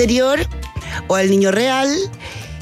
interior 0.00 0.40
o 1.08 1.14
al 1.16 1.28
niño 1.30 1.50
real 1.50 1.88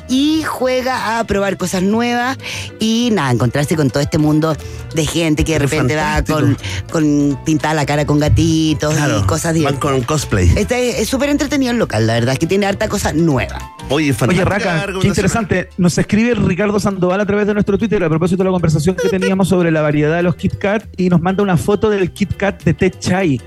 y 0.09 0.43
juega 0.43 1.19
a 1.21 1.25
probar 1.25 1.57
cosas 1.57 1.83
nuevas 1.83 2.37
y 2.81 3.11
nada, 3.13 3.31
encontrarse 3.31 3.77
con 3.77 3.91
todo 3.91 4.03
este 4.03 4.19
mundo 4.19 4.57
de 4.95 5.07
gente 5.07 5.45
que 5.45 5.53
de 5.53 5.59
repente 5.61 5.95
va 5.95 6.25
con, 6.25 6.57
con 6.91 7.39
pintada 7.45 7.75
la 7.75 7.87
cara 7.87 8.07
con 8.07 8.19
gatitos 8.19 8.95
Claro, 8.95 9.21
y 9.21 9.23
cosas 9.27 9.53
van 9.53 9.55
divertidas. 9.55 9.81
con 9.81 10.03
cosplay. 10.03 10.51
Este 10.57 11.01
es 11.01 11.09
súper 11.09 11.29
entretenido 11.29 11.71
el 11.71 11.79
local, 11.79 12.07
la 12.09 12.15
verdad, 12.15 12.33
es 12.33 12.39
que 12.41 12.47
tiene 12.47 12.67
harta 12.67 12.89
cosa 12.89 13.13
nueva. 13.13 13.59
Oye, 13.91 14.15
Oye, 14.27 14.45
Raca, 14.45 14.87
qué 15.01 15.07
interesante. 15.07 15.69
Nos 15.77 15.97
escribe 15.97 16.35
Ricardo 16.35 16.81
Sandoval 16.81 17.21
a 17.21 17.27
través 17.27 17.47
de 17.47 17.55
nuestro 17.55 17.79
Twitter 17.79 18.03
a 18.03 18.09
propósito 18.09 18.43
de 18.43 18.49
la 18.49 18.53
conversación 18.53 18.97
que 18.97 19.09
teníamos 19.11 19.49
sobre 19.49 19.71
la 19.71 19.83
variedad 19.83 20.17
de 20.17 20.23
los 20.25 20.35
Kit 20.35 20.59
Kat 20.59 20.85
y 20.97 21.09
nos 21.09 21.21
manda 21.21 21.43
una 21.43 21.57
foto 21.57 21.89
del 21.89 22.11
Kit 22.11 22.37
Kat 22.37 22.65
de 22.65 22.75
Té 22.75 22.91
Chai. 22.91 23.41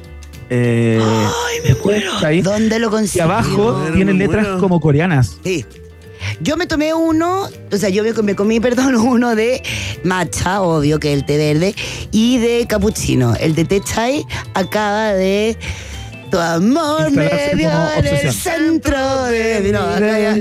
Eh, 0.53 0.99
¡Ay, 1.01 1.59
me 1.63 1.75
muero! 1.81 2.11
¿Dónde 2.43 2.77
lo 2.77 2.87
Y 2.87 2.91
consigo? 2.91 3.23
abajo 3.23 3.73
Muero, 3.77 3.95
tiene 3.95 4.11
me 4.13 4.19
letras 4.19 4.43
muero. 4.43 4.59
como 4.59 4.81
coreanas. 4.81 5.37
Sí. 5.45 5.65
Yo 6.41 6.57
me 6.57 6.67
tomé 6.67 6.93
uno, 6.93 7.47
o 7.71 7.77
sea, 7.77 7.87
yo 7.89 8.03
me, 8.03 8.11
me 8.13 8.35
comí, 8.35 8.59
perdón, 8.67 8.95
uno 8.97 9.33
de 9.33 9.63
matcha, 10.03 10.61
obvio 10.61 10.99
que 10.99 11.13
el 11.13 11.25
té 11.25 11.37
verde, 11.37 11.73
y 12.11 12.37
de 12.37 12.65
capuchino. 12.67 13.33
El 13.39 13.55
de 13.55 13.63
té 13.65 13.81
chai 13.81 14.25
acaba 14.53 15.13
de... 15.13 15.57
Tu 16.31 16.39
amor 16.39 17.11
me 17.11 17.29
como 17.29 17.89
en 17.97 18.07
el 18.07 18.31
centro 18.33 19.25
de... 19.25 19.59
mi- 19.63 19.71
No, 19.71 19.99
ya- 19.99 20.35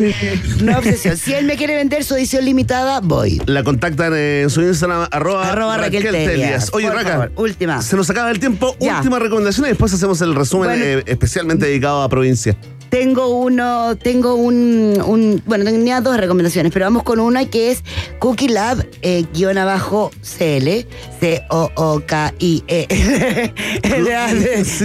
no 0.63 0.79
obsesión. 0.79 1.16
Si 1.16 1.33
él 1.35 1.45
me 1.47 1.57
quiere 1.57 1.75
vender 1.77 2.05
su 2.05 2.15
edición 2.15 2.45
limitada, 2.45 3.01
voy. 3.01 3.43
La 3.47 3.65
contactan 3.65 4.15
en 4.15 4.49
su 4.51 4.63
Instagram, 4.63 5.09
arroba, 5.11 5.51
Arroba 5.51 5.79
Raquel 5.79 6.03
Telias. 6.11 6.71
Oye, 6.73 6.87
Por 6.87 6.97
Raca, 6.97 7.11
favor, 7.11 7.33
última. 7.37 7.83
se 7.83 7.97
nos 7.97 8.09
acaba 8.09 8.30
el 8.30 8.39
tiempo. 8.39 8.77
Ya. 8.80 8.99
Última 8.99 9.19
recomendación 9.19 9.66
y 9.66 9.71
después 9.71 9.93
hacemos 9.93 10.21
el 10.21 10.35
resumen 10.35 10.69
Bueno. 10.71 10.85
eh, 10.85 11.03
especialmente 11.07 11.66
dedicado 11.66 12.02
a 12.02 12.09
provincia. 12.09 12.57
Tengo 12.91 13.29
uno, 13.29 13.97
tengo 13.97 14.35
un, 14.35 15.01
un- 15.07 15.41
bueno, 15.47 15.65
tenía 15.65 16.01
dos 16.01 16.17
recomendaciones, 16.17 16.73
pero 16.73 16.87
vamos 16.87 17.05
con 17.05 17.21
una 17.21 17.45
que 17.45 17.71
es 17.71 17.85
Cookie 18.19 18.49
Lab, 18.49 18.85
eh, 19.02 19.24
guion 19.33 19.59
abajo 19.59 20.10
CL, 20.23 20.87
C-O-O-K-I-E. 21.21 22.87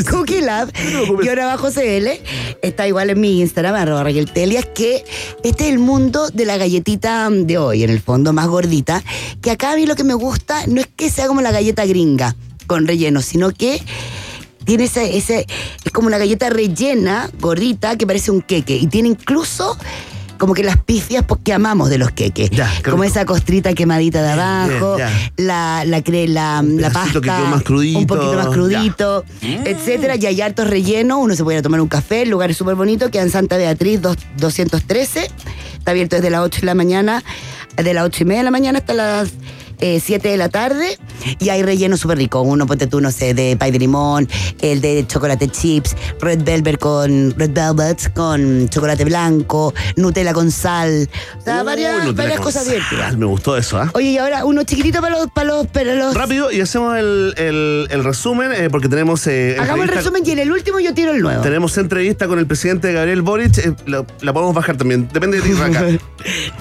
Cookie 0.10 0.42
Lab, 0.42 0.72
guion 1.22 1.40
abajo 1.40 1.70
CL, 1.72 2.08
está 2.62 2.88
igual 2.88 3.10
en 3.10 3.20
mi 3.20 3.42
Instagram, 3.42 3.74
arroba 3.76 4.04
Raquel 4.04 4.32
Telias, 4.32 4.66
que 4.74 5.04
este 5.44 5.66
es 5.66 5.70
el 5.74 5.80
mundo 5.80 6.30
de 6.30 6.46
la 6.46 6.58
galletita 6.58 7.28
de 7.32 7.58
hoy, 7.58 7.84
en 7.84 7.90
el 7.90 8.02
fondo, 8.02 8.34
más 8.34 8.48
gordita, 8.48 9.04
que 9.42 9.50
acá 9.52 9.72
a 9.72 9.76
mí 9.76 9.86
lo 9.88 9.96
que 9.96 10.04
me 10.04 10.14
gusta 10.14 10.68
no 10.68 10.80
es 10.80 10.88
que 10.96 11.10
sea 11.10 11.28
como 11.28 11.42
la 11.42 11.52
galleta 11.52 11.86
gringa 11.86 12.36
con 12.68 12.88
relleno, 12.88 13.22
sino 13.22 13.52
que 13.52 13.82
tiene 14.66 14.86
ese, 14.86 15.18
ese, 15.18 15.46
es 15.84 15.92
como 15.92 16.08
una 16.08 16.18
galleta 16.18 16.50
rellena, 16.50 17.30
gordita, 17.40 17.98
que 17.98 18.06
parece 18.08 18.32
un 18.32 18.42
queque. 18.42 18.76
Y 18.76 18.88
tiene 18.88 19.10
incluso 19.10 19.78
como 20.38 20.54
que 20.54 20.64
las 20.66 20.76
pifias 20.78 21.24
pues, 21.26 21.40
que 21.46 21.54
amamos 21.54 21.90
de 21.90 21.98
los 21.98 22.12
queques. 22.12 22.50
Ya, 22.50 22.70
como 22.84 23.06
esa 23.06 23.24
costrita 23.26 23.74
quemadita 23.74 24.22
de 24.22 24.32
abajo, 24.32 24.98
ya. 24.98 25.10
la, 25.38 25.84
la, 25.86 26.04
la, 26.06 26.62
la 26.62 26.90
pasta. 26.92 27.22
que 27.22 27.30
más 27.30 27.64
crudito, 27.64 28.00
Un 28.00 28.08
poquito 28.08 28.34
más 28.34 28.48
crudito, 28.48 29.24
etcétera. 29.42 30.16
Y 30.18 30.26
hay 30.26 30.42
hartos 30.42 30.68
rellenos. 30.70 31.20
Uno 31.22 31.36
se 31.36 31.44
puede 31.44 31.58
ir 31.58 31.60
a 31.60 31.64
tomar 31.64 31.80
un 31.80 31.88
café. 31.88 32.24
El 32.24 32.30
lugar 32.32 32.52
es 32.52 32.58
súper 32.58 32.76
bonito. 32.76 33.10
Queda 33.12 33.22
en 33.24 33.32
Santa 33.32 33.56
Beatriz 33.56 34.02
dos- 34.02 34.18
213. 34.38 35.30
Está 35.78 35.92
abierto 35.92 36.16
desde 36.18 36.30
las 36.30 36.42
8 36.42 36.62
de 36.62 36.66
la 36.66 36.76
mañana, 36.76 37.24
de 37.78 37.94
las 37.94 38.04
8 38.06 38.24
y 38.24 38.26
media 38.26 38.40
de 38.42 38.46
la 38.46 38.52
mañana 38.52 38.80
hasta 38.80 38.94
las 38.94 39.30
eh, 39.80 40.02
7 40.04 40.28
de 40.28 40.38
la 40.38 40.50
tarde 40.50 40.98
y 41.40 41.50
hay 41.50 41.64
relleno 41.64 41.98
súper 41.98 42.18
rico. 42.18 42.42
Uno, 42.42 42.66
ponte 42.66 42.88
tú, 42.88 43.02
no 43.02 43.12
sé, 43.12 43.34
de 43.34 43.56
pay 43.58 43.72
de 43.72 43.80
limón, 43.80 44.28
el 44.62 44.82
de 44.82 45.06
chocolate 45.08 45.48
chips, 45.50 45.96
red 46.20 46.42
velvet 46.44 46.80
con 46.80 47.34
red 47.38 47.52
velvet 47.52 48.14
con 48.14 48.68
chocolate 48.70 49.06
blanco, 49.06 49.74
Nutella 49.96 50.34
con 50.34 50.52
sal. 50.52 51.10
O 51.40 51.42
sea, 51.44 51.60
Uy, 51.62 51.66
varias, 51.66 52.16
varias 52.16 52.36
con 52.38 52.46
cosas 52.46 52.66
divertidas. 52.66 53.18
Me 53.18 53.26
gustó 53.26 53.58
eso, 53.58 53.78
¿ah? 53.78 53.90
Oye, 53.94 54.12
y 54.12 54.18
ahora 54.18 54.46
uno 54.46 54.64
chiquitito 54.64 55.02
para 55.02 55.18
los, 55.18 55.28
para 55.32 55.48
los, 55.48 55.68
para 55.68 55.96
los. 55.96 56.14
Rápido 56.16 56.52
y 56.52 56.62
hacemos 56.62 56.98
el, 56.98 57.34
el- 57.38 57.88
el 57.90 58.04
resumen 58.04 58.52
eh, 58.54 58.70
porque 58.70 58.90
tenemos. 58.90 59.26
eh, 59.28 59.58
Hagamos 59.60 59.86
el 59.86 59.92
resumen 59.94 60.24
y 60.26 60.32
en 60.32 60.40
el 60.40 60.52
último 60.52 60.80
yo 60.80 60.94
tiro 60.94 61.12
el 61.12 61.22
nuevo. 61.22 61.42
Tenemos 61.42 61.78
entrevista 61.78 62.28
con 62.28 62.40
el 62.40 62.48
presidente 62.48 62.92
Gabriel 62.94 63.22
Boric. 63.22 63.58
eh, 63.60 63.74
lo- 63.86 64.06
la 64.22 64.34
podemos 64.34 64.54
bajar 64.56 64.78
también. 64.78 65.08
Depende 65.12 65.42
de 65.42 65.44
ti. 65.44 65.54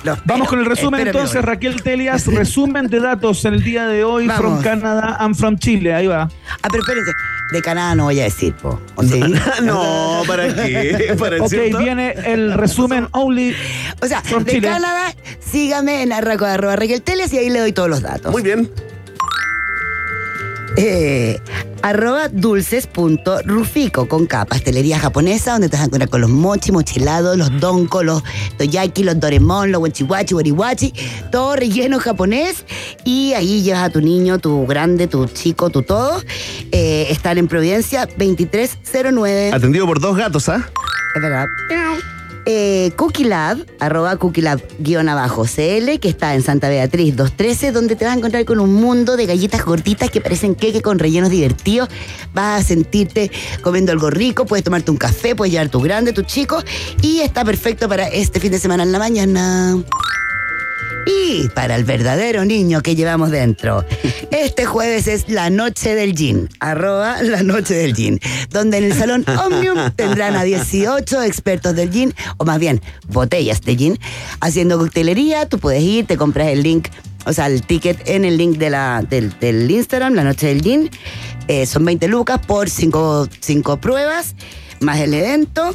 Los- 0.05 0.19
Vamos 0.25 0.49
con 0.49 0.59
el 0.59 0.67
resumen 0.67 1.07
entonces. 1.07 1.43
Raquel 1.43 1.83
Telias, 1.83 2.27
resumen 2.27 2.87
de 2.89 3.01
datos 3.01 3.45
en 3.45 3.55
el 3.55 3.63
día 3.63 3.87
de 3.87 4.05
hoy 4.05 4.27
Vamos. 4.27 4.54
From 4.63 4.81
Canada 4.81 5.17
and 5.21 5.37
from 5.37 5.59
Chile, 5.59 5.93
ahí 5.95 6.07
va. 6.07 6.23
Ah, 6.63 6.69
pero 6.71 6.83
espérense. 6.83 7.13
De 7.53 7.61
Canadá 7.63 7.95
no 7.95 8.05
voy 8.05 8.21
a 8.21 8.25
decir, 8.25 8.55
po. 8.55 8.81
¿O 8.95 9.03
sí? 9.03 9.21
no, 9.63 10.23
¿para 10.27 10.53
qué? 10.55 11.15
¿Para 11.19 11.43
Ok, 11.43 11.49
cierto? 11.49 11.79
viene 11.79 12.15
el 12.27 12.55
resumen 12.55 13.09
only. 13.13 13.55
O 14.01 14.07
sea, 14.07 14.23
From 14.23 14.45
de 14.45 14.53
Chile. 14.53 14.69
Canadá, 14.69 15.15
sígame 15.41 16.03
en 16.03 16.13
arroba, 16.13 16.55
arroba 16.55 16.77
Raquel 16.77 17.03
Teles 17.03 17.33
y 17.33 17.39
ahí 17.39 17.51
le 17.51 17.61
doy 17.61 17.73
todos 17.73 17.89
los 17.91 18.01
datos. 18.03 18.33
Muy 18.33 18.43
bien. 18.43 18.71
Eh, 20.77 21.41
arroba 21.83 22.29
dulces.rufico 22.29 24.09
con 24.09 24.27
K, 24.27 24.45
pastelería 24.45 24.99
japonesa, 24.99 25.53
donde 25.53 25.69
te 25.69 25.77
vas 25.77 25.83
a 25.83 25.87
encontrar 25.87 26.09
con 26.09 26.21
los 26.21 26.31
mochi, 26.31 26.73
mochilados, 26.73 27.37
los 27.37 27.61
donko, 27.61 28.03
los 28.03 28.23
toyaki, 28.59 29.05
los 29.05 29.21
doremon, 29.21 29.71
los 29.71 29.81
wachiwachi, 29.81 30.35
wariwachi, 30.35 30.93
todo 31.31 31.55
relleno 31.55 32.01
japonés. 32.01 32.65
Y 33.05 33.35
ahí 33.35 33.63
llevas 33.63 33.85
a 33.85 33.91
tu 33.91 34.01
niño, 34.01 34.39
tu 34.39 34.67
grande, 34.67 35.07
tu 35.07 35.27
chico, 35.27 35.71
tu 35.71 35.83
todo. 35.83 36.23
Eh, 36.73 37.07
están 37.11 37.39
en 37.39 37.47
Providencia 37.47 38.07
2309. 38.07 39.53
Atendido 39.53 39.87
por 39.87 40.01
dos 40.01 40.17
gatos, 40.17 40.49
¿ah? 40.49 40.69
Es 41.15 41.23
verdad. 41.23 41.47
Eh, 42.47 42.93
Cookie 42.97 43.25
Lab, 43.25 43.65
arroba 43.81 44.17
Cookie 44.17 44.43
Lab 44.43 44.61
guion 44.79 45.09
abajo 45.09 45.45
CL, 45.45 45.99
que 45.99 46.09
está 46.09 46.35
en 46.35 46.43
Santa 46.43 46.69
Beatriz 46.69 47.17
213, 47.17 47.73
donde 47.73 47.97
te 47.97 48.05
vas 48.05 48.15
a 48.15 48.19
encontrar 48.19 48.45
con 48.45 48.61
un 48.61 48.75
mundo 48.75 49.17
de 49.17 49.25
galletas 49.25 49.65
gorditas 49.65 50.11
que 50.11 50.21
parecen 50.21 50.55
queque 50.55 50.83
con 50.83 50.99
rellenos 50.99 51.31
divertidos. 51.31 51.89
Vas 52.35 52.61
a 52.61 52.65
sentirte 52.65 53.31
comiendo 53.63 53.93
algo 53.93 54.11
rico, 54.11 54.45
puedes 54.45 54.65
tomarte 54.65 54.91
un 54.91 54.99
café, 54.99 55.35
puedes 55.35 55.53
llevar 55.53 55.71
tu 55.71 55.81
grande, 55.81 56.13
tu 56.13 56.23
chico, 56.23 56.63
y 57.01 57.21
está 57.21 57.45
perfecto 57.45 57.89
para 57.89 58.09
este 58.09 58.41
fin 58.41 58.51
de 58.51 58.59
semana 58.59 58.83
en 58.83 58.93
la 58.93 58.99
mañana. 58.99 59.77
Y 61.07 61.49
para 61.49 61.77
el 61.77 61.85
verdadero 61.85 62.45
niño 62.45 62.83
que 62.83 62.95
llevamos 62.95 63.31
dentro, 63.31 63.85
este 64.31 64.65
jueves 64.65 65.07
es 65.07 65.29
la 65.29 65.51
noche 65.51 65.95
del 65.95 66.15
gin, 66.15 66.49
arroba 66.61 67.23
la 67.23 67.43
noche 67.43 67.75
del 67.75 67.95
gin, 67.95 68.21
donde 68.51 68.79
en 68.79 68.85
el 68.85 68.95
salón 68.95 69.25
Omnium 69.27 69.91
tendrán 69.97 70.37
a 70.37 70.45
18 70.45 71.23
expertos 71.23 71.75
del 71.75 71.91
gin, 71.91 72.15
o 72.39 72.45
más 72.45 72.59
bien 72.59 72.81
botellas 73.09 73.61
de 73.63 73.77
gin, 73.77 73.99
haciendo 74.41 74.79
coctelería. 74.79 75.49
Tú 75.49 75.59
puedes 75.59 75.83
ir, 75.83 76.07
te 76.07 76.17
compras 76.17 76.49
el 76.49 76.63
link, 76.63 76.89
o 77.27 77.33
sea, 77.33 77.47
el 77.47 77.63
ticket 77.63 78.09
en 78.09 78.25
el 78.25 78.37
link 78.37 78.57
de 78.57 78.71
la, 78.71 79.03
del, 79.09 79.71
Instagram, 79.71 80.15
la 80.15 80.25
noche 80.25 80.47
del 80.47 80.63
gin. 80.63 80.91
Eh, 81.49 81.67
son 81.67 81.85
20 81.85 82.09
lucas 82.09 82.41
por 82.47 82.71
5 82.71 83.29
pruebas. 83.81 84.35
Más 84.81 84.99
el 85.01 85.15
evento, 85.15 85.73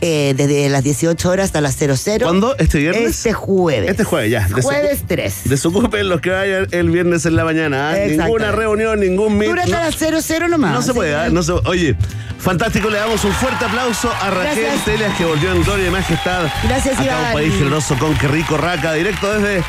eh, 0.00 0.34
desde 0.36 0.68
las 0.68 0.84
18 0.84 1.30
horas 1.30 1.46
hasta 1.46 1.60
las 1.60 1.76
00. 1.76 2.24
¿Cuándo? 2.26 2.56
¿Este 2.58 2.78
viernes? 2.78 3.16
Este 3.16 3.32
jueves. 3.32 3.90
Este 3.90 4.04
jueves, 4.04 4.30
ya. 4.30 4.48
Jueves 4.48 5.04
3. 5.06 5.34
Desocupen 5.44 6.08
los 6.08 6.20
que 6.20 6.30
vayan 6.30 6.66
el 6.70 6.90
viernes 6.90 7.26
en 7.26 7.36
la 7.36 7.44
mañana. 7.44 7.96
Exacto. 7.98 8.24
Ninguna 8.24 8.52
reunión, 8.52 9.00
ningún 9.00 9.36
meet. 9.36 9.50
Dura 9.50 9.64
hasta 9.64 9.80
las 10.10 10.24
00 10.26 10.48
nomás. 10.48 10.72
No 10.72 10.82
se 10.82 10.94
puede, 10.94 11.14
¿ah? 11.14 11.28
no 11.30 11.42
se 11.42 11.52
Oye, 11.52 11.96
fantástico, 12.38 12.88
le 12.90 12.98
damos 12.98 13.24
un 13.24 13.32
fuerte 13.32 13.64
aplauso 13.64 14.10
a 14.20 14.30
Raquel 14.30 14.64
Gracias. 14.64 15.16
Que 15.16 15.24
volvió 15.24 15.52
en 15.52 15.62
gloria 15.62 15.88
y 15.88 15.90
majestad. 15.90 16.46
Gracias, 16.64 16.94
Acá 16.94 17.04
Iván. 17.04 17.26
un 17.26 17.32
país 17.32 17.54
generoso 17.54 17.96
con 17.98 18.16
que 18.16 18.28
rico 18.28 18.56
raca, 18.56 18.92
directo 18.94 19.32
desde 19.32 19.62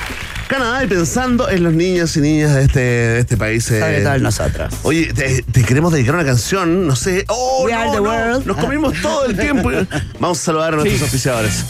Canadá 0.48 0.84
y 0.84 0.88
pensando 0.88 1.50
en 1.50 1.64
los 1.64 1.74
niños 1.74 2.16
y 2.18 2.22
niñas 2.22 2.54
de 2.56 2.64
este, 2.64 2.80
de 2.80 3.20
este 3.20 3.38
país. 3.38 3.70
eh. 3.72 4.04
En 4.04 4.24
nosotros. 4.24 4.74
Oye, 4.84 5.14
te, 5.14 5.42
te 5.44 5.64
queremos 5.64 5.92
dedicar 5.94 6.16
una 6.16 6.26
canción, 6.26 6.86
no 6.88 6.96
sé. 6.96 7.26
Oh, 7.30 7.64
We 7.66 7.72
no, 7.72 7.78
are 7.80 7.90
the 7.92 7.98
no, 7.98 8.04
world. 8.04 8.46
Nos 8.46 8.58
comimos 8.58 8.94
todo 9.02 9.26
el 9.26 9.38
tiempo. 9.38 9.70
Vamos 10.20 10.40
a 10.40 10.44
saludar 10.44 10.74
a 10.74 10.78
nuestros 10.78 11.00
Sí. 11.00 11.06
oficiadores. 11.06 11.64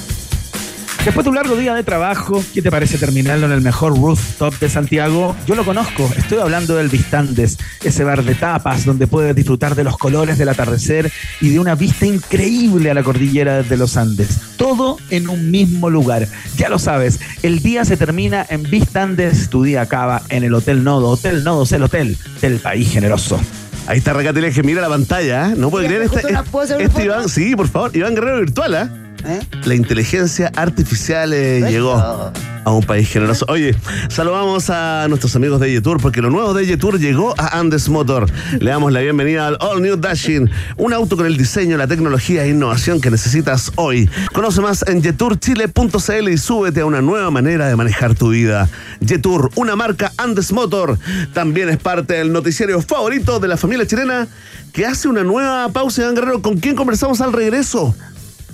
Después 1.05 1.25
de 1.25 1.31
un 1.31 1.35
largo 1.35 1.57
día 1.57 1.73
de 1.73 1.83
trabajo, 1.83 2.41
¿qué 2.53 2.61
te 2.61 2.71
parece 2.71 2.97
terminarlo 2.97 3.45
en 3.47 3.51
el 3.51 3.59
mejor 3.59 3.94
rooftop 3.94 4.57
de 4.57 4.69
Santiago? 4.69 5.35
Yo 5.45 5.53
lo 5.53 5.65
conozco, 5.65 6.09
estoy 6.15 6.39
hablando 6.39 6.75
del 6.75 6.88
Vistandes, 6.88 7.57
ese 7.83 8.05
bar 8.05 8.23
de 8.23 8.35
tapas 8.35 8.85
donde 8.85 9.05
puedes 9.05 9.35
disfrutar 9.35 9.75
de 9.75 9.83
los 9.83 9.97
colores 9.97 10.38
del 10.38 10.47
atardecer 10.47 11.11
y 11.41 11.50
de 11.50 11.59
una 11.59 11.75
vista 11.75 12.05
increíble 12.05 12.89
a 12.89 12.94
la 12.94 13.03
cordillera 13.03 13.63
de 13.63 13.75
los 13.75 13.97
Andes. 13.97 14.39
Todo 14.55 14.97
en 15.09 15.27
un 15.27 15.51
mismo 15.51 15.89
lugar. 15.89 16.25
Ya 16.55 16.69
lo 16.69 16.79
sabes, 16.79 17.19
el 17.44 17.61
día 17.61 17.83
se 17.83 17.97
termina 17.97 18.45
en 18.49 18.63
Vistandes, 18.63 19.49
tu 19.49 19.61
día 19.61 19.81
acaba 19.81 20.21
en 20.29 20.45
el 20.45 20.53
Hotel 20.53 20.85
Nodo. 20.85 21.09
Hotel 21.09 21.44
Nodo 21.44 21.63
es 21.63 21.71
el 21.73 21.83
hotel 21.83 22.17
del 22.39 22.59
país 22.59 22.89
generoso. 22.89 23.41
Ahí 23.88 23.97
está 23.97 24.13
que 24.13 24.63
mira 24.63 24.81
la 24.81 24.88
pantalla, 24.88 25.49
¿eh? 25.49 25.56
No 25.57 25.69
puede 25.69 25.89
Mira, 25.89 26.07
creer 26.07 26.25
este, 26.25 26.49
¿puedo 26.49 26.79
este? 26.79 27.03
Iván. 27.03 27.27
Sí, 27.27 27.53
por 27.57 27.67
favor, 27.67 27.91
Iván 27.94 28.15
Guerrero 28.15 28.39
Virtual, 28.39 28.75
¿ah? 28.75 29.02
¿Eh? 29.25 29.39
La 29.65 29.75
inteligencia 29.75 30.51
artificial 30.55 31.33
eh, 31.33 31.63
llegó 31.69 31.93
a 32.65 32.71
un 32.71 32.83
país 32.83 33.09
generoso. 33.09 33.45
Oye, 33.47 33.75
saludamos 34.09 34.69
a 34.69 35.05
nuestros 35.09 35.35
amigos 35.35 35.59
de 35.59 35.71
Yetour 35.71 36.01
porque 36.01 36.21
lo 36.21 36.29
nuevo 36.29 36.53
de 36.53 36.65
Yetour 36.65 36.99
llegó 36.99 37.33
a 37.37 37.59
Andes 37.59 37.89
Motor. 37.89 38.29
Le 38.59 38.71
damos 38.71 38.91
la 38.91 39.01
bienvenida 39.01 39.47
al 39.47 39.57
All 39.59 39.81
New 39.81 39.97
Dashing, 39.97 40.49
un 40.77 40.93
auto 40.93 41.17
con 41.17 41.25
el 41.25 41.37
diseño, 41.37 41.77
la 41.77 41.87
tecnología 41.87 42.43
e 42.43 42.49
innovación 42.49 43.01
que 43.01 43.11
necesitas 43.11 43.71
hoy. 43.75 44.09
Conoce 44.33 44.61
más 44.61 44.83
en 44.87 45.01
yeturchile.cl 45.01 46.29
y 46.29 46.37
súbete 46.37 46.81
a 46.81 46.85
una 46.85 47.01
nueva 47.01 47.31
manera 47.31 47.67
de 47.67 47.75
manejar 47.75 48.15
tu 48.15 48.29
vida. 48.29 48.69
Yetour, 48.99 49.51
una 49.55 49.75
marca 49.75 50.11
Andes 50.17 50.51
Motor, 50.51 50.97
también 51.33 51.69
es 51.69 51.77
parte 51.77 52.15
del 52.15 52.31
noticiario 52.31 52.81
favorito 52.81 53.39
de 53.39 53.47
la 53.47 53.57
familia 53.57 53.85
chilena 53.85 54.27
que 54.71 54.85
hace 54.85 55.07
una 55.07 55.23
nueva 55.23 55.69
pausa, 55.69 56.01
Iván 56.01 56.15
Guerrero. 56.15 56.41
¿Con 56.41 56.57
quién 56.57 56.75
conversamos 56.75 57.21
al 57.21 57.31
regreso? 57.31 57.95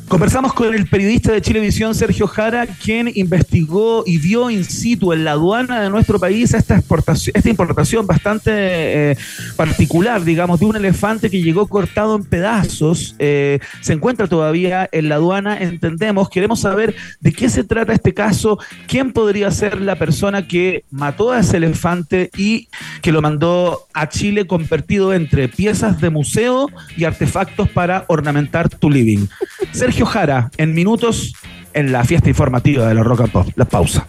Conversamos 0.09 0.53
con 0.53 0.73
el 0.73 0.87
periodista 0.87 1.31
de 1.31 1.39
Chilevisión, 1.39 1.93
Sergio 1.93 2.25
Jara, 2.25 2.65
quien 2.65 3.11
investigó 3.13 4.03
y 4.07 4.17
vio 4.17 4.49
in 4.49 4.65
situ 4.65 5.13
en 5.13 5.23
la 5.23 5.33
aduana 5.33 5.81
de 5.81 5.91
nuestro 5.91 6.19
país 6.19 6.51
esta 6.55 6.75
exportación, 6.77 7.33
esta 7.37 7.47
importación 7.47 8.07
bastante 8.07 8.51
eh, 8.51 9.17
particular, 9.55 10.23
digamos, 10.23 10.59
de 10.59 10.65
un 10.65 10.75
elefante 10.75 11.29
que 11.29 11.43
llegó 11.43 11.67
cortado 11.67 12.15
en 12.15 12.23
pedazos. 12.23 13.15
Eh, 13.19 13.59
se 13.81 13.93
encuentra 13.93 14.25
todavía 14.25 14.89
en 14.91 15.09
la 15.09 15.15
aduana, 15.15 15.59
entendemos. 15.59 16.27
Queremos 16.29 16.61
saber 16.61 16.95
de 17.19 17.31
qué 17.31 17.47
se 17.47 17.63
trata 17.63 17.93
este 17.93 18.15
caso, 18.15 18.57
quién 18.87 19.11
podría 19.11 19.51
ser 19.51 19.79
la 19.79 19.95
persona 19.95 20.47
que 20.47 20.85
mató 20.89 21.31
a 21.31 21.39
ese 21.41 21.57
elefante 21.57 22.31
y 22.35 22.67
que 23.03 23.11
lo 23.11 23.21
mandó 23.21 23.85
a 23.93 24.09
Chile 24.09 24.47
convertido 24.47 25.13
entre 25.13 25.49
piezas 25.49 26.01
de 26.01 26.09
museo 26.09 26.67
y 26.97 27.03
artefactos 27.03 27.69
para 27.69 28.05
ornamentar 28.07 28.69
tu 28.69 28.89
living. 28.89 29.27
Sergio 29.71 29.98
Jara, 30.05 30.49
en 30.57 30.73
minutos, 30.73 31.33
en 31.73 31.91
la 31.91 32.03
fiesta 32.03 32.29
informativa 32.29 32.87
de 32.87 32.93
los 32.93 33.05
Rock 33.05 33.21
and 33.21 33.31
Pop. 33.31 33.47
La 33.55 33.65
pausa. 33.65 34.05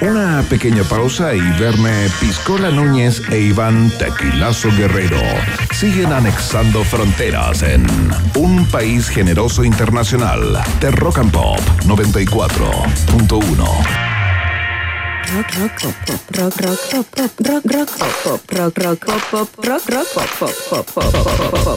Una 0.00 0.42
pequeña 0.48 0.82
pausa 0.84 1.34
y 1.34 1.40
verme 1.58 2.08
Piscola 2.20 2.70
Núñez 2.70 3.22
e 3.30 3.38
Iván 3.38 3.92
Tequilazo 3.98 4.70
Guerrero 4.76 5.20
siguen 5.72 6.10
anexando 6.10 6.82
fronteras 6.84 7.62
en 7.62 7.86
un 8.34 8.64
país 8.66 9.10
generoso 9.10 9.62
internacional 9.62 10.58
de 10.80 10.90
Rock 10.90 11.18
and 11.18 11.32
Pop 11.32 11.60
94.1. 11.84 14.10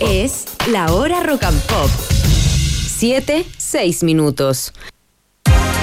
Es 0.02 0.46
la 0.72 0.94
hora 0.94 1.24
rock 1.24 1.44
and 1.44 1.62
pop. 1.64 2.23
7, 3.04 3.46
6 3.58 4.02
minutos. 4.04 4.72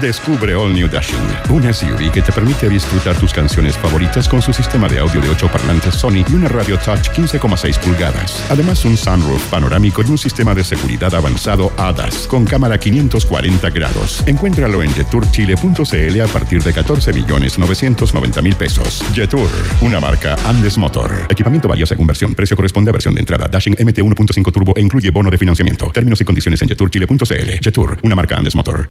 Descubre 0.00 0.54
All 0.54 0.72
New 0.72 0.88
Dashing, 0.88 1.16
un 1.50 1.74
SUV 1.74 2.12
que 2.12 2.22
te 2.22 2.32
permite 2.32 2.68
disfrutar 2.68 3.16
tus 3.16 3.32
canciones 3.32 3.76
favoritas 3.76 4.28
con 4.28 4.40
su 4.40 4.52
sistema 4.52 4.88
de 4.88 4.98
audio 4.98 5.20
de 5.20 5.30
8 5.30 5.48
parlantes 5.50 5.94
Sony 5.94 6.24
y 6.28 6.34
una 6.34 6.48
radio 6.48 6.78
touch 6.78 7.08
15,6 7.10 7.78
pulgadas. 7.80 8.44
Además, 8.50 8.84
un 8.84 8.96
sunroof 8.96 9.42
panorámico 9.50 10.02
y 10.02 10.10
un 10.10 10.18
sistema 10.18 10.54
de 10.54 10.64
seguridad 10.64 11.14
avanzado 11.14 11.72
ADAS 11.76 12.26
con 12.26 12.44
cámara 12.44 12.78
540 12.78 13.70
grados. 13.70 14.22
Encuéntralo 14.26 14.82
en 14.82 14.92
jeturchile.cl 14.92 16.20
a 16.20 16.26
partir 16.26 16.62
de 16.62 16.72
14 16.72 17.12
millones 17.12 17.58
990 17.58 18.42
mil 18.42 18.54
pesos. 18.54 19.02
Jetour, 19.14 19.48
una 19.80 19.98
marca 19.98 20.36
Andes 20.46 20.78
Motor. 20.78 21.26
Equipamiento 21.28 21.68
valiosa 21.68 21.96
según 21.96 22.06
versión. 22.06 22.34
Precio 22.34 22.56
corresponde 22.56 22.90
a 22.90 22.92
versión 22.92 23.14
de 23.14 23.20
entrada. 23.20 23.48
Dashing 23.48 23.72
MT 23.74 23.98
1.5 23.98 24.52
Turbo 24.52 24.74
e 24.76 24.82
incluye 24.82 25.10
bono 25.10 25.30
de 25.30 25.38
financiamiento. 25.38 25.90
Términos 25.90 26.20
y 26.20 26.24
condiciones 26.24 26.60
en 26.60 26.68
jeturchile.cl. 26.68 27.50
Jetour, 27.62 27.98
una 28.02 28.14
marca 28.14 28.36
Andes 28.36 28.54
Motor. 28.54 28.90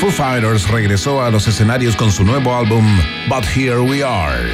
Foo 0.00 0.10
Fighters 0.10 0.68
regresó 0.68 1.22
a 1.22 1.30
los 1.30 1.46
escenarios 1.46 1.96
con 1.96 2.10
su 2.10 2.24
nuevo 2.24 2.54
álbum 2.54 2.84
But 3.28 3.44
Here 3.44 3.78
We 3.78 4.02
Are. 4.02 4.52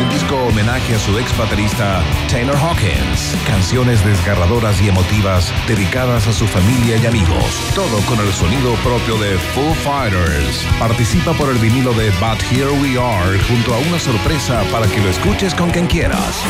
Un 0.00 0.10
disco 0.10 0.36
homenaje 0.36 0.94
a 0.94 0.98
su 0.98 1.18
ex 1.18 1.36
baterista 1.36 2.02
Taylor 2.30 2.56
Hawkins. 2.56 3.34
Canciones 3.46 4.04
desgarradoras 4.04 4.80
y 4.80 4.88
emotivas 4.88 5.52
dedicadas 5.66 6.26
a 6.28 6.32
su 6.32 6.46
familia 6.46 6.96
y 6.98 7.06
amigos. 7.06 7.72
Todo 7.74 7.98
con 8.06 8.20
el 8.20 8.32
sonido 8.32 8.74
propio 8.84 9.16
de 9.18 9.36
Foo 9.38 9.74
Fighters. 9.74 10.66
Participa 10.78 11.32
por 11.32 11.50
el 11.50 11.58
vinilo 11.58 11.92
de 11.94 12.10
But 12.20 12.40
Here 12.52 12.70
We 12.70 12.98
Are 13.00 13.38
junto 13.48 13.74
a 13.74 13.78
una 13.78 13.98
sorpresa 13.98 14.62
para 14.70 14.86
que 14.86 15.00
lo 15.00 15.08
escuches 15.08 15.54
con 15.54 15.70
quien 15.70 15.86
quieras. 15.86 16.44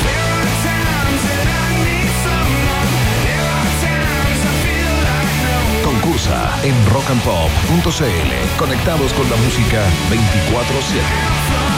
En 6.63 6.75
rockandpop.cl. 6.91 8.59
Conectados 8.59 9.13
con 9.13 9.29
la 9.31 9.37
música 9.37 9.85
24-7. 10.11 11.78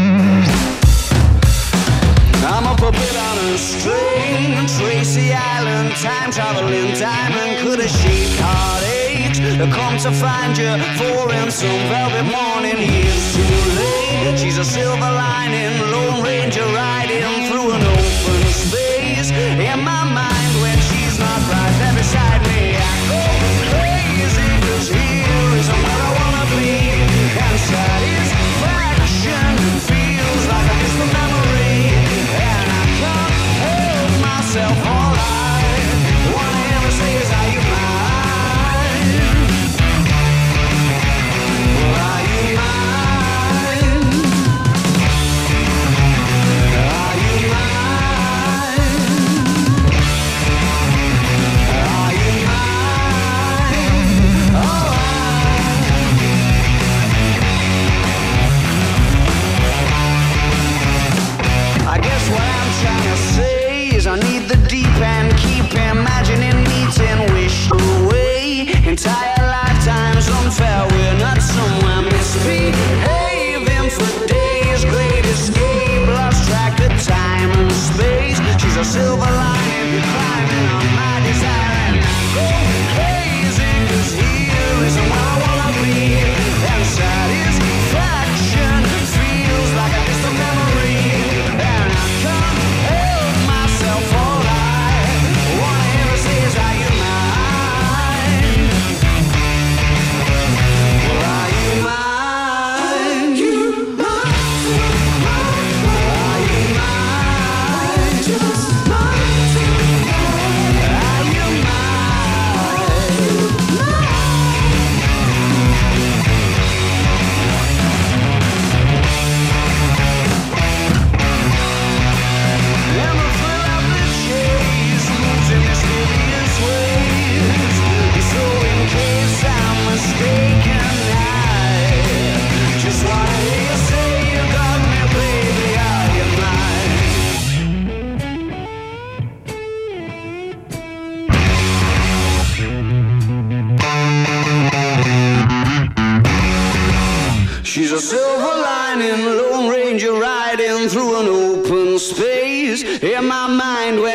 Puppet 2.81 3.15
on 3.15 3.37
a 3.53 3.57
string, 3.59 4.57
Tracy 4.65 5.31
Island, 5.31 5.93
time 5.97 6.31
traveling 6.31 6.95
diamond. 6.97 7.59
Could 7.59 7.79
a 7.79 7.87
sheep 7.87 8.33
heartache 8.41 9.37
come 9.71 9.99
to 9.99 10.11
find 10.11 10.57
you 10.57 10.73
for 10.97 11.31
in 11.31 11.51
some 11.51 11.81
velvet 11.93 12.25
morning? 12.25 12.81
Years 12.81 13.35
too 13.35 13.43
late. 13.77 14.39
She's 14.39 14.57
a 14.57 14.65
silver 14.65 14.97
lining, 14.97 15.77
Lone 15.93 16.23
Ranger 16.23 16.65
riding 16.73 17.45
through 17.45 17.69
an 17.69 17.83
open 17.85 18.41
space. 18.49 19.29
In 19.29 19.83
my 19.85 20.03
mind, 20.03 20.51
when 20.63 20.79
she's 20.89 21.19
not 21.19 21.39
right 21.53 21.75
there 21.77 21.93
beside 21.93 22.41
me, 22.49 22.50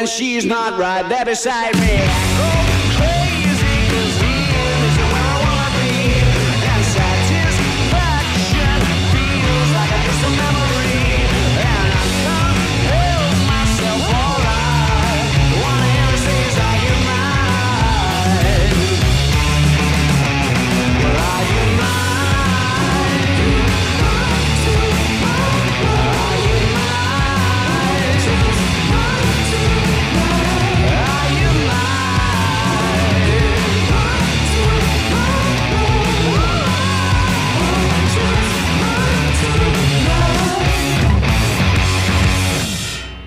she's 0.07 0.47
not 0.47 0.79
right. 0.79 1.07
There 1.09 1.25
beside 1.25 1.75
me, 1.77 2.76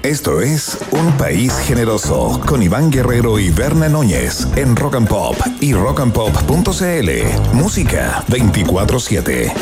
Esto 0.09 0.41
es 0.41 0.75
Un 0.89 1.15
País 1.17 1.53
Generoso 1.67 2.41
con 2.47 2.63
Iván 2.63 2.89
Guerrero 2.89 3.37
y 3.37 3.51
Berna 3.51 3.87
Núñez 3.89 4.47
en 4.55 4.75
Rock 4.75 4.95
and 4.95 5.07
Pop 5.07 5.35
y 5.61 5.73
rockandpop.cl. 5.73 7.53
Música 7.53 8.23
24-7. 8.27 9.53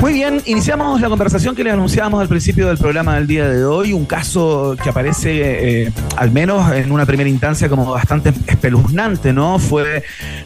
Muy 0.00 0.12
bien, 0.12 0.40
iniciamos 0.44 1.00
la 1.00 1.08
conversación 1.08 1.56
que 1.56 1.64
les 1.64 1.72
anunciábamos 1.72 2.20
al 2.20 2.28
principio 2.28 2.68
del 2.68 2.78
programa 2.78 3.16
del 3.16 3.26
día 3.26 3.48
de 3.48 3.64
hoy, 3.64 3.92
un 3.92 4.06
caso 4.06 4.76
que 4.80 4.88
aparece, 4.88 5.82
eh, 5.82 5.92
al 6.16 6.30
menos 6.30 6.70
en 6.72 6.92
una 6.92 7.04
primera 7.04 7.28
instancia, 7.28 7.68
como 7.68 7.90
bastante 7.90 8.32
espeluznante, 8.46 9.32
¿no? 9.32 9.58
Fue 9.58 10.04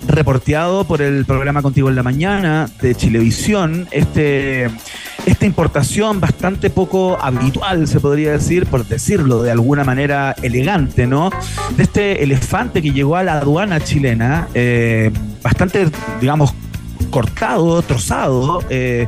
reporteado 0.08 0.86
por 0.86 1.02
el 1.02 1.26
programa 1.26 1.60
Contigo 1.60 1.90
en 1.90 1.96
la 1.96 2.02
Mañana 2.02 2.70
de 2.80 2.94
Chilevisión, 2.94 3.86
este, 3.90 4.70
esta 5.26 5.46
importación 5.46 6.20
bastante 6.20 6.70
poco 6.70 7.18
habitual, 7.20 7.86
se 7.86 8.00
podría 8.00 8.32
decir, 8.32 8.66
por 8.66 8.86
decirlo 8.86 9.42
de 9.42 9.50
alguna 9.50 9.84
manera 9.84 10.34
elegante, 10.42 11.06
¿no? 11.06 11.30
De 11.76 11.84
este 11.84 12.22
elefante 12.22 12.82
que 12.82 12.92
llegó 12.92 13.16
a 13.16 13.22
la 13.22 13.38
aduana 13.38 13.80
chilena, 13.80 14.48
eh, 14.54 15.10
bastante, 15.42 15.88
digamos, 16.20 16.54
cortado, 17.10 17.82
trozado, 17.82 18.64
eh, 18.70 19.06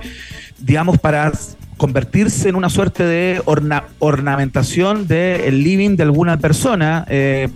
digamos, 0.58 0.98
para 0.98 1.32
convertirse 1.76 2.48
en 2.48 2.56
una 2.56 2.68
suerte 2.68 3.04
de 3.04 3.42
orna- 3.46 3.84
ornamentación 3.98 5.06
del 5.06 5.62
living 5.62 5.96
de 5.96 6.02
alguna 6.02 6.38
persona. 6.38 7.04
Eh, 7.08 7.48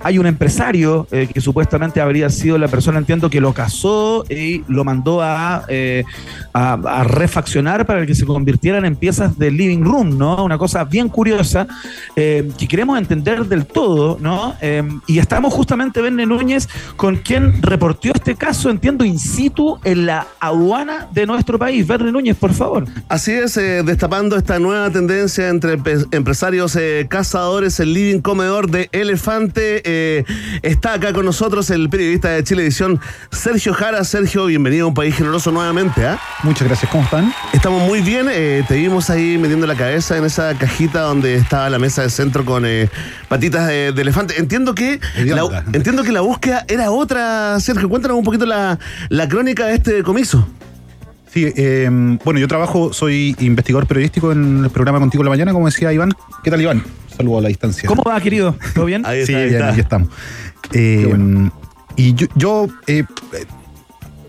hay 0.00 0.18
un 0.18 0.26
empresario 0.26 1.08
eh, 1.10 1.28
que 1.32 1.40
supuestamente 1.40 2.00
habría 2.00 2.30
sido 2.30 2.58
la 2.58 2.68
persona, 2.68 2.98
entiendo, 2.98 3.28
que 3.28 3.40
lo 3.40 3.52
casó 3.52 4.24
y 4.28 4.62
lo 4.68 4.84
mandó 4.84 5.22
a, 5.22 5.64
eh, 5.68 6.04
a, 6.52 7.02
refaccionar 7.04 7.86
para 7.86 8.06
que 8.06 8.14
se 8.14 8.24
convirtieran 8.24 8.84
en 8.84 8.94
piezas 8.94 9.38
de 9.38 9.50
living 9.50 9.82
room, 9.82 10.16
¿no? 10.16 10.44
Una 10.44 10.58
cosa 10.58 10.84
bien 10.84 11.08
curiosa 11.08 11.66
eh, 12.14 12.48
que 12.58 12.68
queremos 12.68 12.98
entender 12.98 13.46
del 13.46 13.66
todo, 13.66 14.18
¿no? 14.20 14.54
Y 15.06 15.18
estamos 15.18 15.52
justamente, 15.52 16.00
Benne 16.00 16.26
Núñez, 16.26 16.68
con 16.96 17.16
quien 17.16 17.62
reportó 17.62 17.96
este 18.14 18.34
caso, 18.34 18.70
entiendo, 18.70 19.04
in 19.04 19.18
situ 19.18 19.78
en 19.84 20.06
la 20.06 20.26
aduana 20.40 21.08
de 21.12 21.26
nuestro 21.26 21.58
país. 21.58 21.86
Verne 21.86 22.12
Núñez, 22.12 22.36
por 22.36 22.52
favor. 22.52 22.84
Así 23.08 23.32
es, 23.32 23.56
eh, 23.66 23.82
destapando 23.84 24.36
esta 24.36 24.60
nueva 24.60 24.88
tendencia 24.90 25.48
entre 25.48 25.76
empresarios 26.12 26.76
eh, 26.76 27.06
cazadores, 27.10 27.80
el 27.80 27.92
living 27.92 28.20
comedor 28.20 28.70
de 28.70 28.88
elefante. 28.92 29.82
eh, 29.84 30.24
está 30.62 30.92
acá 30.94 31.12
con 31.12 31.24
nosotros 31.24 31.68
el 31.70 31.90
periodista 31.90 32.28
de 32.28 32.44
Chilevisión, 32.44 33.00
Sergio 33.32 33.74
Jara. 33.74 34.04
Sergio, 34.04 34.46
bienvenido 34.46 34.84
a 34.84 34.88
un 34.88 34.94
país 34.94 35.16
generoso 35.16 35.50
nuevamente. 35.50 36.06
¿ah? 36.06 36.20
Muchas 36.44 36.68
gracias, 36.68 36.90
¿cómo 36.92 37.02
están? 37.02 37.34
Estamos 37.52 37.82
muy 37.82 38.02
bien, 38.02 38.26
te 38.26 38.74
vimos 38.76 39.10
ahí 39.10 39.36
metiendo 39.36 39.66
la 39.66 39.74
cabeza 39.74 40.16
en 40.16 40.24
esa 40.24 40.56
cajita 40.56 41.00
donde 41.00 41.34
estaba 41.34 41.68
la 41.68 41.80
mesa 41.80 42.02
de 42.02 42.10
centro 42.10 42.44
con 42.44 42.64
patitas 43.28 43.66
de, 43.66 43.90
de 43.92 44.02
elefante. 44.02 44.38
Entiendo 44.38 44.74
que, 44.76 45.00
la, 45.16 45.64
entiendo 45.72 46.04
que 46.04 46.12
la 46.12 46.20
búsqueda 46.20 46.64
era 46.68 46.92
otra, 46.92 47.58
Sergio. 47.58 47.88
Cuéntanos 47.88 48.16
un 48.16 48.24
poquito 48.24 48.46
la, 48.46 48.78
la 49.08 49.28
crónica 49.28 49.66
de 49.66 49.74
este 49.74 50.02
comiso. 50.04 50.46
Sí, 51.32 51.52
eh, 51.56 51.88
bueno, 52.24 52.40
yo 52.40 52.48
trabajo, 52.48 52.92
soy 52.92 53.34
investigador 53.40 53.86
periodístico 53.86 54.32
en 54.32 54.64
el 54.64 54.70
programa 54.70 54.98
Contigo 55.00 55.22
en 55.22 55.26
la 55.26 55.30
Mañana, 55.30 55.52
como 55.52 55.66
decía 55.66 55.92
Iván. 55.92 56.12
¿Qué 56.42 56.50
tal, 56.50 56.60
Iván? 56.62 56.82
Saludo 57.16 57.38
a 57.38 57.42
la 57.42 57.48
distancia. 57.48 57.88
¿Cómo 57.88 58.02
va, 58.02 58.20
querido? 58.20 58.56
¿Todo 58.74 58.84
bien? 58.86 59.04
Ahí 59.04 59.26
Sí, 59.26 59.32
está, 59.32 59.38
ahí 59.42 59.48
bien, 59.48 59.60
está. 59.60 59.70
aquí 59.72 59.80
estamos. 59.80 60.08
Eh, 60.72 61.50
Y 61.96 62.14
yo, 62.14 62.26
yo, 62.34 62.68
eh, 62.86 63.04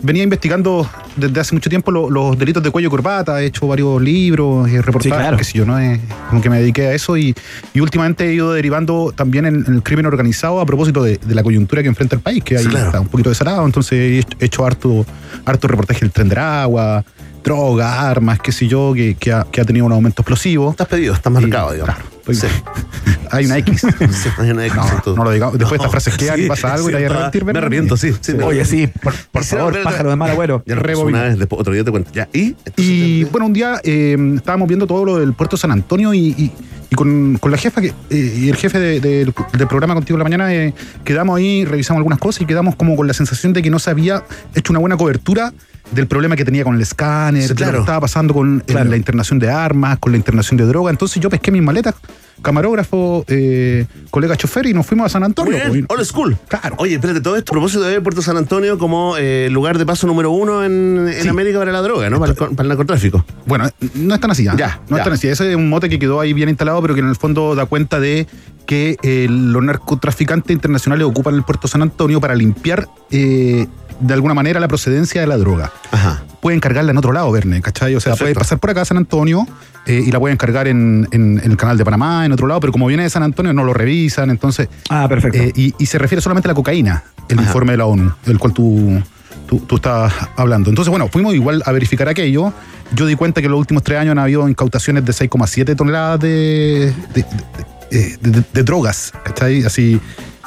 venía 0.02 0.24
investigando 0.24 0.88
desde 1.16 1.40
hace 1.40 1.54
mucho 1.56 1.70
tiempo 1.70 1.92
lo- 1.92 2.10
los 2.10 2.38
delitos 2.38 2.62
de 2.64 2.70
cuello 2.72 2.88
y 2.88 2.92
corbata, 2.92 3.42
he 3.42 3.48
hecho 3.48 3.68
varios 3.68 4.02
libros, 4.02 4.70
eh, 4.70 4.82
reportajes, 4.82 5.04
Sí, 5.04 5.10
claro. 5.22 5.38
qué 5.38 5.44
sé 5.44 5.58
yo, 5.58 5.66
¿no? 5.66 5.80
Eh, 5.80 6.00
como 6.30 6.42
que 6.42 6.50
me 6.50 6.60
dediqué 6.60 6.88
a 6.88 6.94
eso 6.94 7.18
y, 7.18 7.34
y 7.74 7.80
últimamente 7.80 8.28
he 8.30 8.34
ido 8.34 8.54
derivando 8.54 9.12
también 9.16 9.46
en, 9.46 9.64
en 9.68 9.74
el 9.76 9.84
crimen 9.84 10.06
organizado 10.06 10.60
a 10.60 10.66
propósito 10.66 11.04
de, 11.04 11.18
de 11.18 11.36
la 11.36 11.44
coyuntura 11.44 11.82
que 11.82 11.88
enfrenta 11.88 12.16
el 12.16 12.22
país, 12.22 12.44
que 12.44 12.58
ahí 12.58 12.64
Sí, 12.64 12.70
claro. 12.70 12.86
está 12.88 13.00
un 13.02 13.08
poquito 13.08 13.30
desatado, 13.30 13.66
entonces 13.66 13.94
he 13.94 14.20
hecho- 14.20 14.38
he 14.40 14.46
hecho 14.46 14.66
harto, 14.66 15.06
harto 15.46 15.68
reportaje 15.68 16.02
del 16.02 16.12
tren 16.12 16.30
del 16.30 16.38
agua, 16.40 17.04
droga, 17.44 18.10
armas, 18.10 18.40
qué 18.40 18.52
sé 18.52 18.68
yo, 18.68 18.94
que, 18.94 19.16
que 19.16 19.32
ha, 19.32 19.46
que 19.50 19.62
ha 19.62 19.66
tenido 19.66 19.86
un 19.86 19.92
aumento 19.94 20.22
explosivo. 20.22 20.72
Estás 20.72 20.88
pedido, 20.88 21.14
estás 21.14 21.32
marcado, 21.32 21.72
digamos. 21.72 21.96
Claro, 21.96 22.17
Sí. 22.36 22.48
Hay 23.32 23.46
una 23.46 23.58
X. 23.58 23.82
Sí, 23.82 24.30
hay 24.38 24.52
una 24.52 24.66
X 24.66 24.78
en 24.78 24.96
No, 24.96 25.02
todo. 25.02 25.16
no 25.18 25.24
lo 25.26 25.32
digamos. 25.32 25.58
Después 25.58 25.78
estas 25.82 25.92
frases 25.92 26.16
quedan 26.16 26.40
y 26.44 26.48
pasa 26.48 26.74
algo 26.74 26.90
y 26.90 26.94
te 26.94 26.98
cierto, 27.00 27.16
arrepentir, 27.18 27.44
Me 27.44 27.58
arrepiento, 27.58 27.98
sí. 27.98 28.14
sí, 28.22 28.34
me 28.34 28.44
Oye, 28.46 28.64
sí, 28.64 28.88
por, 28.88 29.14
por 29.34 29.44
favor, 29.44 29.84
pájaro 29.84 30.12
de 30.12 30.16
mal 30.16 30.30
agüero. 30.32 30.64
Ya 30.66 30.76
Rebobina. 30.76 31.20
una 31.20 31.28
vez, 31.28 31.38
después, 31.38 31.60
otro 31.60 31.74
día 31.74 31.84
te 31.84 31.92
cuento. 31.92 32.10
Ya, 32.14 32.30
¿y? 32.32 32.56
Y 32.78 33.26
bueno, 33.26 33.48
un 33.48 33.54
día 33.54 33.82
eh, 33.84 34.16
estábamos 34.38 34.70
viendo 34.70 34.88
todo 34.88 35.04
lo 35.04 35.18
del 35.18 35.34
puerto 35.34 35.58
San 35.58 35.72
Antonio 35.72 36.14
y, 36.14 36.20
y- 36.38 36.52
y 36.90 36.96
con, 36.96 37.38
con 37.40 37.52
la 37.52 37.58
jefa 37.58 37.82
que, 37.82 37.88
eh, 38.10 38.36
y 38.40 38.50
el 38.50 38.56
jefe 38.56 38.80
de- 38.80 39.00
de- 39.00 39.34
del 39.54 39.68
programa 39.68 39.94
Contigo 39.94 40.16
en 40.16 40.20
la 40.20 40.24
Mañana 40.24 40.54
eh, 40.54 40.74
quedamos 41.04 41.38
ahí, 41.38 41.66
revisamos 41.66 42.00
algunas 42.00 42.20
cosas 42.20 42.42
y 42.42 42.46
quedamos 42.46 42.76
como 42.76 42.96
con 42.96 43.08
la 43.08 43.14
sensación 43.14 43.54
de 43.54 43.62
que 43.62 43.70
no 43.70 43.80
se 43.80 43.90
había 43.90 44.24
hecho 44.56 44.72
una 44.72 44.80
buena 44.80 44.96
cobertura 44.98 45.54
del 45.92 46.08
problema 46.08 46.36
que 46.36 46.44
tenía 46.46 46.64
con 46.64 46.76
el 46.76 46.82
escáner, 46.82 47.44
Sí, 47.48 47.54
de 47.54 47.66
lo 47.66 47.72
que 47.74 47.78
estaba 47.80 48.02
pasando 48.02 48.34
con 48.34 48.60
Claro. 48.62 48.90
la 48.90 48.98
internación 48.98 49.40
de 49.40 49.50
armas, 49.50 50.00
con 50.00 50.12
la 50.12 50.18
internación 50.18 50.58
de 50.58 50.66
droga. 50.66 50.92
Entonces 50.92 51.22
yo 51.22 51.30
pesqué 51.30 51.52
mis 51.52 51.62
maletas 51.64 51.96
camarógrafo, 52.42 53.24
eh, 53.28 53.86
colega 54.10 54.36
chofer 54.36 54.66
y 54.68 54.74
nos 54.74 54.86
fuimos 54.86 55.06
a 55.08 55.10
San 55.10 55.24
Antonio. 55.24 55.54
Muy 55.68 55.74
bien, 55.78 55.86
pues. 55.88 56.00
old 56.00 56.08
school. 56.08 56.38
Claro. 56.48 56.76
Oye, 56.80 56.96
espérate, 56.96 57.22
todo 57.22 57.36
esto 57.36 57.52
a 57.52 57.54
propósito 57.54 57.84
de 57.84 58.00
Puerto 58.02 58.22
San 58.22 58.38
Antonio 58.38 58.78
como 58.78 59.16
eh, 59.18 59.50
lugar 59.52 59.78
de 59.78 59.86
paso 59.86 60.08
número 60.08 60.32
uno 60.32 60.64
en, 60.64 61.08
en 61.08 61.22
Sí. 61.24 61.28
América 61.28 61.60
para 61.60 61.72
la 61.72 61.82
droga, 61.82 62.10
¿no? 62.10 62.20
Para 62.20 62.32
el, 62.32 62.38
co- 62.38 62.50
para 62.52 62.64
el 62.64 62.68
narcotráfico. 62.70 63.26
Bueno, 63.46 63.70
no 63.96 64.14
es 64.16 64.22
tan 64.22 64.32
así. 64.32 64.48
¿ah? 64.48 64.56
Ya, 64.58 64.82
no 64.90 64.98
ya. 64.98 65.02
es 65.02 65.04
tan 65.06 65.14
así. 65.14 65.28
Ese 65.28 65.50
es 65.50 65.56
un 65.56 65.70
mote 65.70 65.90
que 65.90 66.00
quedó 66.00 66.20
ahí 66.20 66.34
bien 66.34 66.50
instalado, 66.50 66.82
pero 66.82 66.94
que 66.94 67.02
en 67.02 67.10
el 67.10 67.16
fondo 67.16 67.56
da 67.56 67.66
cuenta 67.66 68.00
de 68.00 68.28
que 68.66 68.98
eh, 69.02 69.28
los 69.30 69.64
narcotraficantes 69.64 70.52
internacionales 70.54 71.06
ocupan 71.08 71.36
el 71.36 71.44
puerto 71.44 71.68
San 71.68 71.82
Antonio 71.82 72.20
para 72.20 72.36
limpiar 72.36 72.88
eh, 73.12 73.66
de 74.00 74.14
alguna 74.14 74.34
manera 74.34 74.60
la 74.60 74.68
procedencia 74.68 75.22
de 75.22 75.28
la 75.28 75.38
droga. 75.38 75.72
Ajá. 75.92 76.24
Pueden 76.48 76.62
cargarla 76.62 76.92
en 76.92 76.98
otro 76.98 77.12
lado, 77.12 77.30
Verne, 77.30 77.62
¿cachai? 77.62 77.94
O 77.96 78.00
sea, 78.00 78.12
Perfecto. 78.14 78.24
puede 78.24 78.36
pasar 78.36 78.58
por 78.60 78.70
acá 78.70 78.82
a 78.84 78.86
San 78.86 78.96
Antonio 78.96 79.46
eh, 79.86 80.02
y 80.08 80.12
la 80.12 80.20
pueden 80.20 80.38
cargar 80.38 80.70
en, 80.70 81.06
en- 81.12 81.42
en 81.44 81.52
el 81.52 81.58
canal 81.58 81.78
de 81.78 81.84
Panamá, 81.84 82.26
en 82.26 82.32
otro 82.32 82.48
lado, 82.48 82.62
pero 82.62 82.72
como 82.72 82.88
viene 82.88 83.04
de 83.04 83.10
San 83.10 83.22
Antonio 83.22 83.52
no 83.52 83.66
lo 83.66 83.74
revisan, 83.74 84.30
entonces... 84.30 84.70
Ah, 84.90 85.08
perfecto. 85.10 85.38
Eh, 85.38 85.52
y, 85.58 85.74
y 85.78 85.86
se 85.88 85.98
refiere 85.98 86.22
solamente 86.22 86.48
a 86.48 86.52
la 86.52 86.56
cocaína, 86.56 87.04
el 87.28 87.38
Ajá. 87.40 87.48
informe 87.50 87.74
de 87.74 87.78
la 87.80 87.86
ONU, 87.86 88.14
del 88.26 88.40
cual 88.40 88.54
tú, 88.54 89.04
tú, 89.46 89.60
tú 89.60 89.76
estás 89.76 90.14
hablando. 90.38 90.70
Entonces, 90.70 90.90
bueno, 90.90 91.10
fuimos 91.10 91.36
igual 91.36 91.62
a 91.66 91.72
verificar 91.74 92.08
aquello. 92.08 92.54
Yo 92.96 93.06
di 93.06 93.16
cuenta 93.16 93.42
que 93.42 93.48
en 93.48 93.52
los 93.52 93.60
últimos 93.60 93.84
tres 93.84 94.00
años 94.00 94.14
han 94.14 94.20
habido 94.20 94.48
incautaciones 94.48 95.04
de 95.04 95.12
6,7 95.12 95.76
toneladas 95.76 96.22
de, 96.22 96.94
de, 97.14 97.26
de- 97.92 98.18
de- 98.22 98.32
de- 98.32 98.44
de 98.54 98.64
drogas, 98.64 99.12
¿cachai? 99.26 99.66
Así, 99.66 100.00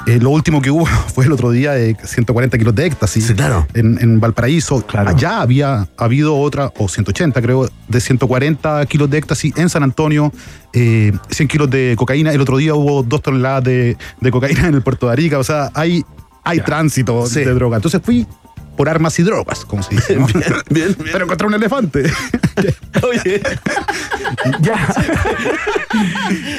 eh, 0.06 0.18
lo 0.20 0.30
último 0.30 0.60
que 0.62 0.70
hubo 0.70 0.86
fue 1.14 1.24
el 1.26 1.32
otro 1.32 1.50
día 1.50 1.72
de 1.72 1.96
140 2.02 2.56
kilos 2.58 2.74
de 2.74 2.86
éxtasis 2.86 3.26
Sí, 3.26 3.34
claro. 3.34 3.66
en, 3.74 3.98
en 4.00 4.20
Valparaíso. 4.20 4.84
Claro. 4.86 5.10
Allá 5.10 5.40
había 5.40 5.88
habido 5.96 6.36
otra, 6.36 6.72
o 6.78 6.88
180 6.88 7.40
creo, 7.42 7.68
de 7.88 8.00
140 8.00 8.84
kilos 8.86 9.10
de 9.10 9.18
éxtasis 9.18 9.56
en 9.56 9.68
San 9.68 9.82
Antonio, 9.82 10.32
eh, 10.72 11.12
100 11.30 11.48
kilos 11.48 11.70
de 11.70 11.94
cocaína. 11.96 12.32
El 12.32 12.40
otro 12.40 12.56
día 12.56 12.74
hubo 12.74 13.02
dos 13.02 13.22
toneladas 13.22 13.64
de, 13.64 13.96
de 14.20 14.30
cocaína 14.30 14.68
en 14.68 14.74
el 14.74 14.82
puerto 14.82 15.06
de 15.06 15.12
Arica. 15.12 15.38
O 15.38 15.44
sea, 15.44 15.70
hay, 15.74 16.04
hay 16.44 16.60
tránsito 16.60 17.26
Sí. 17.26 17.40
de 17.40 17.52
droga. 17.54 17.76
Entonces 17.76 18.00
fui 18.04 18.26
por 18.80 18.88
armas 18.88 19.18
y 19.18 19.22
drogas, 19.22 19.66
como 19.66 19.82
se 19.82 19.94
dice. 19.94 20.16
¿no? 20.16 20.26
Bien, 20.70 20.96
bien. 20.96 20.96
Pero 21.12 21.24
encontré 21.26 21.46
un 21.46 21.52
elefante. 21.52 22.10
Oye, 23.02 23.42
Ya. 24.62 24.94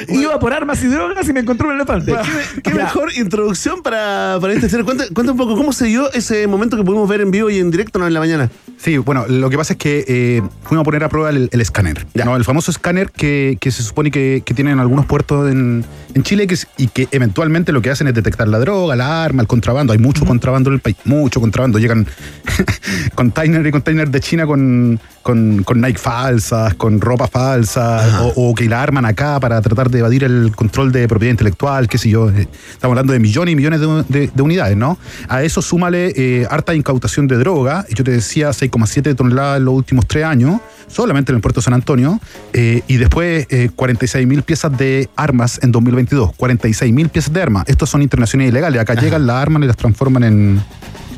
Iba 0.08 0.38
por 0.38 0.52
armas 0.52 0.82
y 0.82 0.86
drogas 0.86 1.28
y 1.28 1.32
me 1.32 1.40
encontró 1.40 1.68
un 1.68 1.74
elefante. 1.74 2.14
qué 2.62 2.74
mejor 2.74 3.12
introducción 3.16 3.82
para, 3.82 4.38
para 4.40 4.52
este 4.52 4.68
cierre. 4.68 4.84
Cuenta, 4.84 5.04
cuenta 5.12 5.32
un 5.32 5.38
poco 5.38 5.56
cómo 5.56 5.72
se 5.72 5.86
dio 5.86 6.12
ese 6.12 6.46
momento 6.46 6.76
que 6.76 6.84
pudimos 6.84 7.08
ver 7.08 7.22
en 7.22 7.30
vivo 7.30 7.50
y 7.50 7.58
en 7.58 7.70
directo 7.70 7.98
¿no? 7.98 8.06
en 8.06 8.14
la 8.14 8.20
mañana. 8.20 8.50
Sí, 8.76 8.98
bueno, 8.98 9.26
lo 9.28 9.48
que 9.50 9.56
pasa 9.56 9.74
es 9.74 9.78
que 9.78 10.04
eh, 10.06 10.42
fuimos 10.64 10.82
a 10.82 10.84
poner 10.84 11.04
a 11.04 11.08
prueba 11.08 11.30
el, 11.30 11.48
el 11.52 11.60
escáner. 11.60 12.06
Ya. 12.14 12.24
¿no? 12.24 12.36
El 12.36 12.44
famoso 12.44 12.70
escáner 12.70 13.10
que, 13.10 13.56
que 13.60 13.70
se 13.70 13.82
supone 13.82 14.10
que, 14.10 14.42
que 14.44 14.54
tienen 14.54 14.78
algunos 14.80 15.06
puertos 15.06 15.50
en, 15.50 15.84
en 16.14 16.22
Chile 16.22 16.46
que 16.46 16.56
y 16.76 16.88
que 16.88 17.08
eventualmente 17.10 17.72
lo 17.72 17.82
que 17.82 17.90
hacen 17.90 18.06
es 18.08 18.14
detectar 18.14 18.48
la 18.48 18.58
droga, 18.58 18.96
la 18.96 19.24
arma, 19.24 19.42
el 19.42 19.48
contrabando. 19.48 19.92
Hay 19.92 19.98
mucho 19.98 20.24
contrabando 20.24 20.70
en 20.70 20.74
el 20.74 20.80
país, 20.80 20.96
mucho 21.04 21.40
contrabando. 21.40 21.78
Llegan 21.78 22.06
container 23.14 23.66
y 23.66 23.70
container 23.70 24.10
de 24.10 24.20
China 24.20 24.46
con, 24.46 25.00
con, 25.22 25.62
con 25.64 25.80
Nike 25.80 25.98
falsas, 25.98 26.74
con 26.74 27.00
ropa 27.00 27.26
falsa, 27.28 28.22
o, 28.36 28.50
o 28.50 28.54
que 28.54 28.68
la 28.68 28.82
arman 28.82 29.04
acá 29.04 29.38
para 29.40 29.60
tratar 29.60 29.90
de 29.90 30.00
evadir 30.00 30.24
el 30.24 30.52
control 30.54 30.92
de 30.92 31.06
propiedad 31.08 31.30
intelectual, 31.32 31.88
qué 31.88 31.98
sé 31.98 32.10
yo. 32.10 32.30
Eh, 32.30 32.48
Estamos 32.72 32.92
hablando 32.94 33.12
de 33.12 33.18
millones 33.20 33.52
y 33.52 33.56
millones 33.56 33.80
de, 33.80 34.04
de- 34.08 34.30
de 34.34 34.42
unidades, 34.42 34.76
¿no? 34.76 34.98
A 35.28 35.42
eso 35.42 35.62
súmale 35.62 36.12
eh, 36.16 36.46
harta 36.50 36.74
incautación 36.74 37.28
de 37.28 37.36
droga. 37.38 37.84
Yo 37.94 38.04
te 38.04 38.10
decía 38.10 38.50
6,7 38.50 39.14
toneladas 39.16 39.58
en 39.58 39.64
los 39.64 39.74
últimos 39.74 40.06
tres 40.06 40.24
años, 40.24 40.60
solamente 40.88 41.32
en 41.32 41.36
el 41.36 41.42
puerto 41.42 41.60
de 41.60 41.64
San 41.64 41.74
Antonio. 41.74 42.20
eh, 42.52 42.82
y 42.86 42.96
después 42.96 43.46
46 43.76 44.26
mil 44.26 44.42
piezas 44.42 44.76
de 44.76 45.08
armas 45.16 45.60
en 45.62 45.72
2022. 45.72 46.32
46 46.36 46.92
mil 46.92 47.08
piezas 47.08 47.32
de 47.32 47.42
armas. 47.42 47.64
Estos 47.66 47.88
son 47.90 48.02
internaciones 48.02 48.48
ilegales. 48.48 48.80
Acá 48.80 48.94
llegan 48.94 49.26
las 49.26 49.36
armas 49.36 49.62
y 49.62 49.66
las 49.66 49.76
transforman 49.76 50.24
en. 50.24 50.62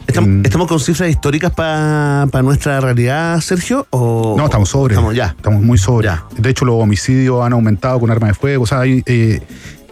¿Estamos, 0.06 0.44
estamos 0.44 0.68
con 0.68 0.80
cifras 0.80 1.08
históricas 1.10 1.50
para 1.52 2.42
nuestra 2.42 2.80
realidad, 2.80 3.40
Sergio? 3.40 3.86
O, 3.90 4.34
No, 4.36 4.44
estamos 4.44 4.68
sobre. 4.68 4.94
Estamos 4.94 5.14
ya. 5.14 5.34
Estamos 5.36 5.62
muy 5.62 5.78
sobre. 5.78 6.06
Ya. 6.06 6.24
De 6.36 6.50
hecho, 6.50 6.64
los 6.64 6.76
homicidios 6.76 7.44
han 7.44 7.52
aumentado 7.52 7.98
con 8.00 8.10
armas 8.10 8.30
de 8.30 8.34
fuego. 8.34 8.64
O 8.64 8.66
sea, 8.66 8.80
hay, 8.80 9.02
eh, 9.06 9.40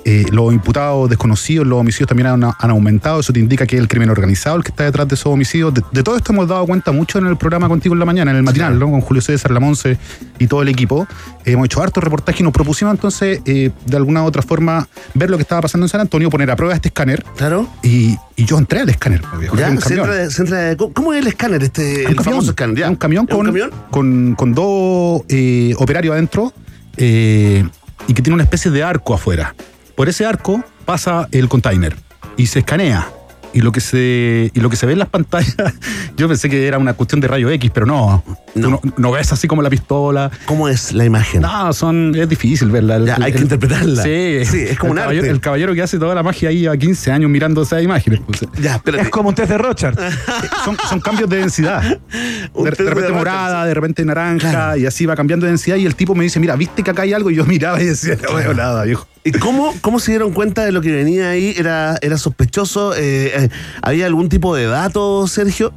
eh, 0.04 0.26
los 0.32 0.52
imputados 0.52 1.08
desconocidos, 1.08 1.66
los 1.66 1.78
homicidios 1.78 2.08
también 2.08 2.26
han, 2.26 2.44
han 2.44 2.70
aumentado. 2.70 3.20
Eso 3.20 3.32
te 3.32 3.40
indica 3.40 3.66
que 3.66 3.76
es 3.76 3.82
el 3.82 3.88
crimen 3.88 4.10
organizado 4.10 4.56
el 4.56 4.62
que 4.64 4.70
está 4.70 4.84
detrás 4.84 5.06
de 5.08 5.14
esos 5.14 5.26
homicidios. 5.26 5.72
De, 5.74 5.82
de 5.92 6.02
todo 6.02 6.16
esto 6.16 6.32
hemos 6.32 6.48
dado 6.48 6.66
cuenta 6.66 6.92
mucho 6.92 7.18
en 7.18 7.26
el 7.26 7.36
programa 7.36 7.68
Contigo 7.68 7.94
en 7.94 7.98
la 8.00 8.04
Mañana, 8.04 8.30
en 8.32 8.36
el 8.38 8.42
matinal, 8.42 8.78
¿no? 8.78 8.90
con 8.90 9.00
Julio 9.00 9.22
César, 9.22 9.50
Lamonce 9.52 9.98
y 10.38 10.46
todo 10.46 10.62
el 10.62 10.68
equipo. 10.68 11.06
hemos 11.44 11.66
hecho 11.66 11.82
hartos 11.82 12.02
reportajes 12.02 12.40
y 12.40 12.44
nos 12.44 12.52
propusimos 12.52 12.94
entonces, 12.94 13.40
eh, 13.46 13.70
de 13.86 13.96
alguna 13.96 14.22
u 14.22 14.26
otra 14.26 14.42
forma, 14.42 14.88
ver 15.14 15.30
lo 15.30 15.36
que 15.36 15.42
estaba 15.42 15.62
pasando 15.62 15.84
en 15.84 15.88
San 15.88 16.00
Antonio, 16.00 16.30
poner 16.30 16.50
a 16.50 16.56
prueba 16.56 16.74
este 16.74 16.88
escáner. 16.88 17.24
Claro. 17.36 17.68
Y, 17.82 18.16
y 18.36 18.44
yo 18.44 18.58
entré 18.58 18.80
al 18.80 18.88
escáner, 18.88 19.22
pues, 19.34 19.50
Ya, 19.58 19.68
entra- 19.68 20.76
¿cómo- 20.76 20.92
¿Cómo 20.92 21.12
es 21.12 21.20
el 21.20 21.26
escáner? 21.28 21.62
Este, 21.62 22.00
el 22.00 22.04
camión. 22.16 22.24
famoso 22.24 22.50
escáner. 22.50 22.76
ya. 22.76 22.88
Un 22.90 22.96
camión 22.96 23.26
¿Es 23.28 23.34
con, 23.36 23.40
un 23.40 23.52
camión? 23.52 23.70
con, 23.90 24.34
con 24.34 24.54
dos 24.54 25.22
eh, 25.28 25.74
operarios 25.78 26.12
adentro 26.12 26.52
eh, 26.96 27.64
y 28.08 28.14
que 28.14 28.22
tiene 28.22 28.34
una 28.34 28.44
especie 28.44 28.70
de 28.70 28.82
arco 28.82 29.14
afuera. 29.14 29.54
Por 30.02 30.08
ese 30.08 30.26
arco 30.26 30.64
pasa 30.84 31.28
el 31.30 31.48
container 31.48 31.94
y 32.36 32.46
se 32.46 32.58
escanea. 32.58 33.08
Y 33.54 33.60
lo 33.60 33.70
que 33.70 33.80
se, 33.80 34.50
y 34.52 34.60
lo 34.60 34.68
que 34.68 34.74
se 34.74 34.84
ve 34.84 34.94
en 34.94 34.98
las 34.98 35.08
pantallas, 35.10 35.54
yo 36.16 36.26
pensé 36.26 36.50
que 36.50 36.66
era 36.66 36.76
una 36.78 36.94
cuestión 36.94 37.20
de 37.20 37.28
rayo 37.28 37.48
X, 37.50 37.70
pero 37.72 37.86
no. 37.86 38.24
No. 38.56 38.80
Tú 38.80 38.80
No, 38.88 38.92
no 38.96 39.12
ves 39.12 39.32
así 39.32 39.46
como 39.46 39.62
la 39.62 39.70
pistola. 39.70 40.28
¿Cómo 40.46 40.68
es 40.68 40.92
la 40.92 41.04
imagen? 41.04 41.42
No, 41.42 41.72
son, 41.72 42.16
es 42.16 42.28
difícil 42.28 42.72
verla. 42.72 42.96
El- 42.96 43.06
Ya, 43.06 43.14
hay 43.20 43.30
el- 43.30 43.32
que 43.36 43.42
interpretarla. 43.42 44.02
Sí, 44.02 44.40
Sí, 44.44 44.62
es 44.70 44.76
como 44.76 44.94
el 44.94 44.98
un 44.98 45.02
caballero, 45.04 45.22
arte. 45.24 45.30
El 45.34 45.40
caballero 45.40 45.74
que 45.74 45.82
hace 45.82 45.98
toda 46.00 46.16
la 46.16 46.24
magia 46.24 46.48
ahí 46.48 46.66
a 46.66 46.76
15 46.76 47.12
años 47.12 47.30
mirando 47.30 47.62
esas 47.62 47.80
imágenes. 47.84 48.22
pues. 48.26 48.40
Ya, 48.60 48.74
espérate. 48.74 49.04
Es 49.04 49.08
como 49.10 49.28
un 49.28 49.36
test 49.36 49.50
de 49.50 49.58
Rochard. 49.58 49.96
son, 50.64 50.76
son 50.88 50.98
cambios 51.00 51.30
de 51.30 51.36
densidad. 51.36 51.80
De, 51.82 52.70
repente 52.72 53.12
morada, 53.12 53.66
de 53.66 53.74
repente 53.74 54.04
naranja, 54.04 54.50
Claro. 54.50 54.76
y 54.78 54.86
así 54.86 55.06
va 55.06 55.14
cambiando 55.14 55.46
de 55.46 55.52
densidad. 55.52 55.76
Y 55.76 55.86
el 55.86 55.94
tipo 55.94 56.16
me 56.16 56.24
dice, 56.24 56.40
mira, 56.40 56.56
¿viste 56.56 56.82
que 56.82 56.90
acá 56.90 57.02
hay 57.02 57.12
algo? 57.12 57.30
Y 57.30 57.36
yo 57.36 57.44
miraba 57.44 57.80
y 57.80 57.84
decía, 57.86 58.16
no 58.28 58.34
veo 58.34 58.52
nada, 58.52 58.82
viejo. 58.82 59.06
¿Y 59.24 59.32
cómo, 59.32 59.72
cómo 59.80 60.00
se 60.00 60.12
dieron 60.12 60.32
cuenta 60.32 60.64
de 60.64 60.72
lo 60.72 60.80
que 60.80 60.90
venía 60.90 61.30
ahí? 61.30 61.54
¿Era, 61.56 61.96
era 62.02 62.18
sospechoso? 62.18 62.94
Eh, 62.94 63.32
eh, 63.44 63.48
¿Había 63.80 64.06
algún 64.06 64.28
tipo 64.28 64.54
de 64.56 64.66
dato, 64.66 65.26
Sergio? 65.28 65.72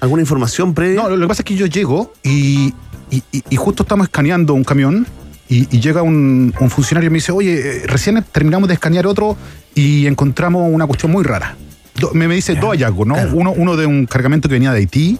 ¿Alguna 0.00 0.22
información 0.22 0.74
previa? 0.74 1.00
No, 1.02 1.08
lo, 1.08 1.20
que 1.20 1.28
pasa 1.28 1.42
es 1.42 1.44
que 1.46 1.54
yo 1.54 1.66
llego 1.66 2.12
y, 2.24 2.74
y- 3.10 3.56
justo 3.56 3.84
estamos 3.84 4.06
escaneando 4.08 4.52
un 4.54 4.64
camión 4.64 5.06
y, 5.48 5.68
y 5.76 5.80
llega 5.80 6.02
un, 6.02 6.52
un 6.58 6.70
funcionario 6.70 7.06
y 7.06 7.10
me 7.10 7.18
dice, 7.18 7.30
oye, 7.30 7.82
eh, 7.82 7.86
recién 7.86 8.24
terminamos 8.32 8.66
de 8.68 8.74
escanear 8.74 9.06
otro 9.06 9.36
y 9.76 10.06
encontramos 10.06 10.68
una 10.72 10.86
cuestión 10.86 11.12
muy 11.12 11.22
rara. 11.22 11.56
Do- 12.00 12.10
me, 12.14 12.26
me 12.26 12.34
dice 12.34 12.56
dos 12.56 12.70
hallazgos, 12.70 13.06
¿no? 13.06 13.14
Uno, 13.32 13.52
uno 13.52 13.76
de 13.76 13.86
un 13.86 14.06
cargamento 14.06 14.48
que 14.48 14.54
venía 14.54 14.72
de 14.72 14.78
Haití 14.78 15.18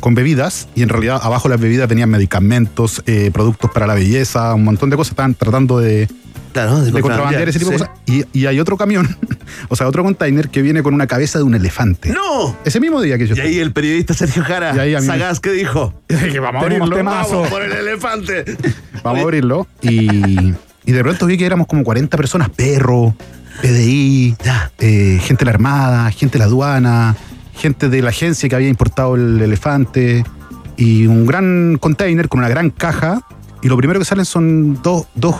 con 0.00 0.14
bebidas 0.14 0.68
y 0.74 0.82
en 0.82 0.88
realidad 0.88 1.20
abajo 1.22 1.48
las 1.50 1.60
bebidas 1.60 1.88
venían 1.88 2.08
medicamentos, 2.08 3.02
eh, 3.06 3.30
productos 3.34 3.70
para 3.70 3.86
la 3.86 3.94
belleza, 3.94 4.54
un 4.54 4.64
montón 4.64 4.88
de 4.88 4.96
cosas. 4.96 5.10
Estaban 5.12 5.34
tratando 5.34 5.78
de, 5.78 6.08
claro, 6.52 6.80
de 6.82 7.00
contrabandear 7.00 7.48
ese 7.48 7.58
tipo 7.58 7.70
de 7.70 7.78
cosas. 7.78 7.90
Y, 8.06 8.24
y 8.32 8.46
hay 8.46 8.60
otro 8.60 8.76
camión, 8.76 9.16
o 9.68 9.76
sea, 9.76 9.88
otro 9.88 10.02
container 10.02 10.48
que 10.48 10.62
viene 10.62 10.82
con 10.82 10.94
una 10.94 11.06
cabeza 11.06 11.38
de 11.38 11.44
un 11.44 11.54
elefante. 11.54 12.10
¡No! 12.10 12.56
Ese 12.64 12.80
mismo 12.80 13.00
día 13.00 13.18
que 13.18 13.26
yo 13.26 13.34
Y 13.36 13.40
ahí 13.40 13.58
el 13.58 13.72
periodista 13.72 14.14
Sergio 14.14 14.44
Jara, 14.44 14.74
Y 14.76 14.78
ahí 14.78 14.94
a 14.94 15.00
mí 15.00 15.06
me- 15.06 15.12
sagaz, 15.12 15.40
¿qué 15.40 15.52
dijo? 15.52 15.94
que 16.08 16.38
vamos 16.40 16.62
a 16.62 16.66
abrirlo. 16.66 17.02
¡Vamos 17.04 17.48
por 17.50 17.62
el 17.62 17.72
elefante! 17.72 18.44
Vamos 19.02 19.20
a 19.20 19.22
abrirlo. 19.22 19.66
Y, 19.80 20.54
y 20.84 20.92
de 20.92 21.02
pronto 21.02 21.26
vi 21.26 21.36
que 21.38 21.46
éramos 21.46 21.66
como 21.66 21.82
40 21.84 22.16
personas, 22.16 22.48
perro, 22.50 23.14
PDI, 23.60 24.36
eh, 24.78 25.18
gente 25.22 25.40
de 25.40 25.44
la 25.46 25.52
Armada, 25.52 26.10
gente 26.10 26.34
de 26.34 26.38
la 26.40 26.44
aduana, 26.46 27.16
gente 27.54 27.88
de 27.88 28.02
la 28.02 28.10
agencia 28.10 28.48
que 28.48 28.54
había 28.54 28.68
importado 28.68 29.14
el 29.14 29.40
elefante 29.40 30.24
y 30.76 31.06
un 31.06 31.26
gran 31.26 31.76
container 31.78 32.28
con 32.28 32.40
una 32.40 32.48
gran 32.48 32.70
caja. 32.70 33.20
Y 33.62 33.68
lo 33.68 33.76
primero 33.76 34.00
que 34.00 34.04
salen 34.04 34.24
son 34.24 34.80
dos, 34.82 35.06
dos, 35.14 35.36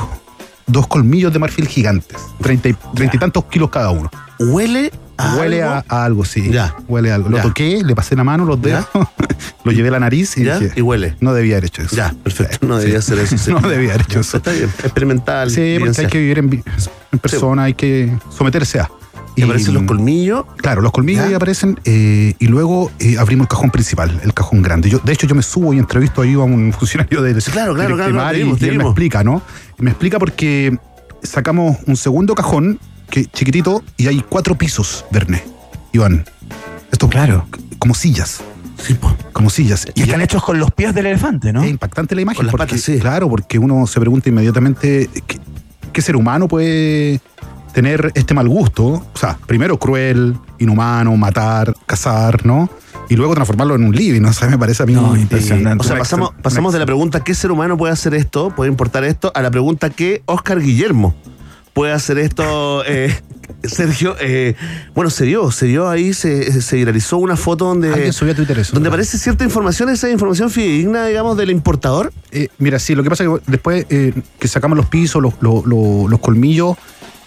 dos 0.67 0.87
colmillos 0.87 1.33
de 1.33 1.39
marfil 1.39 1.67
gigantes, 1.69 2.19
treinta 2.41 2.69
y, 2.69 2.77
treinta 2.95 3.17
y 3.17 3.19
tantos 3.19 3.45
kilos 3.47 3.71
cada 3.71 3.91
uno. 3.91 4.11
¿Huele 4.39 4.91
a 5.19 5.37
Huele 5.37 5.63
algo? 5.63 5.85
a, 5.89 5.97
a 6.01 6.05
algo, 6.05 6.25
sí. 6.25 6.51
Ya. 6.51 6.75
Huele 6.89 7.13
a 7.13 7.17
algo. 7.17 7.29
Lo 7.29 7.37
Ya. 7.37 7.43
toqué, 7.43 7.83
le 7.85 7.95
pasé 7.95 8.17
la 8.17 8.25
mano, 8.25 8.45
los 8.45 8.61
dedos, 8.61 8.87
lo 9.65 9.73
llevé 9.73 9.89
a 9.89 9.93
la 9.93 10.01
nariz 10.01 10.37
y 10.39 10.45
¿Ya? 10.45 10.59
dije, 10.59 10.73
Y 10.77 10.81
huele. 10.83 11.17
no 11.21 11.33
debía 11.35 11.57
haber 11.57 11.67
hecho 11.67 11.83
eso. 11.83 11.95
Ya, 11.95 12.15
perfecto. 12.23 12.67
No 12.67 12.79
debía 12.79 13.01
ser 13.03 13.19
eso. 13.19 13.37
No 13.61 13.69
debía 13.69 13.91
haber 13.95 14.03
hecho 14.03 14.21
eso. 14.21 14.39
Está 14.39 14.51
bien. 14.53 14.71
Experimental. 14.83 15.51
Sí, 15.51 15.77
porque 15.79 16.01
hay 16.01 16.07
que 16.09 16.19
vivir 16.19 16.39
en, 16.39 16.51
vi- 16.51 16.63
en 17.13 17.19
persona, 17.19 17.65
hay 17.65 17.75
que 17.75 18.17
someterse 18.37 18.81
a. 18.81 18.91
Y 19.35 19.43
aparecen 19.43 19.75
los 19.75 19.85
colmillos. 19.85 20.45
Claro, 20.57 20.83
los 20.83 20.93
colmillos 20.93 21.23
¿Ya? 21.23 21.29
ahí 21.29 21.35
aparecen 21.35 21.79
eh, 21.85 22.35
y 22.39 22.47
luego 22.47 22.91
eh, 22.99 23.17
abrimos 23.19 23.47
el 23.47 23.49
cajón 23.49 23.71
principal, 23.71 24.21
el 24.23 24.35
cajón 24.35 24.63
grande. 24.63 24.91
Yo, 24.91 24.99
de 24.99 25.13
hecho, 25.13 25.27
yo 25.27 25.35
me 25.35 25.43
subo 25.43 25.73
y 25.73 25.79
entrevisto 25.79 26.23
ahí 26.23 26.35
a 26.35 26.39
un 26.39 26.73
funcionario 26.79 27.41
Sí, 27.41 27.51
claro, 27.51 27.75
claro, 27.75 27.97
claro, 27.97 28.31
te 28.31 28.37
y, 28.37 28.43
vimos, 28.43 28.59
te 28.59 28.67
y 28.67 28.69
él 28.69 28.79
me 28.79 28.85
explica, 28.85 29.25
¿no? 29.25 29.43
Me 29.79 29.91
explica 29.91 30.19
porque 30.19 30.77
sacamos 31.23 31.79
un 31.87 31.97
segundo 31.97 32.35
cajón 32.35 32.79
que 33.09 33.27
chiquitito 33.27 33.83
y 33.97 34.09
hay 34.09 34.25
cuatro 34.29 34.57
pisos, 34.57 35.05
Verne, 35.11 35.43
Iván. 35.93 36.25
Esto 36.91 37.09
claro, 37.09 37.47
como 37.79 37.95
sillas, 37.95 38.43
Sí, 38.79 38.95
po. 38.95 39.15
como 39.33 39.49
sillas. 39.49 39.87
Y 39.95 40.03
están 40.03 40.21
hechos 40.23 40.43
con 40.43 40.59
los 40.59 40.71
pies 40.73 40.95
del 40.95 41.07
elefante, 41.07 41.53
¿no? 41.53 41.63
Es 41.63 41.71
impactante 41.71 42.15
la 42.15 42.23
imagen. 42.23 42.37
Con 42.37 42.47
las 42.47 42.53
porque, 42.53 42.67
patas, 42.67 42.81
sí. 42.81 42.99
Claro, 42.99 43.29
porque 43.29 43.59
uno 43.59 43.87
se 43.87 44.01
pregunta 44.01 44.29
inmediatamente 44.29 45.09
qué, 45.27 45.39
qué 45.93 46.03
ser 46.03 46.17
humano 46.17 46.49
puede 46.49 47.21
tener 47.73 48.13
este 48.15 48.35
mal 48.35 48.49
gusto. 48.49 48.85
O 48.87 49.19
sea, 49.19 49.39
primero 49.47 49.79
cruel, 49.79 50.37
inhumano, 50.59 51.17
matar, 51.17 51.75
cazar, 51.87 52.45
¿no? 52.47 52.69
Y 53.09 53.17
luego 53.17 53.35
transformarlo 53.35 53.75
en 53.75 53.85
un 53.85 53.95
living, 53.95 54.21
¿no? 54.23 54.29
O 54.31 54.33
sea, 54.33 54.49
me 54.49 54.59
parece 54.59 54.83
a 54.83 54.87
mí. 54.87 54.95
No, 54.95 55.17
impresionante. 55.17 55.85
O 55.85 55.87
sea, 55.87 55.99
pasamos, 55.99 56.31
pasamos 56.43 56.73
de 56.73 56.79
la 56.79 56.87
pregunta 56.87 57.21
¿qué 57.25 57.35
ser 57.35 57.51
humano 57.53 57.77
puede 57.77 57.93
hacer 57.93 58.15
esto? 58.15 58.51
¿Puede 58.55 58.71
importar 58.71 59.05
esto? 59.05 59.31
A 59.35 59.43
la 59.43 59.51
pregunta 59.51 59.91
¿qué 59.91 60.23
Oscar 60.27 60.61
Guillermo 60.61 61.15
puede 61.75 61.93
hacer 61.93 62.19
esto? 62.19 62.83
Eh, 63.65 63.69
Sergio, 63.69 64.17
eh, 64.21 64.55
bueno, 64.95 65.11
se 65.11 65.25
dio, 65.25 65.51
se 65.53 65.67
dio 65.67 65.89
ahí, 65.89 66.15
se, 66.15 66.61
se 66.63 66.77
viralizó 66.77 67.19
una 67.19 67.37
foto 67.37 67.67
donde, 67.67 67.93
Alguien 67.93 68.13
subió 68.13 68.33
a 68.33 68.37
Twitter 68.37 68.59
eso. 68.59 68.73
donde 68.73 68.89
¿verdad? 68.89 68.95
aparece 69.01 69.19
cierta 69.19 69.45
información, 69.45 69.89
esa 69.89 70.09
información 70.11 70.51
fidedigna, 70.51 71.07
digamos, 71.07 71.37
del 71.37 71.51
importador. 71.51 72.13
Eh, 72.33 72.49
mira, 72.59 72.79
sí, 72.79 72.95
lo 72.95 73.03
que 73.05 73.11
pasa 73.11 73.25
es 73.25 73.31
que 73.31 73.37
después 73.47 73.87
eh, 73.91 74.15
que 74.39 74.49
sacamos 74.49 74.77
los 74.77 74.87
pisos, 74.87 75.23
los, 75.23 75.35
los- 75.41 75.65
los- 75.67 76.11
los 76.11 76.21
colmillos, 76.21 76.77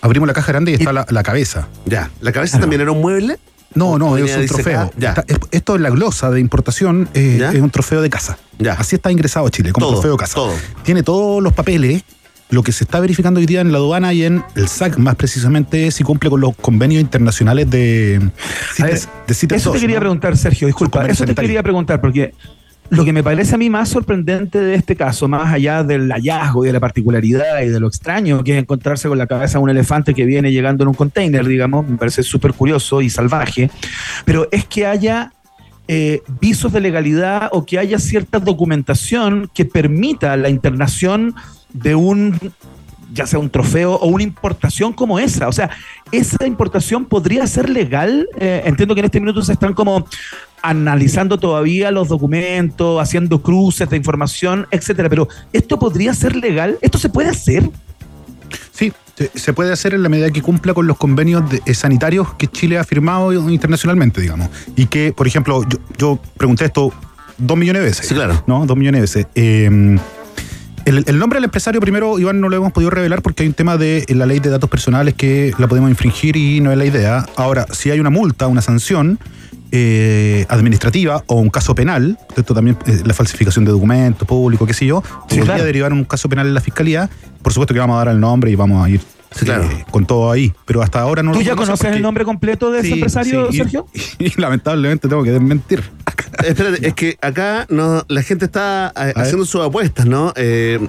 abrimos 0.06 0.28
la 0.28 0.34
caja 0.34 0.52
grande 0.52 0.72
y 0.72 0.76
está 0.76 0.94
la, 0.94 1.06
la 1.10 1.24
cabeza. 1.24 1.68
Ya, 1.86 2.10
la 2.22 2.32
cabeza 2.32 2.60
también 2.60 2.82
era 2.82 2.91
un 2.91 3.02
mueble. 3.02 3.38
No, 3.74 3.98
no, 3.98 4.15
es 4.18 4.36
un 4.38 4.46
trofeo. 4.46 4.91
Ya. 4.98 5.10
Está- 5.10 5.26
es- 5.28 5.39
esto 5.52 5.76
es 5.76 5.82
la 5.82 5.89
glosa 5.89 6.30
de 6.32 6.39
importación, 6.39 7.10
eh, 7.13 7.46
es 7.54 7.62
un 7.62 7.70
trofeo 7.70 8.02
de 8.02 8.10
casa. 8.10 8.38
Ya. 8.58 8.74
Así 8.74 8.96
está 8.96 9.12
ingresado 9.12 9.46
a 9.48 9.50
Chile, 9.52 9.74
como 9.74 9.88
Todo, 9.88 9.96
trofeo 9.96 10.12
de 10.13 10.18
casa. 10.18 10.36
todo. 10.36 10.54
Tiene 10.84 11.04
todos 11.04 11.44
los 11.44 11.52
papeles. 11.54 12.04
Lo 12.52 12.62
que 12.62 12.72
se 12.72 12.84
está 12.84 13.00
verificando 13.00 13.39
hoy 13.39 13.48
día 13.48 13.62
en 13.62 13.72
la 13.72 13.80
aduana 13.80 14.13
y 14.13 14.24
en 14.24 14.44
el 14.56 14.68
SAC, 14.68 14.98
más 14.98 15.15
precisamente, 15.15 15.88
es 15.88 15.96
si 15.96 16.04
cumple 16.04 16.30
con 16.30 16.39
los 16.39 16.56
convenios 16.56 17.02
internacionales 17.02 17.68
de 17.72 18.20
ver, 18.20 18.32
CITES, 18.76 19.10
de 19.28 19.34
CITES 19.34 19.58
Eso 19.62 19.72
te 19.72 19.78
2, 19.78 19.82
quería 19.82 19.96
¿no? 19.96 20.02
preguntar, 20.02 20.38
Sergio, 20.38 20.68
disculpa. 20.68 21.06
Eso 21.08 21.26
te 21.26 21.34
quería 21.34 21.63
preguntar, 21.63 22.00
porque 22.00 22.34
lo 22.89 23.04
que 23.04 23.13
me 23.13 23.24
parece 23.24 23.56
a 23.56 23.58
mí 23.58 23.69
más 23.69 23.89
sorprendente 23.89 24.60
de 24.60 24.76
este 24.76 24.95
caso, 24.95 25.28
más 25.28 25.52
allá 25.54 25.84
del 25.84 26.12
hallazgo 26.12 26.63
y 26.63 26.67
de 26.67 26.74
la 26.74 26.80
particularidad 26.80 27.62
y 27.62 27.69
de 27.69 27.80
lo 27.80 27.88
extraño 27.88 28.43
que 28.43 28.54
es 28.54 28.60
encontrarse 28.60 29.08
con 29.08 29.17
la 29.17 29.28
cabeza 29.28 29.58
de 29.58 29.63
un 29.63 29.69
elefante 29.69 30.13
que 30.13 30.26
viene 30.26 30.52
llegando 30.52 30.84
en 30.84 30.89
un 30.89 30.93
container, 30.93 31.45
digamos, 31.45 31.88
me 31.88 31.98
parece 31.98 32.24
súper 32.24 32.54
curioso 32.54 33.02
y 33.02 33.10
salvaje, 33.10 33.69
pero 34.24 34.48
es 34.52 34.65
que 34.65 34.86
haya 34.86 35.34
eh, 35.88 36.21
visos 36.41 36.74
de 36.74 36.82
legalidad 36.82 37.50
o 37.52 37.65
que 37.65 37.80
haya 37.80 38.00
cierta 38.00 38.39
documentación 38.39 39.50
que 39.54 39.65
permita 39.65 40.36
la 40.38 40.50
internación 40.50 41.36
de 41.74 41.95
un 41.95 42.39
ya 43.15 43.25
sea 43.25 43.39
un 43.39 43.49
trofeo 43.49 43.93
o 43.93 44.08
una 44.08 44.23
importación 44.23 44.93
como 44.93 45.17
esa. 45.17 45.47
O 45.47 45.51
sea, 45.54 45.69
esa 46.12 46.45
importación 46.45 47.06
podría 47.06 47.47
ser 47.47 47.69
legal. 47.69 48.28
Eh, 48.38 48.62
entiendo 48.65 48.93
que 48.93 48.99
en 48.99 49.06
este 49.06 49.19
minuto 49.21 49.41
se 49.41 49.54
están 49.54 49.73
como 49.73 50.06
analizando 50.62 51.38
todavía 51.39 51.91
los 51.91 52.10
documentos, 52.10 53.01
haciendo 53.01 53.41
cruces 53.41 53.89
de 53.89 53.97
información, 53.97 54.67
etcétera. 54.69 55.10
Pero 55.10 55.28
esto 55.54 55.80
podría 55.80 56.13
ser 56.13 56.36
legal. 56.36 56.78
Esto 56.82 56.97
se 56.97 57.10
puede 57.10 57.30
hacer. 57.30 57.69
Sí, 58.71 58.91
se, 59.36 59.54
puede 59.54 59.71
hacer 59.71 59.93
en 59.93 60.04
la 60.04 60.10
medida 60.10 60.30
que 60.32 60.41
cumpla 60.41 60.73
con 60.73 60.86
los 60.86 60.97
convenios 60.97 61.49
de- 61.49 61.62
eh, 61.65 61.73
sanitarios 61.73 62.34
que 62.34 62.47
Chile 62.47 62.78
ha 62.78 62.84
firmado 62.84 63.32
internacionalmente, 63.49 64.19
digamos. 64.19 64.49
Y 64.75 64.88
que, 64.88 65.13
por 65.13 65.25
ejemplo, 65.25 65.63
yo, 65.69 65.78
yo 65.97 66.19
pregunté 66.38 66.65
esto 66.65 66.91
dos 67.38 67.58
millones 67.58 67.82
de 67.84 67.88
veces. 67.88 68.08
Sí, 68.08 68.13
claro. 68.13 68.43
¿No? 68.45 68.65
Dos 68.65 68.75
millones 68.75 68.99
de 68.99 69.01
veces. 69.01 69.28
Eh, 69.36 69.97
el, 70.86 71.04
el 71.08 71.17
nombre 71.19 71.38
del 71.38 71.45
empresario, 71.45 71.82
primero, 71.82 72.17
Iván, 72.19 72.39
no 72.41 72.50
lo 72.50 72.56
hemos 72.58 72.71
podido 72.71 72.89
revelar 72.91 73.21
porque 73.21 73.43
hay 73.43 73.48
un 73.50 73.54
tema 73.56 73.78
de 73.78 74.06
la 74.10 74.26
ley 74.26 74.39
de 74.39 74.50
datos 74.50 74.69
personales 74.69 75.13
que 75.15 75.54
la 75.58 75.67
podemos 75.67 75.89
infringir 75.89 76.36
y 76.36 76.62
no 76.62 76.71
es 76.71 76.78
la 76.78 76.86
idea. 76.86 77.26
Ahora, 77.36 77.65
si 77.71 77.89
hay 77.91 78.00
una 78.00 78.10
multa, 78.10 78.48
una 78.48 78.62
sanción 78.62 79.19
eh, 79.71 80.45
administrativa 80.50 81.24
o 81.28 81.36
un 81.36 81.50
caso 81.50 81.76
penal, 81.76 82.17
esto 82.38 82.54
también 82.54 82.78
eh, 82.86 83.02
la 83.06 83.13
falsificación 83.13 83.65
de 83.65 83.71
documentos 83.71 84.28
públicos, 84.28 84.67
qué 84.67 84.74
sé 84.74 84.86
yo, 84.86 85.04
Sí, 85.06 85.12
podría 85.38 85.43
claro. 85.45 85.63
derivar 85.65 85.91
en 85.91 85.98
un 86.00 86.06
caso 86.06 86.30
penal 86.30 86.48
en 86.48 86.54
la 86.54 86.62
fiscalía. 86.62 87.10
Por 87.41 87.52
supuesto 87.54 87.74
que 87.74 87.80
vamos 87.80 87.95
a 87.95 88.06
dar 88.06 88.10
el 88.10 88.19
nombre 88.19 88.52
y 88.52 88.56
vamos 88.56 88.84
a 88.86 88.89
ir 88.89 89.02
Sí, 89.32 89.43
claro. 89.43 89.63
eh, 89.63 89.84
con 89.91 90.06
todo 90.06 90.32
ahí. 90.32 90.54
Pero 90.65 90.82
hasta 90.82 91.02
ahora 91.02 91.21
no 91.24 91.32
¿Tú 91.34 91.39
lo 91.39 91.43
ya 91.45 91.56
conoces 91.56 91.91
el 91.93 92.02
nombre 92.02 92.24
completo 92.24 92.71
de 92.71 92.80
ese 92.80 92.93
empresario, 92.93 93.48
sí, 93.52 93.56
y- 93.56 93.58
Sergio? 93.58 93.88
Y, 94.19 94.39
lamentablemente 94.39 95.10
tengo 95.10 95.24
que 95.24 95.32
desmentir. 95.32 95.84
Espérate, 96.49 96.88
es 96.88 96.93
que 96.93 97.17
acá 97.21 97.65
no, 97.69 98.03
la 98.08 98.21
gente 98.21 98.45
está 98.45 98.93
eh, 98.95 99.13
haciendo 99.15 99.45
sus 99.45 99.62
apuestas, 99.62 100.05
¿no? 100.05 100.34
Eh, 100.36 100.79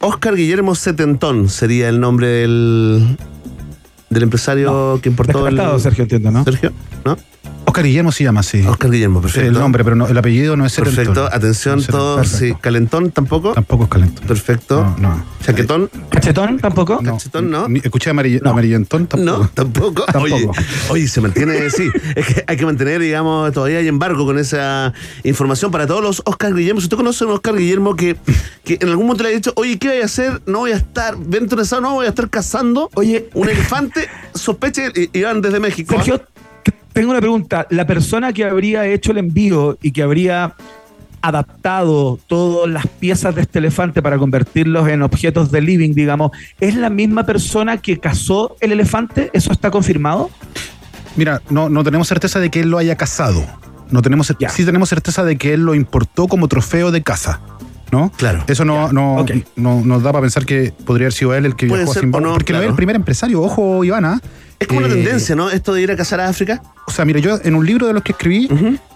Oscar 0.00 0.34
Guillermo 0.34 0.74
Setentón 0.74 1.48
sería 1.48 1.88
el 1.88 2.00
nombre 2.00 2.26
del, 2.26 3.16
del 4.10 4.22
empresario 4.22 4.98
que 5.02 5.08
importó 5.08 5.46
el. 5.46 5.60
Sergio, 5.80 6.02
entiendo, 6.02 6.30
¿no? 6.32 6.44
Sergio, 6.44 6.72
¿no? 7.04 7.16
Oscar 7.72 7.86
Guillermo 7.86 8.12
se 8.12 8.24
llama 8.24 8.40
así. 8.40 8.60
Oscar 8.66 8.90
Guillermo, 8.90 9.22
perfecto. 9.22 9.48
el 9.48 9.54
nombre, 9.54 9.82
pero 9.82 9.96
no, 9.96 10.06
el 10.06 10.18
apellido 10.18 10.58
no 10.58 10.66
es 10.66 10.72
Setentón. 10.72 10.94
Perfecto, 11.06 11.26
atención, 11.32 11.78
No 11.78 11.86
todos. 11.86 12.28
Sí. 12.28 12.52
Calentón 12.60 13.10
tampoco. 13.12 13.54
Tampoco 13.54 13.84
es 13.84 13.88
calentón. 13.90 14.26
Perfecto. 14.26 14.94
No, 14.98 15.08
no. 15.08 15.24
Chaquetón. 15.42 15.90
¿Cachetón 16.10 16.58
tampoco? 16.58 16.98
Cachetón, 17.02 17.50
¿no? 17.50 17.66
Escuché 17.82 18.10
amarillo, 18.10 18.40
amarillentón 18.44 19.06
tampoco. 19.06 19.38
No, 19.38 19.48
tampoco. 19.54 20.04
Tampoco. 20.12 20.34
Oye, 20.34 20.48
oye, 20.90 21.08
se 21.08 21.20
mantiene, 21.22 21.70
sí. 21.70 21.88
Es 22.14 22.26
que 22.26 22.44
hay 22.46 22.56
que 22.58 22.66
mantener, 22.66 23.00
digamos, 23.00 23.50
todavía 23.52 23.78
hay 23.78 23.88
embargo 23.88 24.26
con 24.26 24.38
esa 24.38 24.92
información 25.24 25.70
para 25.70 25.86
todos 25.86 26.02
los 26.02 26.22
Oscar 26.26 26.54
Guillermo. 26.54 26.80
Si 26.80 26.84
usted 26.84 26.98
conoce 26.98 27.24
a 27.24 27.28
un 27.28 27.32
Oscar 27.32 27.56
Guillermo 27.56 27.96
que, 27.96 28.16
que 28.64 28.76
en 28.80 28.88
algún 28.90 29.06
momento 29.06 29.24
le 29.24 29.30
ha 29.30 29.32
dicho, 29.32 29.52
oye, 29.56 29.78
¿qué 29.78 29.88
voy 29.88 30.02
a 30.02 30.04
hacer? 30.04 30.42
No 30.44 30.58
voy 30.60 30.72
a 30.72 30.76
estar, 30.76 31.16
vente 31.18 31.54
un 31.54 31.62
asado, 31.62 31.80
no 31.80 31.94
voy 31.94 32.04
a 32.06 32.10
estar 32.10 32.28
cazando. 32.28 32.90
Oye. 32.94 33.30
un 33.32 33.48
elefante, 33.48 34.08
sospeche, 34.34 34.92
van 35.24 35.40
desde 35.40 35.58
México. 35.58 35.94
Sergio, 35.96 36.18
que- 36.18 36.31
tengo 36.92 37.10
una 37.10 37.20
pregunta. 37.20 37.66
La 37.70 37.86
persona 37.86 38.32
que 38.32 38.44
habría 38.44 38.86
hecho 38.86 39.12
el 39.12 39.18
envío 39.18 39.78
y 39.82 39.92
que 39.92 40.02
habría 40.02 40.54
adaptado 41.22 42.18
todas 42.26 42.68
las 42.68 42.86
piezas 42.86 43.34
de 43.34 43.42
este 43.42 43.60
elefante 43.60 44.02
para 44.02 44.18
convertirlos 44.18 44.88
en 44.88 45.02
objetos 45.02 45.52
de 45.52 45.60
living, 45.60 45.94
digamos, 45.94 46.32
¿es 46.60 46.74
la 46.74 46.90
misma 46.90 47.24
persona 47.24 47.76
que 47.76 47.98
cazó 47.98 48.56
el 48.60 48.72
elefante? 48.72 49.30
¿Eso 49.32 49.52
está 49.52 49.70
confirmado? 49.70 50.30
Mira, 51.16 51.40
no, 51.48 51.68
no 51.68 51.84
tenemos 51.84 52.08
certeza 52.08 52.40
de 52.40 52.50
que 52.50 52.60
él 52.60 52.70
lo 52.70 52.78
haya 52.78 52.96
cazado. 52.96 53.44
No 53.90 54.02
tenemos, 54.02 54.34
sí 54.48 54.64
tenemos 54.64 54.88
certeza 54.88 55.22
de 55.22 55.36
que 55.36 55.54
él 55.54 55.64
lo 55.64 55.74
importó 55.74 56.26
como 56.26 56.48
trofeo 56.48 56.90
de 56.90 57.02
caza. 57.02 57.40
¿No? 57.92 58.10
Claro. 58.16 58.42
Eso 58.46 58.64
no, 58.64 58.90
no, 58.90 59.24
no- 59.56 59.82
nos 59.84 60.02
da 60.02 60.12
para 60.12 60.22
pensar 60.22 60.46
que 60.46 60.72
podría 60.86 61.04
haber 61.06 61.12
sido 61.12 61.34
él 61.34 61.44
el 61.44 61.54
que 61.54 61.66
Puede 61.66 61.82
viajó 61.84 61.98
a 61.98 62.00
Zimbabue. 62.00 62.26
no, 62.26 62.32
porque 62.32 62.52
no 62.54 62.62
es 62.62 62.68
el 62.68 62.74
primer 62.74 62.96
empresario. 62.96 63.42
Ojo, 63.42 63.84
Ivana. 63.84 64.18
Es 64.58 64.66
como 64.66 64.78
una 64.80 64.88
Eh, 64.88 64.92
tendencia, 64.94 65.34
¿no? 65.36 65.50
Esto 65.50 65.74
de 65.74 65.82
ir 65.82 65.90
a 65.90 65.96
cazar 65.96 66.18
a 66.20 66.28
África. 66.28 66.62
O 66.86 66.90
sea, 66.90 67.04
mire, 67.04 67.20
yo 67.20 67.38
en 67.44 67.54
un 67.54 67.66
libro 67.66 67.86
de 67.86 67.92
los 67.92 68.02
que 68.02 68.12
escribí, 68.12 68.48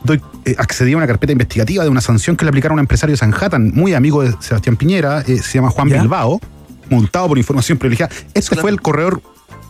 doy, 0.02 0.20
eh, 0.46 0.54
accedí 0.58 0.94
a 0.94 0.96
una 0.96 1.06
carpeta 1.06 1.32
investigativa 1.32 1.84
de 1.84 1.90
una 1.90 2.00
sanción 2.00 2.36
que 2.36 2.44
le 2.46 2.48
aplicaron 2.48 2.78
a 2.78 2.80
un 2.80 2.84
empresario 2.84 3.12
de 3.12 3.18
Sanhattan, 3.18 3.72
muy 3.74 3.92
amigo 3.92 4.22
de 4.22 4.32
Sebastián 4.40 4.76
Piñera, 4.76 5.20
eh, 5.26 5.38
se 5.38 5.58
llama 5.58 5.68
Juan 5.70 5.88
¿Ya? 5.88 6.00
Bilbao, 6.00 6.40
multado 6.88 7.28
por 7.28 7.36
información 7.36 7.76
privilegiada. 7.78 8.14
Este 8.32 8.48
Claro. 8.50 8.62
fue 8.62 8.70
el 8.70 8.80
corredor 8.80 9.20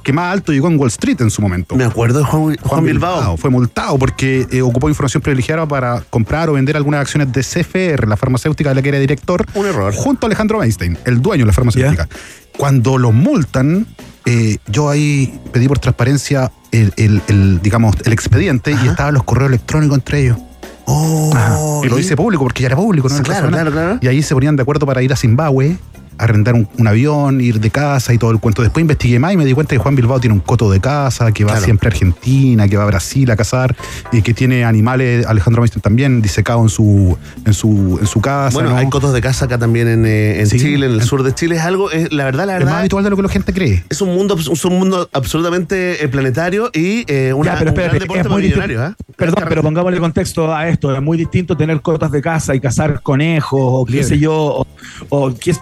que 0.07 0.13
más 0.13 0.33
alto 0.33 0.53
llegó 0.53 0.69
en 0.69 0.79
Wall 0.79 0.87
Street 0.87 1.21
en 1.21 1.31
su 1.33 1.43
momento. 1.43 1.75
Me 1.75 1.83
acuerdo 1.83 2.21
de 2.21 2.25
Juan, 2.25 2.57
Juan, 2.63 2.85
Bilbao. 2.85 3.37
Fue 3.37 3.51
multado 3.51 3.99
porque 3.99 4.47
eh, 4.53 4.63
ocupó 4.63 4.89
información 4.89 5.21
privilegiada 5.21 5.67
para 5.67 6.01
comprar 6.11 6.49
o 6.49 6.53
vender 6.53 6.77
algunas 6.77 7.01
acciones 7.01 7.33
de 7.33 7.41
CFR, 7.43 8.07
la 8.07 8.17
farmacéutica 8.17 8.69
de 8.69 8.77
la 8.77 8.83
que 8.83 8.91
era 8.91 8.99
director. 9.01 9.45
Un 9.55 9.67
error. 9.67 9.93
Junto 9.93 10.25
a 10.25 10.29
Alejandro 10.29 10.61
Weinstein, 10.61 10.97
el 11.07 11.21
dueño 11.21 11.43
de 11.43 11.47
la 11.49 11.53
farmacéutica. 11.53 12.09
Cuando 12.57 12.99
lo 12.99 13.11
multan, 13.11 13.85
eh, 14.27 14.59
yo 14.69 14.89
ahí 14.89 15.39
pedí 15.53 15.67
por 15.67 15.81
transparencia 15.81 16.53
el, 16.71 16.93
el- 16.97 17.21
el, 17.27 17.61
digamos, 17.61 17.97
el 18.05 18.13
expediente 18.13 18.71
y 18.81 18.87
estaban 18.87 19.13
los 19.13 19.25
correos 19.25 19.49
electrónicos 19.49 19.99
entre 19.99 20.23
ellos. 20.23 20.39
Oh. 20.85 21.83
Y 21.85 21.89
lo 21.89 21.99
hice 21.99 22.15
público 22.17 22.45
porque 22.45 22.63
ya 22.63 22.69
era 22.69 22.77
público, 22.77 23.09
¿no? 23.09 23.17
Sí, 23.17 23.23
claro, 23.23 23.49
claro, 23.49 23.73
claro. 23.73 23.99
Y 24.01 24.07
ahí 24.07 24.23
se 24.23 24.35
ponían 24.35 24.55
de 24.55 24.63
acuerdo 24.63 24.87
para 24.87 25.03
ir 25.03 25.13
a 25.13 25.17
Zimbabue, 25.17 25.77
arrendar 26.19 26.55
un, 26.55 26.69
un 26.79 26.87
avión, 26.87 27.41
ir 27.41 27.61
de 27.61 27.71
casa 27.71 28.13
y 28.15 28.19
todo 28.19 28.31
el 28.31 28.39
cuento. 28.41 28.63
Después 28.63 28.81
investigué 28.83 29.19
más 29.19 29.33
y 29.33 29.37
me 29.37 29.45
di 29.45 29.53
cuenta 29.53 29.75
que 29.75 29.79
Juan 29.79 29.95
Bilbao 29.97 30.21
tiene 30.21 30.35
un 30.35 30.41
coto 30.41 30.71
de 30.71 30.81
casa, 30.81 31.33
que 31.33 31.45
va 31.45 31.53
Claro. 31.53 31.65
siempre 31.65 31.89
a 31.89 31.91
Argentina, 31.93 32.69
que 32.69 32.77
va 32.77 32.83
a 32.85 32.87
Brasil 32.87 33.31
a 33.31 33.37
cazar 33.37 33.75
y 34.13 34.23
que 34.23 34.35
tiene 34.35 34.65
animales, 34.65 35.27
Alejandro 35.27 35.63
Weinstein 35.63 35.83
también, 35.83 36.23
disecado 36.23 36.63
en 36.63 36.69
su, 36.69 37.17
en 37.45 37.55
su, 37.55 37.99
en 38.01 38.07
su 38.07 38.21
casa. 38.21 38.55
Bueno, 38.55 38.71
¿no? 38.71 38.77
hay 38.77 38.89
cotos 38.89 39.13
de 39.13 39.21
casa 39.21 39.45
acá 39.47 39.59
también 39.59 39.89
en, 39.89 40.07
eh, 40.07 40.41
en 40.41 40.47
Sí. 40.47 40.59
Chile, 40.59 40.87
en 40.87 40.93
el 40.93 41.03
sur 41.03 41.23
de 41.23 41.35
Chile. 41.35 41.57
Es 41.57 41.63
algo, 41.63 41.91
es, 41.91 42.13
la 42.13 42.25
verdad, 42.25 42.47
la 42.47 42.55
es 42.55 42.59
más 42.61 42.65
verdad. 42.67 42.81
habitual 42.81 43.05
de 43.05 43.11
lo 43.11 43.17
que 43.17 43.23
la 43.23 43.29
gente 43.29 43.53
cree. 43.53 43.85
Es 43.89 44.01
un 44.01 44.15
mundo, 44.15 44.37
es 44.39 44.65
un 44.65 44.79
mundo 44.79 45.09
absolutamente 45.13 46.05
eh, 46.05 46.09
planetario 46.09 46.71
y 46.73 47.05
eh, 47.09 47.33
una, 47.33 47.53
Ya, 47.53 47.59
pero 47.59 47.71
un 47.71 47.75
gran 47.77 47.87
espérate, 47.87 47.99
deporte 48.01 48.21
es 48.23 48.29
muy 48.29 48.43
millonarios. 48.43 48.81
¿ah? 48.83 48.97
Perdón, 49.17 49.45
pero 49.49 49.63
pongámosle 49.63 49.99
contexto 50.01 50.55
a 50.55 50.69
esto. 50.69 50.95
Es 50.95 51.03
muy 51.03 51.17
distinto 51.19 51.57
tener 51.57 51.81
cotas 51.81 52.11
de 52.11 52.21
caza 52.23 52.55
y 52.55 52.61
cazar 52.61 53.01
conejos 53.03 53.61
o 53.63 53.85
qué 53.87 54.03
sé 54.05 54.19
yo, 54.19 54.35
o, 54.35 54.67
o 55.09 55.35
qué 55.35 55.55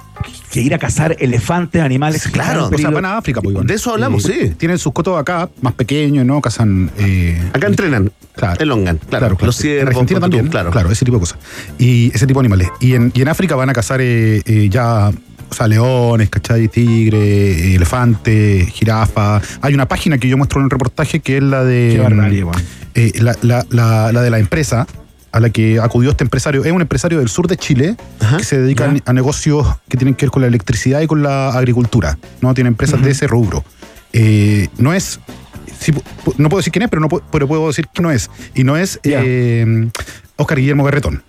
que 0.50 0.60
ir 0.60 0.74
a 0.74 0.78
cazar 0.78 1.16
elefantes, 1.18 1.82
animales. 1.82 2.28
Claro, 2.28 2.68
o 2.72 2.78
sea, 2.78 2.90
van 2.90 3.04
a 3.04 3.16
África, 3.18 3.40
pues, 3.42 3.52
Iván. 3.54 3.66
De 3.66 3.74
eso 3.74 3.92
hablamos, 3.92 4.24
Eh, 4.28 4.48
sí. 4.50 4.54
Tienen 4.56 4.78
sus 4.78 4.92
cotos 4.92 5.18
acá, 5.20 5.48
más 5.60 5.72
pequeños, 5.74 6.24
¿no? 6.24 6.40
Cazan. 6.40 6.90
eh, 6.98 7.40
Acá 7.52 7.66
entrenan. 7.66 8.12
Claro. 8.36 8.60
Elongan, 8.60 8.98
claro. 9.08 9.36
Los 9.40 9.64
En 9.64 9.86
Argentina 9.88 10.20
también, 10.20 10.48
claro. 10.48 10.70
claro. 10.70 10.90
ese 10.90 11.04
tipo 11.04 11.16
de 11.18 11.20
cosas. 11.20 11.38
Y 11.78 12.10
ese 12.14 12.26
tipo 12.26 12.40
de 12.40 12.46
animales. 12.46 12.68
Y 12.80 12.94
en, 12.94 13.12
y 13.14 13.22
en 13.22 13.28
África 13.28 13.54
van 13.56 13.70
a 13.70 13.72
cazar 13.72 14.00
eh, 14.00 14.42
eh, 14.44 14.68
ya, 14.68 15.10
o 15.50 15.54
sea, 15.54 15.68
leones, 15.68 16.30
¿cachai? 16.30 16.66
Tigre, 16.68 17.74
elefante, 17.76 18.66
jirafa. 18.72 19.40
Hay 19.60 19.74
una 19.74 19.86
página 19.86 20.18
que 20.18 20.28
yo 20.28 20.36
muestro 20.36 20.60
en 20.60 20.64
el 20.64 20.70
reportaje 20.70 21.20
que 21.20 21.36
es 21.36 21.42
la 21.42 21.64
de. 21.64 21.92
Qué 21.96 22.00
barbaridad, 22.02 22.44
weón. 22.46 22.62
eh, 22.94 23.12
la, 23.20 23.36
la- 23.42 23.66
la- 23.70 24.12
la 24.12 24.22
de 24.22 24.30
la 24.30 24.38
empresa. 24.38 24.86
A 25.34 25.40
la 25.40 25.50
que 25.50 25.80
acudió 25.80 26.10
este 26.12 26.22
empresario. 26.22 26.64
Es 26.64 26.70
un 26.70 26.80
empresario 26.80 27.18
del 27.18 27.28
sur 27.28 27.48
de 27.48 27.56
Chile 27.56 27.96
Ajá, 28.20 28.36
que 28.36 28.44
se 28.44 28.60
dedica 28.60 28.92
ya. 28.94 29.02
a 29.04 29.12
negocios 29.12 29.66
que 29.88 29.96
tienen 29.96 30.14
que 30.14 30.26
ver 30.26 30.30
con 30.30 30.42
la 30.42 30.48
electricidad 30.48 31.00
y 31.00 31.08
con 31.08 31.24
la 31.24 31.48
agricultura. 31.48 32.16
¿no? 32.40 32.54
Tiene 32.54 32.68
empresas 32.68 33.02
de 33.02 33.10
ese 33.10 33.26
rubro. 33.26 33.64
Eh, 34.12 34.68
no 34.78 34.94
es. 34.94 35.18
sí, 35.80 35.92
no 36.38 36.48
puedo 36.48 36.60
decir 36.60 36.72
quién 36.72 36.84
es, 36.84 36.88
pero, 36.88 37.00
no, 37.00 37.08
pero 37.08 37.48
puedo 37.48 37.66
decir 37.66 37.88
que 37.92 38.00
no 38.00 38.12
es. 38.12 38.30
Y 38.54 38.62
no 38.62 38.76
es 38.76 39.00
eh, 39.02 39.88
Oscar 40.36 40.58
Guillermo 40.58 40.84
Garretón. 40.84 41.24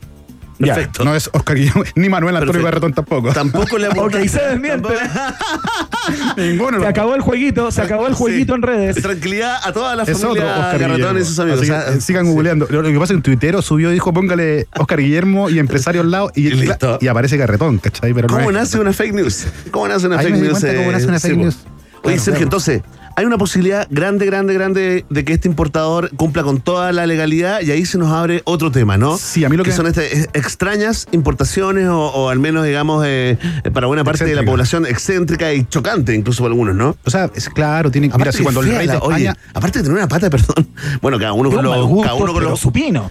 Ya. 0.57 0.73
Perfecto. 0.75 1.03
No 1.03 1.13
es 1.15 1.29
Oscar 1.33 1.57
Guillermo, 1.57 1.83
ni 1.95 2.07
Manuel 2.09 2.37
Antonio. 2.37 2.63
Garretón 2.63 2.93
tampoco. 2.93 3.33
Tampoco 3.33 3.77
le 3.77 3.87
Ok, 3.97 4.13
se 4.27 4.39
desmiente. 4.41 4.89
Ninguno. 6.37 6.79
Se 6.79 6.87
acabó 6.87 7.15
el 7.15 7.21
jueguito, 7.21 7.71
se 7.71 7.81
acabó 7.81 8.07
el 8.07 8.13
jueguito 8.13 8.55
en 8.55 8.61
redes. 8.61 9.01
Tranquilidad 9.01 9.57
a 9.63 9.73
toda 9.73 9.95
la 9.95 10.03
Es 10.03 10.15
otro 10.15 10.29
familia 10.29 10.51
Oscar 10.51 10.79
Garretón 10.79 10.95
Guillermo. 10.97 11.19
y 11.19 11.25
sus 11.25 11.39
amigos. 11.39 11.61
Así 11.61 11.71
O 11.71 11.73
sea, 11.75 11.85
que, 11.91 11.97
eh, 11.97 12.01
sigan 12.01 12.25
googleando. 12.27 12.67
Lo, 12.69 12.83
que 12.83 12.93
pasa 12.93 13.03
es 13.05 13.09
que 13.09 13.15
un 13.15 13.21
tuitero 13.23 13.61
subió 13.61 13.89
y 13.89 13.93
dijo, 13.93 14.13
póngale 14.13 14.67
Oscar 14.77 14.99
Guillermo 14.99 15.49
y 15.49 15.59
empresario 15.59 16.01
al 16.01 16.11
lado 16.11 16.31
y, 16.35 16.47
Y 16.47 16.51
listo. 16.51 16.99
y 17.01 17.07
aparece 17.07 17.37
Garretón, 17.37 17.79
¿cachai? 17.79 18.13
Pero 18.13 18.27
¿Cómo 18.27 18.51
nace 18.51 18.79
una 18.79 18.93
fake 18.93 19.13
news? 19.13 19.47
¿Cómo 19.71 19.87
nace 19.87 20.07
una 20.07 20.19
Ahí 20.19 20.25
fake 20.27 20.35
me 20.35 20.41
di 20.41 20.47
news? 20.49 20.59
cómo 20.59 20.71
eh, 20.71 20.91
nace 20.91 21.07
una 21.07 21.19
fake 21.19 21.33
sí, 21.33 21.39
news. 21.39 21.55
Oye, 21.55 21.67
Claro, 22.01 22.19
Sergio, 22.19 22.31
claro. 22.33 22.43
entonces, 22.43 22.81
hay 23.15 23.25
una 23.25 23.37
posibilidad 23.37 23.87
grande, 23.89 24.25
grande, 24.25 24.53
grande 24.53 25.05
de 25.09 25.25
que 25.25 25.33
este 25.33 25.47
importador 25.47 26.09
cumpla 26.15 26.43
con 26.43 26.59
toda 26.59 26.91
la 26.91 27.05
legalidad 27.05 27.61
y 27.61 27.71
ahí 27.71 27.85
se 27.85 27.97
nos 27.97 28.11
abre 28.11 28.41
otro 28.45 28.71
tema, 28.71 28.97
¿no? 28.97 29.17
Sí, 29.17 29.45
a 29.45 29.49
mí 29.49 29.57
lo 29.57 29.63
que- 29.63 29.71
son 29.71 29.87
este- 29.87 30.19
eh, 30.21 30.27
extrañas 30.33 31.07
importaciones 31.11 31.87
o, 31.87 31.97
o 31.99 32.29
al 32.29 32.39
menos, 32.39 32.65
digamos, 32.65 33.03
eh, 33.07 33.37
para 33.73 33.87
buena 33.87 34.03
parte 34.03 34.25
de 34.25 34.35
la 34.35 34.43
población 34.43 34.85
excéntrica 34.85 35.53
y 35.53 35.65
chocante, 35.65 36.13
incluso 36.13 36.43
para 36.43 36.51
algunos, 36.51 36.75
¿no? 36.75 36.97
O 37.05 37.09
sea, 37.09 37.29
es 37.35 37.49
claro, 37.49 37.89
tiene 37.91 38.09
mira, 38.15 38.31
de 38.31 38.43
cuando 38.43 38.61
el 38.61 38.75
rey 38.75 38.87
de 38.87 38.97
oye, 38.97 39.29
aparte 39.53 39.79
de 39.79 39.83
tener 39.83 39.97
una 39.97 40.07
pata, 40.07 40.29
perdón. 40.29 40.67
Bueno, 41.01 41.17
cada 41.19 41.33
uno 41.33 41.49
con 41.49 41.63
los. 41.63 41.85
gusto, 41.87 42.03
cada 42.03 42.15
uno 42.15 42.33
con 42.33 42.43
los 42.43 42.61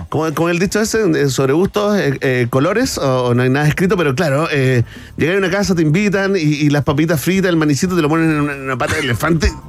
como, 0.08 0.32
como 0.34 0.48
el 0.48 0.58
dicho 0.58 0.80
ese, 0.80 1.30
sobre 1.30 1.52
gustos, 1.52 1.96
eh, 1.98 2.18
eh, 2.20 2.46
colores, 2.50 2.98
o, 2.98 3.26
o 3.28 3.34
no 3.34 3.42
hay 3.42 3.50
nada 3.50 3.66
escrito, 3.68 3.96
pero 3.96 4.14
claro, 4.14 4.48
eh, 4.52 4.82
llegar 5.16 5.36
a 5.36 5.38
una 5.38 5.50
casa, 5.50 5.74
te 5.74 5.82
invitan 5.82 6.36
y, 6.36 6.40
y 6.40 6.70
las 6.70 6.84
papitas 6.84 7.20
fritas, 7.20 7.48
el 7.48 7.56
manicito 7.56 7.96
te 7.96 8.02
lo 8.02 8.08
ponen 8.08 8.30
en 8.30 8.40
una, 8.40 8.52
en 8.54 8.62
una 8.62 8.76
pata 8.78 8.94
de 8.94 9.00
elefante. 9.00 9.52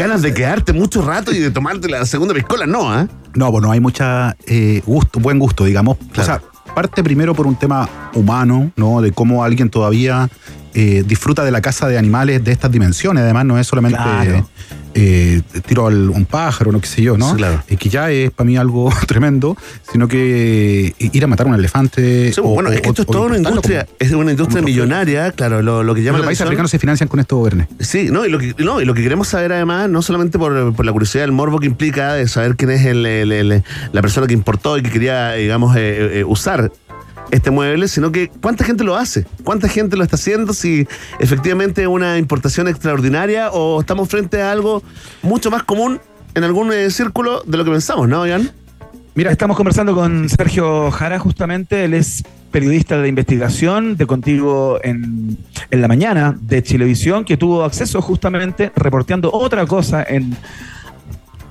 Ganas 0.00 0.22
de 0.22 0.32
quedarte 0.32 0.72
mucho 0.72 1.02
rato 1.02 1.30
y 1.30 1.40
de 1.40 1.50
tomarte 1.50 1.86
la 1.86 2.06
segunda 2.06 2.32
piscola, 2.32 2.64
no, 2.66 2.90
¿ah? 2.90 3.06
No, 3.34 3.52
bueno, 3.52 3.70
hay 3.70 3.80
mucha 3.80 4.34
eh, 4.46 4.80
gusto, 4.86 5.20
buen 5.20 5.38
gusto, 5.38 5.66
digamos. 5.66 5.98
O 6.16 6.24
sea, 6.24 6.40
parte 6.74 7.04
primero 7.04 7.34
por 7.34 7.46
un 7.46 7.54
tema 7.54 7.86
humano, 8.14 8.72
¿no? 8.76 9.02
De 9.02 9.12
cómo 9.12 9.44
alguien 9.44 9.68
todavía 9.68 10.30
eh, 10.72 11.04
disfruta 11.06 11.44
de 11.44 11.50
la 11.50 11.60
caza 11.60 11.86
de 11.86 11.98
animales 11.98 12.42
de 12.42 12.50
estas 12.50 12.72
dimensiones. 12.72 13.24
Además, 13.24 13.44
no 13.44 13.58
es 13.58 13.66
solamente 13.66 13.98
Claro. 13.98 14.48
Eh, 14.94 15.42
tiro 15.66 15.86
a 15.86 15.90
un 15.90 16.24
pájaro, 16.24 16.72
no 16.72 16.80
qué 16.80 16.86
sé 16.88 17.02
yo, 17.02 17.16
¿no? 17.16 17.30
Sí, 17.30 17.36
claro. 17.36 17.62
Eh, 17.68 17.76
que 17.76 17.88
ya 17.88 18.10
es 18.10 18.30
para 18.30 18.46
mí 18.46 18.56
algo 18.56 18.90
tremendo, 19.06 19.56
sino 19.92 20.08
que 20.08 20.94
eh, 20.98 21.10
ir 21.12 21.24
a 21.24 21.26
matar 21.26 21.46
a 21.46 21.50
un 21.50 21.54
elefante. 21.56 22.32
Sí, 22.32 22.40
o- 22.40 22.44
bueno, 22.44 22.70
es 22.70 22.80
que 22.80 22.88
esto 22.88 23.02
es 23.02 23.08
toda 23.08 23.26
una 23.26 23.36
industria, 23.36 23.84
como- 23.84 23.96
es 23.98 24.12
una 24.12 24.30
industria 24.32 24.62
millonaria, 24.62 25.32
claro, 25.32 25.62
lo, 25.62 25.82
lo 25.82 25.94
que 25.94 26.02
llama 26.02 26.18
Los 26.18 26.26
países 26.26 26.42
africanos 26.42 26.70
se 26.70 26.78
financian 26.78 27.08
con 27.08 27.20
esto, 27.20 27.40
Verne. 27.42 27.68
Sí, 27.78 28.08
no, 28.10 28.24
y 28.26 28.30
lo 28.30 28.38
que, 28.38 28.54
no, 28.58 28.80
y 28.80 28.84
lo 28.84 28.94
que 28.94 29.02
queremos 29.02 29.28
saber 29.28 29.52
además, 29.52 29.88
no 29.88 30.02
solamente 30.02 30.38
por, 30.38 30.74
por 30.74 30.84
la 30.84 30.92
curiosidad 30.92 31.22
del 31.24 31.32
morbo 31.32 31.58
que 31.60 31.66
implica 31.66 32.14
de 32.14 32.26
saber 32.28 32.56
quién 32.56 32.70
es 32.70 32.84
el, 32.86 33.04
el- 33.06 33.32
el- 33.32 33.62
la 33.92 34.02
persona 34.02 34.26
que 34.26 34.34
importó 34.34 34.76
y 34.78 34.82
que 34.82 34.90
quería, 34.90 35.32
digamos, 35.32 35.76
eh, 35.76 35.80
eh, 35.80 36.10
eh, 36.20 36.24
usar 36.24 36.72
este 37.30 37.50
mueble, 37.50 37.88
sino 37.88 38.12
que 38.12 38.28
cuánta 38.28 38.64
gente 38.64 38.84
lo 38.84 38.96
hace, 38.96 39.26
cuánta 39.44 39.68
gente 39.68 39.96
lo 39.96 40.02
está 40.02 40.16
haciendo, 40.16 40.52
si 40.52 40.86
efectivamente 41.18 41.82
es 41.82 41.88
una 41.88 42.18
importación 42.18 42.68
extraordinaria 42.68 43.50
o 43.50 43.80
estamos 43.80 44.08
frente 44.08 44.42
a 44.42 44.52
algo 44.52 44.82
mucho 45.22 45.50
más 45.50 45.62
común 45.62 46.00
en 46.34 46.44
algún 46.44 46.72
eh, 46.72 46.90
círculo 46.90 47.42
de 47.46 47.56
lo 47.56 47.64
que 47.64 47.70
pensamos, 47.70 48.08
¿no, 48.08 48.26
Ian? 48.26 48.50
Mira, 49.14 49.32
estamos 49.32 49.56
conversando 49.56 49.94
con 49.94 50.28
Sergio 50.28 50.90
Jara, 50.92 51.18
justamente. 51.18 51.84
Él 51.84 51.94
es 51.94 52.22
periodista 52.52 52.98
de 52.98 53.08
investigación 53.08 53.96
de 53.96 54.06
Contigo 54.06 54.78
en, 54.82 55.36
en 55.70 55.82
la 55.82 55.88
mañana 55.88 56.36
de 56.40 56.62
Chilevisión, 56.62 57.24
que 57.24 57.36
tuvo 57.36 57.64
acceso 57.64 58.00
justamente 58.02 58.72
reporteando 58.76 59.30
otra 59.32 59.66
cosa 59.66 60.04
en 60.08 60.36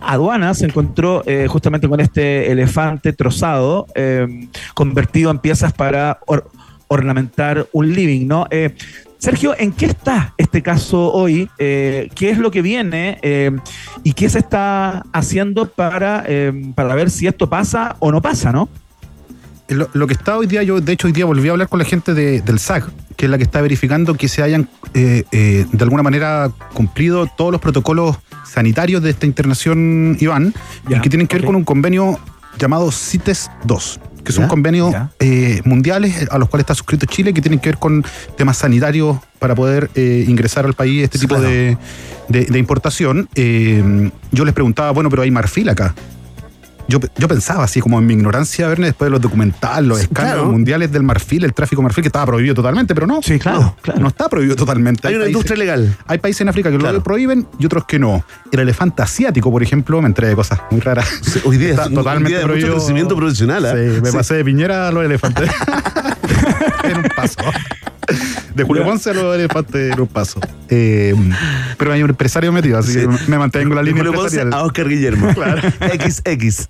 aduanas. 0.01 0.59
Se 0.59 0.65
encontró 0.65 1.23
eh, 1.25 1.47
justamente 1.47 1.87
con 1.87 1.99
este 1.99 2.51
elefante 2.51 3.13
trozado, 3.13 3.87
eh, 3.95 4.47
convertido 4.73 5.31
en 5.31 5.39
piezas 5.39 5.73
para 5.73 6.19
or- 6.27 6.49
ornamentar 6.87 7.67
un 7.71 7.93
living, 7.93 8.27
¿no? 8.27 8.47
Eh, 8.49 8.75
Sergio, 9.17 9.53
¿en 9.57 9.73
qué 9.73 9.85
está 9.87 10.33
este 10.37 10.61
caso 10.61 11.11
hoy? 11.11 11.49
¿Qué 11.57 12.09
es 12.19 12.37
lo 12.37 12.51
que 12.51 12.61
viene? 12.61 13.19
¿Y 14.03 14.13
qué 14.13 14.29
se 14.29 14.39
está 14.39 15.03
haciendo 15.11 15.67
para, 15.67 16.25
para 16.73 16.95
ver 16.95 17.09
si 17.09 17.27
esto 17.27 17.49
pasa 17.49 17.97
o 17.99 18.13
no 18.13 18.21
pasa, 18.21 18.53
no? 18.53 18.69
Lo, 19.69 19.89
lo 19.93 20.07
que 20.07 20.13
está 20.13 20.37
hoy 20.37 20.47
día, 20.47 20.63
yo 20.63 20.81
de 20.81 20.93
hecho 20.93 21.07
hoy 21.07 21.13
día 21.13 21.25
volví 21.25 21.47
a 21.47 21.51
hablar 21.51 21.67
con 21.69 21.79
la 21.79 21.85
gente 21.85 22.13
de- 22.13 22.41
del 22.41 22.59
SAG, 22.59 22.85
que 23.15 23.25
es 23.25 23.31
la 23.31 23.37
que 23.37 23.43
está 23.43 23.61
verificando 23.61 24.15
que 24.15 24.27
se 24.27 24.41
hayan 24.41 24.67
eh, 24.93 25.23
eh, 25.31 25.65
de 25.71 25.83
alguna 25.83 26.01
manera 26.03 26.49
cumplido 26.73 27.27
todos 27.37 27.51
los 27.51 27.61
protocolos 27.61 28.17
sanitarios 28.51 29.03
de 29.03 29.11
esta 29.11 29.25
internación, 29.27 30.17
Iván, 30.19 30.53
y 30.89 30.99
que 31.01 31.09
tienen 31.09 31.27
que 31.27 31.35
ver 31.37 31.45
con 31.45 31.55
un 31.55 31.63
convenio 31.63 32.17
llamado 32.57 32.91
CITES 32.91 33.51
2, 33.65 33.99
que 34.23 34.31
son 34.31 34.47
convenios 34.47 34.93
eh, 35.19 35.61
mundiales 35.65 36.27
a 36.31 36.39
los 36.39 36.49
cuales 36.49 36.63
está 36.63 36.73
suscrito 36.73 37.05
Chile, 37.05 37.31
que 37.33 37.41
tienen 37.41 37.59
que 37.59 37.69
ver 37.69 37.77
con 37.77 38.03
temas 38.37 38.57
sanitarios 38.57 39.17
para 39.37 39.53
poder 39.53 39.91
eh, 39.95 40.25
ingresar 40.27 40.65
al 40.65 40.73
país 40.73 41.03
este 41.03 41.19
Sí, 41.19 41.25
tipo 41.27 41.35
claro. 41.35 41.49
de, 41.49 41.77
de- 42.29 42.45
de 42.45 42.59
importación. 42.59 43.29
Eh, 43.35 44.09
yo 44.31 44.45
les 44.45 44.53
preguntaba, 44.55 44.89
bueno, 44.91 45.09
pero 45.11 45.21
hay 45.21 45.29
marfil 45.31 45.69
acá. 45.69 45.93
Yo, 46.89 46.99
yo 47.17 47.27
pensaba 47.27 47.63
así 47.63 47.79
como 47.81 47.99
en 47.99 48.05
mi 48.07 48.13
ignorancia, 48.15 48.67
Verne, 48.67 48.87
después 48.87 49.07
de 49.07 49.11
los 49.11 49.21
documentales, 49.21 49.87
los 49.87 49.99
Sí, 49.99 50.03
escándalos 50.05 50.39
claro. 50.41 50.51
mundiales 50.51 50.91
del 50.91 51.03
marfil, 51.03 51.43
el 51.45 51.53
tráfico 51.53 51.81
marfil, 51.83 52.01
que 52.01 52.07
estaba 52.07 52.25
prohibido 52.25 52.55
totalmente, 52.55 52.95
pero 52.95 53.05
no. 53.05 53.21
Sí, 53.21 53.37
claro, 53.39 53.59
no, 53.61 53.75
claro. 53.81 53.99
no 54.01 54.07
está 54.07 54.27
prohibido 54.27 54.55
totalmente. 54.55 55.07
Hay 55.07 55.13
una 55.13 55.25
países- 55.25 55.29
industria 55.35 55.57
legal. 55.57 55.95
Hay 56.07 56.17
países 56.17 56.41
en 56.41 56.49
África 56.49 56.71
que 56.71 56.77
Claro. 56.79 56.97
lo 56.97 57.03
prohíben 57.03 57.47
y 57.59 57.65
otros 57.67 57.85
que 57.85 57.99
no. 57.99 58.23
El 58.51 58.59
elefante 58.61 59.03
asiático, 59.03 59.51
por 59.51 59.61
ejemplo, 59.63 60.01
me 60.01 60.07
entré 60.07 60.27
de 60.29 60.35
cosas 60.35 60.59
muy 60.71 60.81
raras. 60.81 61.07
Sí, 61.21 61.39
hoy 61.45 61.57
día 61.57 61.69
Está 61.69 61.89
totalmente 61.89 62.29
día 62.29 62.39
de 62.39 62.43
mucho 62.45 62.53
prohibido. 62.53 62.75
crecimiento 62.77 63.15
profesional, 63.15 63.65
¿ah? 63.65 63.73
Sí, 63.73 64.01
me 64.01 64.11
pasé 64.11 64.33
de 64.35 64.43
Piñera 64.45 64.87
a 64.87 64.91
los 64.91 65.05
elefantes. 65.05 65.49
en 66.83 66.97
un 66.97 67.03
paso. 67.15 67.35
De 68.55 68.63
Julio 68.63 68.83
Ponce 68.83 69.09
a 69.09 69.13
los 69.13 69.35
elefantes 69.35 69.93
en 69.93 69.99
un 69.99 70.07
paso. 70.07 70.39
Eh, 70.69 71.13
pero 71.77 71.91
hay 71.93 72.03
un 72.03 72.09
empresario 72.09 72.51
metido, 72.51 72.77
así 72.77 72.93
Sí. 72.93 72.99
que 72.99 73.07
me 73.31 73.37
mantengo 73.37 73.73
la 73.75 73.81
De 73.81 73.87
línea 73.87 74.03
Julio 74.03 74.13
Ponce 74.19 74.41
empresarial. 74.41 74.53
a 74.61 74.65
Oscar 74.65 74.87
Guillermo. 74.89 75.31
XX. 76.25 76.69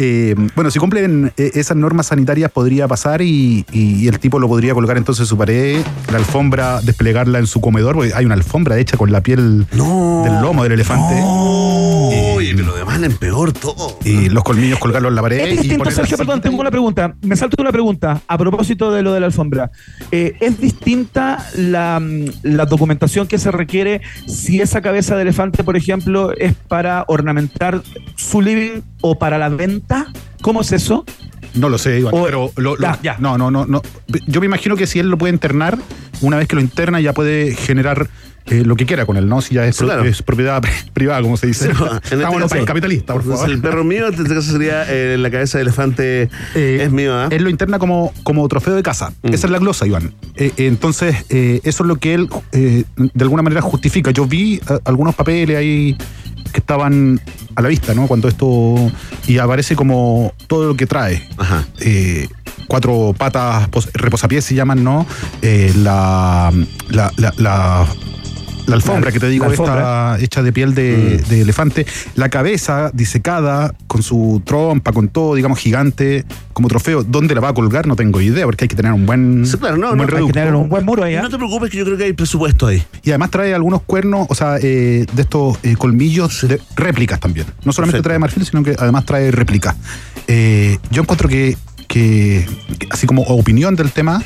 Eh, 0.00 0.34
bueno, 0.54 0.70
si 0.70 0.78
cumplen 0.78 1.32
eh, 1.36 1.50
esas 1.54 1.76
normas 1.76 2.06
sanitarias 2.06 2.50
podría 2.52 2.86
pasar 2.86 3.20
y, 3.20 3.66
y 3.72 4.06
el 4.06 4.18
tipo 4.20 4.38
lo 4.38 4.46
podría 4.46 4.72
colocar 4.74 4.96
entonces 4.96 5.22
en 5.22 5.26
su 5.26 5.36
pared, 5.36 5.80
la 6.12 6.18
alfombra, 6.18 6.80
desplegarla 6.82 7.38
en 7.40 7.46
su 7.46 7.60
comedor, 7.60 7.96
porque 7.96 8.12
hay 8.14 8.24
una 8.24 8.34
alfombra 8.34 8.78
hecha 8.78 8.96
con 8.96 9.10
la 9.10 9.20
piel 9.22 9.66
No. 9.72 10.22
del 10.24 10.40
lomo 10.40 10.62
del 10.62 10.72
elefante. 10.72 11.20
Oye, 11.24 12.54
pero 12.54 13.04
en 13.04 13.16
peor 13.16 13.52
todo. 13.52 13.98
Y 14.04 14.28
los 14.28 14.42
colmillos 14.44 14.78
colgarlos 14.78 15.10
en 15.10 15.16
la 15.16 15.22
pared. 15.22 15.38
Es 15.40 15.46
y 15.46 15.50
distinto, 15.56 15.78
poner 15.78 15.92
Sergio, 15.94 16.16
perdón, 16.16 16.40
tengo 16.40 16.60
una 16.60 16.70
pregunta. 16.70 17.14
Me 17.22 17.36
salto 17.36 17.60
una 17.60 17.72
pregunta 17.72 18.20
a 18.26 18.38
propósito 18.38 18.92
de 18.92 19.02
lo 19.02 19.12
de 19.12 19.20
la 19.20 19.26
alfombra. 19.26 19.70
Eh, 20.10 20.36
¿Es 20.40 20.60
distinta 20.60 21.44
la, 21.56 22.00
mm, 22.00 22.24
la 22.42 22.66
documentación 22.66 23.26
que 23.26 23.38
se 23.38 23.50
requiere 23.50 24.00
si 24.26 24.60
esa 24.60 24.80
cabeza 24.80 25.16
de 25.16 25.22
elefante, 25.22 25.64
por 25.64 25.76
ejemplo, 25.76 26.32
es 26.36 26.54
para 26.54 27.04
ornamentar 27.08 27.82
su 28.16 28.40
living 28.40 28.80
o 29.00 29.18
para 29.18 29.38
la 29.38 29.48
venta? 29.48 29.87
¿Cómo 30.42 30.60
es 30.60 30.72
eso? 30.72 31.04
No 31.54 31.68
lo 31.68 31.78
sé, 31.78 31.98
Iván, 32.00 32.14
O- 32.14 32.24
pero 32.24 32.50
lo- 32.56 32.76
lo- 32.76 32.80
Ya, 32.82 32.98
ya. 33.02 33.16
no, 33.18 33.36
no, 33.38 33.50
no, 33.50 33.66
no. 33.66 33.82
Yo 34.26 34.40
me 34.40 34.46
imagino 34.46 34.76
que 34.76 34.86
si 34.86 34.98
él 34.98 35.08
lo 35.08 35.18
puede 35.18 35.32
internar, 35.32 35.78
una 36.20 36.36
vez 36.36 36.46
que 36.46 36.54
lo 36.56 36.60
interna 36.62 37.00
ya 37.00 37.12
puede 37.12 37.54
generar 37.54 38.08
eh, 38.50 38.62
lo 38.64 38.76
que 38.76 38.86
quiera 38.86 39.04
con 39.04 39.18
él, 39.18 39.28
¿no? 39.28 39.42
Si 39.42 39.54
ya 39.56 39.66
es, 39.66 39.76
pro- 39.76 39.90
propiedad 40.24 40.62
pri- 40.62 40.70
privada, 40.94 41.20
como 41.20 41.36
se 41.36 41.48
dice. 41.48 41.66
Sí, 41.70 41.72
no, 41.78 41.86
en 41.90 41.96
este 41.96 42.14
Estamos 42.14 42.28
en 42.28 42.34
un 42.36 42.42
caso- 42.44 42.54
país 42.54 42.64
capitalista, 42.64 43.12
por 43.12 43.22
favor. 43.24 43.50
el 43.50 43.60
perro 43.60 43.84
mío, 43.84 44.06
en 44.08 44.14
este 44.14 44.34
caso 44.34 44.52
sería 44.52 44.84
eh, 44.88 45.16
la 45.18 45.30
cabeza 45.30 45.58
de 45.58 45.62
elefante 45.62 46.30
Eh, 46.54 46.78
es 46.82 46.90
mío, 46.90 47.14
¿ah? 47.14 47.28
Él 47.30 47.42
lo 47.44 47.50
interna 47.50 47.78
como, 47.78 48.12
como 48.22 48.48
trofeo 48.48 48.74
de 48.74 48.82
casa. 48.82 49.12
Mm. 49.22 49.34
Esa 49.34 49.46
es 49.48 49.50
la 49.50 49.58
glosa, 49.58 49.86
Iván. 49.86 50.14
Eh, 50.36 50.52
eh, 50.56 50.66
entonces, 50.66 51.26
eh, 51.28 51.60
eso 51.64 51.82
es 51.82 51.88
lo 51.88 51.96
que 51.96 52.14
él 52.14 52.28
eh, 52.52 52.84
de 52.96 53.22
alguna 53.22 53.42
manera 53.42 53.60
justifica. 53.60 54.12
Yo 54.12 54.24
vi 54.26 54.54
eh, 54.66 54.78
algunos 54.86 55.14
papeles 55.14 55.54
ahí 55.56 55.94
que 56.50 56.60
estaban 56.60 57.20
a 57.54 57.62
la 57.62 57.68
vista, 57.68 57.94
¿no? 57.94 58.06
Cuando 58.06 58.28
esto. 58.28 58.74
Y 59.26 59.38
aparece 59.38 59.76
como 59.76 60.32
todo 60.46 60.66
lo 60.68 60.76
que 60.76 60.86
trae. 60.86 61.26
Ajá. 61.36 61.66
Eh, 61.80 62.28
cuatro 62.66 63.14
patas 63.16 63.68
pos- 63.68 63.88
reposapiés 63.94 64.44
se 64.44 64.54
llaman, 64.54 64.82
¿no? 64.84 65.06
Eh, 65.42 65.72
la, 65.76 66.52
la, 66.88 67.12
la, 67.16 67.32
la- 67.36 67.86
la 68.68 68.76
alfombra 68.76 69.10
que 69.10 69.18
te 69.18 69.28
digo, 69.28 69.46
está 69.50 70.16
hecha 70.20 70.42
de 70.42 70.52
piel 70.52 70.74
de, 70.74 71.20
Mm. 71.24 71.28
de 71.28 71.40
elefante. 71.42 71.86
La 72.14 72.28
cabeza 72.28 72.90
disecada, 72.92 73.74
con 73.86 74.02
su 74.02 74.42
trompa, 74.44 74.92
con 74.92 75.08
todo, 75.08 75.34
digamos, 75.34 75.58
gigante, 75.58 76.24
como 76.52 76.68
trofeo. 76.68 77.02
¿Dónde 77.02 77.34
la 77.34 77.40
va 77.40 77.48
a 77.48 77.54
colgar? 77.54 77.86
No 77.86 77.96
tengo 77.96 78.20
idea, 78.20 78.44
porque 78.44 78.64
hay 78.64 78.68
que 78.68 78.76
tener 78.76 78.92
un 78.92 79.06
buen, 79.06 79.44
Sí, 79.46 79.56
claro, 79.56 79.76
no, 79.76 79.92
un 79.92 79.98
no, 79.98 80.04
buen 80.04 80.08
hay 80.10 80.14
que 80.14 80.20
Hay 80.20 80.26
que 80.26 80.32
tener 80.32 80.54
un 80.54 80.68
buen 80.68 80.84
muro 80.84 81.04
ahí. 81.04 81.14
¿eh? 81.14 81.22
No 81.22 81.28
te 81.30 81.36
preocupes 81.36 81.70
que 81.70 81.78
yo 81.78 81.84
creo 81.84 81.96
que 81.96 82.04
hay 82.04 82.12
presupuesto 82.12 82.66
ahí. 82.66 82.82
Y 83.02 83.10
además 83.10 83.30
trae 83.30 83.54
algunos 83.54 83.82
cuernos, 83.82 84.26
o 84.28 84.34
sea, 84.34 84.56
eh, 84.60 85.06
de 85.12 85.22
estos 85.22 85.58
eh, 85.62 85.74
colmillos 85.76 86.46
de 86.46 86.60
réplicas 86.76 87.18
también. 87.20 87.46
No 87.64 87.72
solamente 87.72 87.98
Perfecto. 87.98 88.08
trae 88.08 88.18
marfil, 88.18 88.44
sino 88.46 88.62
que 88.62 88.76
además 88.78 89.04
trae 89.06 89.30
réplicas. 89.30 89.74
Eh, 90.26 90.78
yo 90.90 91.02
encuentro 91.02 91.28
que 91.28 91.56
así 92.90 93.06
como 93.06 93.22
opinión 93.22 93.74
del 93.74 93.90
tema, 93.90 94.22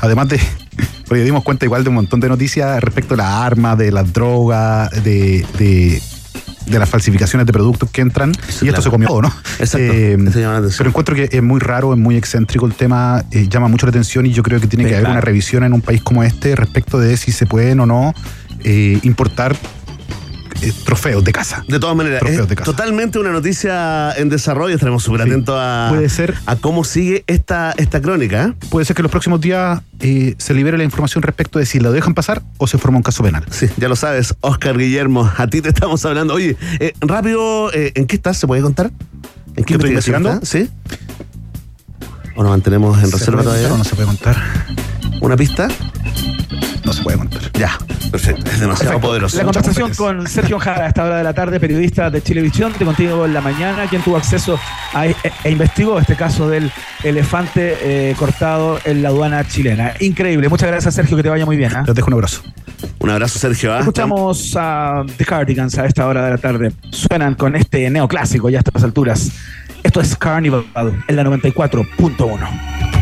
además 0.00 0.28
de. 0.28 0.40
Porque 1.08 1.24
dimos 1.24 1.42
cuenta 1.42 1.64
igual 1.64 1.82
de 1.82 1.88
un 1.88 1.96
montón 1.96 2.20
de 2.20 2.28
noticias 2.28 2.80
respecto 2.80 3.14
a 3.14 3.16
las 3.16 3.26
armas, 3.26 3.76
de 3.76 3.90
las 3.90 4.12
drogas, 4.12 4.90
de, 5.02 5.44
de, 5.58 6.00
de 6.66 6.78
las 6.78 6.88
falsificaciones 6.88 7.46
de 7.46 7.52
productos 7.52 7.90
que 7.90 8.00
entran. 8.00 8.30
Y 8.30 8.50
esto 8.50 8.66
claro. 8.66 8.82
se 8.82 8.90
comió 8.90 9.08
todo, 9.08 9.22
¿no? 9.22 9.34
Exacto. 9.58 9.92
Eh, 9.92 10.16
pero 10.78 10.90
encuentro 10.90 11.16
que 11.16 11.28
es 11.32 11.42
muy 11.42 11.58
raro, 11.58 11.92
es 11.92 11.98
muy 11.98 12.16
excéntrico 12.16 12.64
el 12.64 12.74
tema, 12.74 13.24
eh, 13.32 13.48
llama 13.48 13.66
mucho 13.66 13.86
la 13.86 13.90
atención 13.90 14.24
y 14.24 14.32
yo 14.32 14.44
creo 14.44 14.60
que 14.60 14.68
tiene 14.68 14.84
Sí, 14.84 14.90
que 14.90 14.96
haber 14.96 15.10
una 15.10 15.20
revisión 15.20 15.64
en 15.64 15.72
un 15.72 15.80
país 15.80 16.00
como 16.00 16.22
este 16.22 16.54
respecto 16.54 17.00
de 17.00 17.16
si 17.16 17.32
se 17.32 17.46
pueden 17.46 17.80
o 17.80 17.86
no 17.86 18.14
eh, 18.62 18.98
importar 19.02 19.56
eh, 20.62 20.72
trofeos 20.84 21.24
de 21.24 21.32
casa. 21.32 21.64
De 21.68 21.78
todas 21.78 21.96
maneras, 21.96 22.20
Trofeos 22.20 22.42
es 22.42 22.48
de 22.48 22.56
casa. 22.56 22.70
totalmente 22.70 23.18
una 23.18 23.30
noticia 23.30 24.12
en 24.12 24.28
desarrollo. 24.28 24.74
Estaremos 24.74 25.02
súper 25.02 25.22
Sí. 25.22 25.28
atentos 25.28 25.56
a, 25.58 25.86
Puede 25.90 26.08
ser. 26.08 26.34
a 26.46 26.56
cómo 26.56 26.84
sigue 26.84 27.24
esta, 27.26 27.72
esta 27.76 28.00
crónica. 28.00 28.44
¿eh? 28.44 28.54
Puede 28.70 28.84
ser 28.84 28.94
que 28.96 29.00
en 29.02 29.04
los 29.04 29.10
próximos 29.12 29.40
días 29.40 29.80
eh, 30.00 30.34
se 30.38 30.54
libere 30.54 30.76
la 30.78 30.84
información 30.84 31.22
respecto 31.22 31.58
de 31.58 31.66
si 31.66 31.80
lo 31.80 31.92
dejan 31.92 32.14
pasar 32.14 32.42
o 32.58 32.66
se 32.66 32.78
forma 32.78 32.96
un 32.98 33.02
caso 33.02 33.22
penal. 33.22 33.44
Sí, 33.50 33.68
ya 33.76 33.88
lo 33.88 33.96
sabes, 33.96 34.34
Oscar 34.40 34.76
Guillermo, 34.78 35.30
a 35.36 35.46
ti 35.46 35.60
te 35.62 35.68
estamos 35.70 36.04
hablando. 36.04 36.34
Oye, 36.34 36.56
eh, 36.78 36.92
rápido, 37.00 37.70
¿en 37.72 38.06
qué 38.06 38.16
estás? 38.16 38.36
¿Se 38.36 38.46
puede 38.46 38.62
contar? 38.62 38.86
¿En 39.48 39.54
qué 39.56 39.64
¿Qué 39.64 39.74
estoy 39.74 39.90
investigando? 39.90 40.32
estás? 40.32 40.48
¿Sí? 40.48 40.68
¿O 42.36 42.42
nos 42.42 42.50
mantenemos 42.50 42.98
en 43.02 43.06
¿Se 43.10 43.16
reserva 43.18 43.42
todavía? 43.42 43.72
o 43.72 43.76
no 43.76 43.84
se 43.84 43.94
puede 43.94 44.06
contar? 44.06 44.36
¿Una 45.20 45.36
pista? 45.36 45.68
No 46.90 46.94
se 46.94 47.02
puede 47.04 47.18
contar. 47.18 47.40
Ya, 47.52 47.78
perfecto. 48.10 48.50
Es 48.50 48.58
demasiado 48.58 48.90
Perfecto. 48.94 49.00
poderoso. 49.00 49.36
La 49.36 49.44
conversación 49.44 49.94
con 49.94 50.26
Sergio 50.26 50.58
Jara 50.58 50.86
a 50.86 50.88
esta 50.88 51.04
hora 51.04 51.18
de 51.18 51.22
la 51.22 51.32
tarde, 51.32 51.60
periodista 51.60 52.10
de 52.10 52.20
Chilevisión, 52.20 52.72
de 52.76 52.84
Contigo 52.84 53.26
en 53.26 53.32
la 53.32 53.40
Mañana, 53.40 53.86
quien 53.88 54.02
tuvo 54.02 54.16
acceso 54.16 54.58
a, 54.92 55.06
e, 55.06 55.14
e 55.44 55.50
investigó 55.52 56.00
este 56.00 56.16
caso 56.16 56.48
del 56.48 56.72
elefante 57.04 57.76
eh, 57.80 58.16
cortado 58.18 58.80
en 58.84 59.04
la 59.04 59.10
aduana 59.10 59.46
chilena. 59.46 59.94
Increíble. 60.00 60.48
Muchas 60.48 60.68
gracias, 60.68 60.92
Sergio, 60.92 61.16
que 61.16 61.22
te 61.22 61.28
vaya 61.28 61.46
muy 61.46 61.56
bien. 61.56 61.76
¿ah? 61.76 61.84
Les 61.86 61.94
dejo 61.94 62.08
un 62.08 62.14
abrazo. 62.14 62.42
Un 62.98 63.10
abrazo, 63.10 63.38
Sergio. 63.38 63.72
¿ah? 63.72 63.78
Escuchamos 63.78 64.56
a 64.58 65.04
The 65.16 65.24
Cardigans 65.24 65.78
a 65.78 65.86
esta 65.86 66.08
hora 66.08 66.24
de 66.24 66.30
la 66.32 66.38
tarde. 66.38 66.72
Suenan 66.90 67.36
con 67.36 67.54
este 67.54 67.88
neoclásico 67.88 68.50
ya 68.50 68.58
a 68.58 68.62
estas 68.66 68.82
alturas. 68.82 69.30
Esto 69.84 70.00
es 70.00 70.16
Carnival 70.16 70.64
en 71.06 71.14
la 71.14 71.22
94.1. 71.22 72.99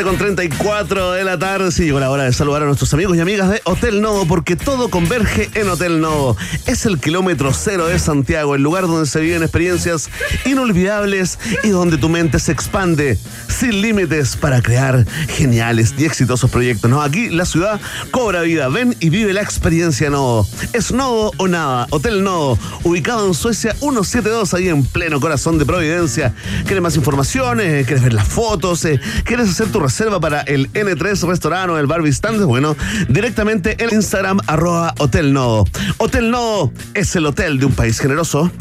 7 0.00 0.08
con 0.08 0.18
34 0.18 1.12
de 1.12 1.24
la 1.24 1.38
tarde. 1.38 1.72
Sí, 1.72 1.84
llegó 1.84 2.00
la 2.00 2.10
hora 2.10 2.24
de 2.24 2.32
saludar 2.32 2.62
a 2.62 2.66
nuestros 2.66 2.94
amigos 2.94 3.16
y 3.16 3.20
amigas 3.20 3.50
de 3.50 3.60
Hotel 3.64 4.00
Novo, 4.00 4.24
porque 4.26 4.54
todo 4.54 4.88
converge 4.88 5.50
en 5.54 5.68
Hotel 5.68 6.00
Novo. 6.00 6.36
Es 6.66 6.86
el 6.86 6.98
kilómetro 7.00 7.52
cero 7.52 7.86
de 7.86 7.98
Santiago, 7.98 8.54
el 8.54 8.62
lugar 8.62 8.86
donde 8.86 9.06
se 9.06 9.20
viven 9.20 9.42
experiencias 9.42 10.08
inolvidables 10.46 11.38
y 11.64 11.70
donde 11.70 11.98
tu 11.98 12.08
mente 12.08 12.38
se 12.38 12.52
expande 12.52 13.18
sin 13.48 13.82
límites 13.82 14.36
para 14.36 14.62
crear 14.62 15.04
geniales 15.28 15.94
y 15.98 16.04
exitosos 16.04 16.50
proyectos. 16.50 16.90
Aquí 17.02 17.28
la 17.28 17.44
ciudad 17.44 17.80
cobra 18.10 18.42
vida. 18.42 18.68
Ven 18.68 18.96
y 19.00 19.10
vive 19.10 19.32
la 19.32 19.42
experiencia 19.42 20.08
Novo. 20.08 20.46
Es 20.72 20.92
Novo 20.92 21.32
o 21.36 21.48
nada. 21.48 21.86
Hotel 21.90 22.22
Novo, 22.22 22.58
ubicado 22.84 23.26
en 23.26 23.34
Suecia 23.34 23.74
172, 23.74 24.54
ahí 24.54 24.68
en 24.68 24.84
pleno 24.84 25.20
corazón 25.20 25.58
de 25.58 25.66
Providencia. 25.66 26.32
¿Quieres 26.62 26.80
más 26.80 26.96
información? 26.96 27.60
Eh, 27.60 27.82
¿Quieres 27.84 28.02
ver 28.02 28.14
las 28.14 28.28
fotos? 28.28 28.84
Eh, 28.84 29.00
¿Quieres 29.24 29.50
hacer 29.50 29.70
tu 29.70 29.80
reserva 29.90 30.20
para 30.20 30.42
el 30.42 30.72
N3 30.72 31.26
restaurante 31.26 31.72
o 31.72 31.76
el 31.76 31.88
Barbie 31.88 32.12
Stand? 32.12 32.44
Bueno, 32.44 32.76
directamente 33.08 33.76
en 33.82 33.92
Instagram, 33.92 34.38
arroba 34.46 34.94
Hotel 34.98 35.32
Nodo. 35.32 35.64
Hotel 35.98 36.30
Nodo 36.30 36.72
es 36.94 37.16
el 37.16 37.26
hotel 37.26 37.58
de 37.58 37.66
un 37.66 37.72
país 37.72 37.98
generoso. 37.98 38.52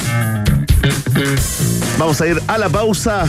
Vamos 1.99 2.19
a 2.19 2.27
ir 2.27 2.41
a 2.47 2.57
la 2.57 2.67
pausa. 2.69 3.27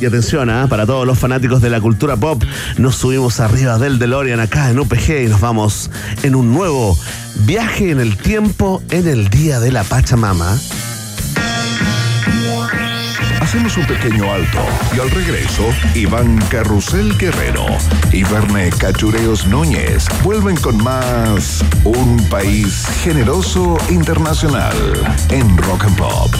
Y 0.00 0.06
atención, 0.06 0.50
¿ah? 0.50 0.66
para 0.68 0.86
todos 0.86 1.06
los 1.06 1.20
fanáticos 1.20 1.62
de 1.62 1.70
la 1.70 1.80
cultura 1.80 2.16
pop, 2.16 2.42
nos 2.78 2.96
subimos 2.96 3.38
arriba 3.38 3.78
del 3.78 4.00
DeLorean 4.00 4.40
acá 4.40 4.68
en 4.68 4.80
UPG 4.80 5.22
y 5.24 5.26
nos 5.28 5.40
vamos 5.40 5.88
en 6.24 6.34
un 6.34 6.52
nuevo 6.52 6.98
viaje 7.44 7.92
en 7.92 8.00
el 8.00 8.16
tiempo 8.16 8.82
en 8.90 9.06
el 9.06 9.28
Día 9.28 9.60
de 9.60 9.70
la 9.70 9.84
Pachamama. 9.84 10.58
Hacemos 13.46 13.76
un 13.76 13.86
pequeño 13.86 14.32
alto 14.32 14.58
y 14.92 14.98
al 14.98 15.08
regreso, 15.08 15.72
Iván 15.94 16.36
Carrusel 16.50 17.16
Guerrero 17.16 17.64
y 18.10 18.24
Verne 18.24 18.70
Cachureos 18.70 19.46
Núñez 19.46 20.08
vuelven 20.24 20.56
con 20.56 20.82
más 20.82 21.64
Un 21.84 22.16
País 22.28 22.84
Generoso 23.04 23.78
Internacional 23.88 24.74
en 25.30 25.56
Rock 25.58 25.84
and 25.84 25.96
Pop. 25.96 26.34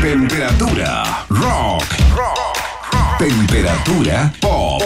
Temperatura 0.00 1.26
rock. 1.28 1.84
Temperatura 3.18 4.32
pop. 4.40 4.82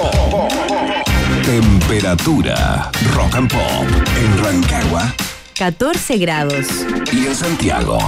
Temperatura 1.44 2.90
rock 3.12 3.34
and 3.34 3.52
pop 3.52 3.86
en 4.16 4.42
Rancagua 4.42 5.14
14 5.58 6.16
grados. 6.16 6.66
y 7.12 7.26
en 7.26 7.34
Santiago. 7.36 7.98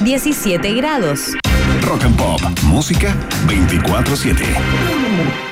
17 0.00 0.74
grados. 0.74 1.32
Rock 1.82 2.04
and 2.04 2.16
Pop, 2.16 2.40
música 2.64 3.14
24/7. 3.46 5.51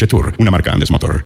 Jetour, 0.01 0.33
una 0.39 0.49
marca 0.49 0.71
Andes 0.73 0.89
Motor. 0.89 1.25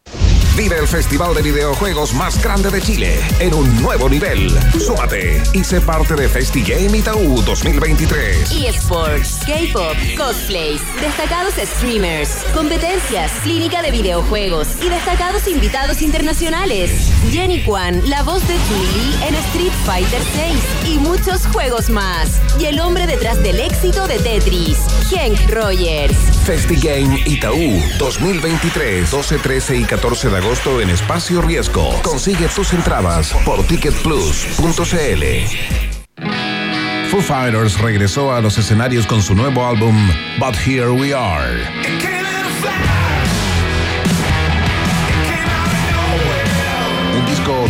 Vive 0.57 0.77
el 0.77 0.87
festival 0.87 1.33
de 1.33 1.41
videojuegos 1.41 2.13
más 2.13 2.41
grande 2.43 2.69
de 2.69 2.81
Chile 2.81 3.19
en 3.39 3.53
un 3.53 3.81
nuevo 3.81 4.09
nivel. 4.09 4.49
Súmate 4.79 5.41
y 5.53 5.63
sé 5.63 5.79
parte 5.79 6.13
de 6.13 6.27
FestiGame 6.27 6.97
Itaú 6.97 7.41
2023. 7.43 8.51
eSports, 8.51 9.39
K-pop, 9.45 9.95
cosplays, 10.17 10.81
destacados 10.99 11.53
streamers, 11.55 12.43
competencias, 12.53 13.31
clínica 13.43 13.81
de 13.81 13.91
videojuegos 13.91 14.67
y 14.83 14.89
destacados 14.89 15.47
invitados 15.47 16.01
internacionales. 16.01 16.91
Jenny 17.31 17.63
Kwan, 17.63 18.01
la 18.09 18.21
voz 18.23 18.45
de 18.47 18.55
Chun-Li 18.55 19.27
en 19.27 19.35
Street 19.35 19.73
Fighter 19.85 20.21
6 20.83 20.93
y 20.93 20.97
muchos 20.99 21.47
juegos 21.47 21.89
más. 21.89 22.41
Y 22.59 22.65
el 22.65 22.81
hombre 22.81 23.07
detrás 23.07 23.41
del 23.41 23.59
éxito 23.59 24.05
de 24.05 24.19
Tetris, 24.19 24.79
Hank 25.11 25.49
Rogers. 25.49 26.40
FestiGame 26.43 27.21
Itaú 27.25 27.79
2023, 27.99 29.09
12, 29.09 29.37
13 29.37 29.77
y 29.77 29.83
14 29.83 30.29
de 30.29 30.37
agosto 30.37 30.81
en 30.81 30.89
Espacio 30.89 31.41
Riesgo. 31.41 32.01
Consigue 32.01 32.47
tus 32.47 32.73
entradas 32.73 33.33
por 33.45 33.63
ticketplus.cl. 33.63 35.23
Foo 37.09 37.21
Fighters 37.21 37.79
regresó 37.79 38.33
a 38.33 38.41
los 38.41 38.57
escenarios 38.57 39.05
con 39.05 39.21
su 39.21 39.35
nuevo 39.35 39.65
álbum 39.65 39.95
But 40.39 40.55
Here 40.65 40.89
We 40.89 41.13
Are. 41.13 41.61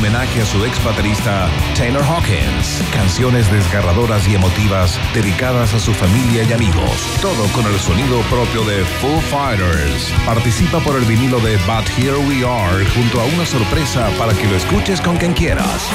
Homenaje 0.02 0.42
a 0.42 0.46
su 0.46 0.66
ex 0.66 0.84
baterista 0.84 1.48
Taylor 1.76 2.04
Hawkins. 2.04 2.82
Canciones 2.92 3.52
desgarradoras 3.52 4.28
y 4.28 4.34
emotivas 4.34 5.00
dedicadas 5.14 5.76
a 5.76 5.80
su 5.80 5.94
familia 5.94 6.44
y 6.44 6.54
amigos. 6.54 7.20
Todo 7.22 7.46
con 7.54 7.72
el 7.72 7.80
sonido 7.80 8.20
propio 8.22 8.64
de 8.64 8.84
Foo 8.84 9.22
Fighters. 9.22 10.12
Participa 10.26 10.80
por 10.80 10.96
el 10.96 11.06
vinilo 11.06 11.40
de 11.40 11.56
But 11.68 11.88
Here 11.96 12.18
We 12.18 12.44
Are 12.44 12.84
junto 12.96 13.22
a 13.22 13.26
una 13.26 13.46
sorpresa 13.46 14.10
para 14.18 14.34
que 14.34 14.48
lo 14.48 14.56
escuches 14.56 15.00
con 15.00 15.18
quien 15.18 15.34
quieras. 15.34 15.88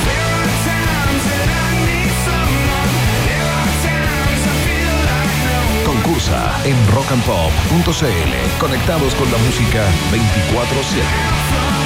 Concursa 5.84 6.61
en 6.64 6.76
rockandpop.cl. 6.92 8.59
Conectados 8.61 9.14
con 9.16 9.32
la 9.32 9.38
música 9.38 9.84
24-7. 10.12 11.86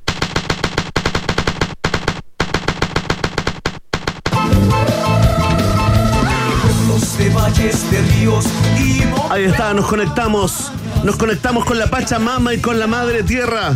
Ahí 9.31 9.45
está, 9.45 9.73
nos 9.73 9.87
conectamos. 9.87 10.71
Nos 11.03 11.15
conectamos 11.15 11.65
con 11.65 11.79
la 11.79 11.87
Pachamama 11.87 12.53
y 12.53 12.59
con 12.59 12.77
la 12.77 12.85
Madre 12.85 13.23
Tierra. 13.23 13.73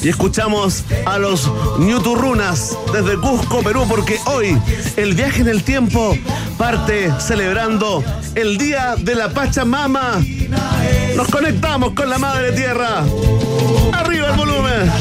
Y 0.00 0.08
escuchamos 0.08 0.84
a 1.06 1.18
los 1.18 1.50
Ñuturrunas 1.80 2.78
desde 2.92 3.16
Cusco, 3.16 3.62
Perú, 3.64 3.86
porque 3.88 4.16
hoy 4.26 4.56
el 4.96 5.14
viaje 5.14 5.40
en 5.40 5.48
el 5.48 5.64
tiempo 5.64 6.16
parte 6.56 7.12
celebrando 7.18 8.04
el 8.36 8.58
Día 8.58 8.94
de 8.96 9.16
la 9.16 9.30
Pachamama. 9.30 10.22
Nos 11.16 11.26
conectamos 11.28 11.92
con 11.94 12.08
la 12.08 12.18
Madre 12.18 12.52
Tierra. 12.52 13.02
Arriba 13.92 14.28
el 14.28 14.36
volumen. 14.36 14.92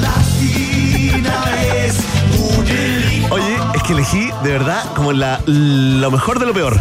Que 3.89 3.93
elegí 3.93 4.29
de 4.43 4.51
verdad 4.51 4.83
como 4.93 5.13
la, 5.13 5.41
lo 5.47 6.11
mejor 6.11 6.37
de 6.37 6.45
lo 6.45 6.53
peor. 6.53 6.79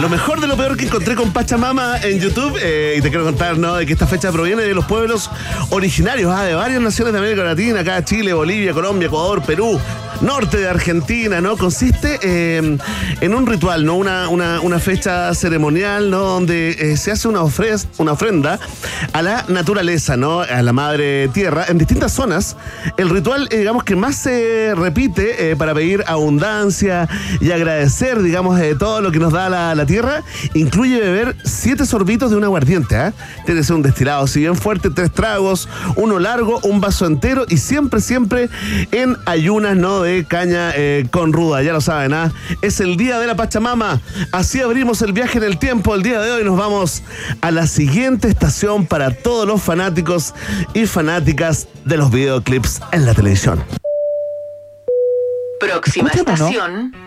Lo 0.00 0.08
mejor 0.08 0.40
de 0.40 0.48
lo 0.48 0.56
peor 0.56 0.76
que 0.76 0.86
encontré 0.86 1.14
con 1.14 1.32
Pachamama 1.32 2.00
en 2.02 2.18
YouTube, 2.18 2.58
eh, 2.60 2.96
y 2.98 3.00
te 3.00 3.08
quiero 3.08 3.22
contar, 3.24 3.56
¿no? 3.56 3.76
De 3.76 3.86
que 3.86 3.92
esta 3.92 4.08
fecha 4.08 4.32
proviene 4.32 4.62
de 4.62 4.74
los 4.74 4.84
pueblos 4.84 5.30
originarios, 5.70 6.34
ah, 6.34 6.42
de 6.42 6.54
varias 6.54 6.82
naciones 6.82 7.12
de 7.12 7.20
América 7.20 7.44
Latina, 7.44 7.80
acá 7.80 8.04
Chile, 8.04 8.32
Bolivia, 8.32 8.72
Colombia, 8.72 9.06
Ecuador, 9.06 9.42
Perú, 9.42 9.80
norte 10.20 10.58
de 10.58 10.68
Argentina, 10.68 11.40
¿no? 11.40 11.56
Consiste 11.56 12.18
eh, 12.22 12.78
en 13.20 13.34
un 13.34 13.46
ritual, 13.46 13.84
¿no? 13.84 13.96
Una, 13.96 14.28
una, 14.28 14.78
fecha 14.78 15.32
ceremonial, 15.34 16.10
¿no? 16.10 16.20
Donde 16.20 16.70
eh, 16.70 16.96
se 16.96 17.10
hace 17.12 17.28
una, 17.28 17.40
ofre- 17.40 17.84
una 17.98 18.12
ofrenda 18.12 18.58
a 19.12 19.22
la 19.22 19.44
naturaleza, 19.48 20.16
¿no? 20.16 20.40
A 20.40 20.62
la 20.62 20.72
madre 20.72 21.28
tierra, 21.28 21.64
en 21.68 21.78
distintas 21.78 22.12
zonas. 22.12 22.56
El 22.96 23.10
ritual, 23.10 23.48
eh, 23.50 23.58
digamos, 23.58 23.84
que 23.84 23.96
más 23.96 24.16
se 24.16 24.74
repite 24.76 25.50
eh, 25.50 25.56
para 25.56 25.74
pedir 25.74 26.04
abundancia 26.06 27.08
y 27.40 27.50
agradecer, 27.50 28.22
digamos, 28.22 28.58
de 28.58 28.74
todo 28.74 29.00
lo 29.00 29.10
que 29.12 29.18
nos 29.18 29.32
da 29.32 29.48
la, 29.48 29.74
la 29.74 29.86
tierra, 29.86 30.22
incluye 30.54 31.00
beber 31.00 31.36
siete 31.44 31.86
sorbitos 31.86 32.30
de 32.30 32.36
un 32.36 32.44
aguardiente, 32.44 32.96
¿ah? 32.96 33.12
Tiene 33.46 33.60
que 33.60 33.66
ser 33.66 33.76
un 33.76 33.82
destilado, 33.82 34.26
si 34.26 34.40
bien 34.40 34.56
fuerte, 34.56 34.90
tres 34.90 35.12
tragos, 35.12 35.68
uno 35.96 36.18
largo, 36.18 36.60
un 36.62 36.80
vaso 36.80 37.06
entero 37.06 37.44
y 37.48 37.56
siempre, 37.58 38.00
siempre 38.00 38.48
en 38.92 39.16
ayunas, 39.26 39.76
¿no? 39.76 40.03
De 40.04 40.24
caña 40.26 40.72
eh, 40.76 41.06
con 41.10 41.32
ruda, 41.32 41.62
ya 41.62 41.72
lo 41.72 41.80
saben, 41.80 42.12
¿ah? 42.12 42.32
Es 42.60 42.80
el 42.80 42.96
día 42.96 43.18
de 43.18 43.26
la 43.26 43.36
Pachamama. 43.36 44.00
Así 44.32 44.60
abrimos 44.60 45.00
el 45.00 45.12
viaje 45.12 45.38
en 45.38 45.44
el 45.44 45.58
tiempo. 45.58 45.94
El 45.94 46.02
día 46.02 46.20
de 46.20 46.30
hoy 46.30 46.44
nos 46.44 46.58
vamos 46.58 47.02
a 47.40 47.50
la 47.50 47.66
siguiente 47.66 48.28
estación 48.28 48.86
para 48.86 49.10
todos 49.10 49.46
los 49.46 49.62
fanáticos 49.62 50.34
y 50.74 50.86
fanáticas 50.86 51.68
de 51.84 51.96
los 51.96 52.10
videoclips 52.10 52.80
en 52.92 53.06
la 53.06 53.14
televisión. 53.14 53.64
Próxima 55.58 56.10
¿Cómo 56.10 56.36
se 56.36 56.52
llama, 56.52 56.68
no? 56.68 57.04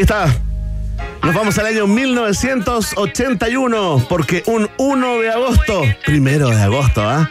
Ahí 0.00 0.04
está. 0.04 0.39
Nos 1.22 1.34
vamos 1.34 1.58
al 1.58 1.66
año 1.66 1.86
1981, 1.86 4.06
porque 4.08 4.42
un 4.46 4.70
1 4.78 5.18
de 5.18 5.30
agosto, 5.30 5.82
primero 6.06 6.48
de 6.48 6.62
agosto, 6.62 7.02
¿ah? 7.02 7.28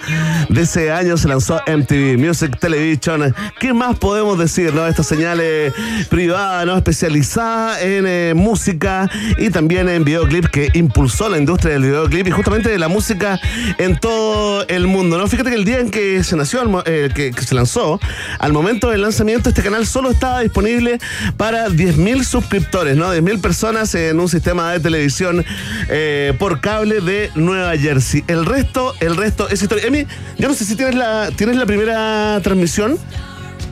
De 0.47 0.61
ese 0.61 0.91
año 0.91 1.17
se 1.17 1.27
lanzó 1.27 1.59
MTV 1.65 2.19
Music 2.19 2.55
Television. 2.59 3.33
¿Qué 3.59 3.73
más 3.73 3.97
podemos 3.97 4.37
decir, 4.37 4.75
no? 4.75 4.85
Esta 4.85 5.01
señal 5.01 5.39
eh, 5.41 5.73
privada, 6.07 6.65
¿no? 6.65 6.77
Especializada 6.77 7.81
en 7.81 8.37
música 8.37 9.09
y 9.37 9.49
también 9.49 9.89
en 9.89 10.03
videoclip 10.03 10.45
que 10.45 10.69
impulsó 10.73 11.27
la 11.27 11.39
industria 11.39 11.73
del 11.73 11.81
videoclip 11.83 12.27
y 12.27 12.31
justamente 12.31 12.69
de 12.69 12.77
la 12.77 12.89
música 12.89 13.39
en 13.79 13.99
todo 13.99 14.67
el 14.67 14.85
mundo, 14.85 15.17
¿no? 15.17 15.27
Fíjate 15.27 15.49
que 15.49 15.55
el 15.55 15.65
día 15.65 15.79
en 15.79 15.89
que 15.89 16.23
se 16.23 16.35
nació, 16.35 16.61
eh, 16.85 17.09
que, 17.13 17.31
que 17.31 17.41
se 17.41 17.55
lanzó, 17.55 17.99
al 18.37 18.53
momento 18.53 18.91
del 18.91 19.01
lanzamiento, 19.01 19.49
este 19.49 19.63
canal 19.63 19.87
solo 19.87 20.11
estaba 20.11 20.41
disponible 20.41 20.99
para 21.37 21.69
10.000 21.69 22.23
suscriptores, 22.23 22.95
¿no? 22.95 23.11
10.000 23.13 23.41
personas 23.41 23.78
en 23.79 24.19
un 24.19 24.27
sistema 24.27 24.73
de 24.73 24.81
televisión 24.81 25.45
eh, 25.87 26.33
por 26.37 26.59
cable 26.59 26.99
de 26.99 27.31
Nueva 27.35 27.77
Jersey. 27.77 28.25
El 28.27 28.45
resto, 28.45 28.93
el 28.99 29.15
resto 29.15 29.47
es 29.47 29.61
historia. 29.61 29.87
Emi, 29.87 30.05
yo 30.37 30.49
no 30.49 30.53
sé 30.53 30.65
si 30.65 30.75
tienes 30.75 30.95
la, 30.95 31.31
tienes 31.31 31.55
la 31.55 31.65
primera 31.65 32.39
transmisión. 32.43 32.97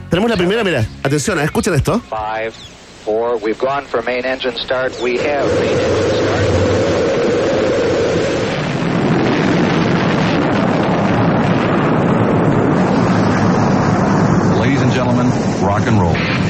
Tenemos 0.09 0.29
la 0.31 0.37
primera, 0.37 0.63
mira, 0.63 0.85
atención, 1.03 1.37
escuchen 1.41 1.73
esto. 1.73 2.01
Five, 2.09 2.53
four. 3.03 3.37
We've 3.43 3.59
gone 3.59 3.85
for 3.85 4.01
main 4.01 4.25
engine 4.25 4.55
start. 4.57 4.93
We 5.01 5.17
have 5.17 5.45
main 5.59 5.77
engine 5.77 6.11
start. 6.23 7.57
Ladies 14.61 14.81
and 14.81 14.93
gentlemen, 14.93 15.27
rock 15.61 15.85
and 15.85 15.99
roll. 15.99 16.46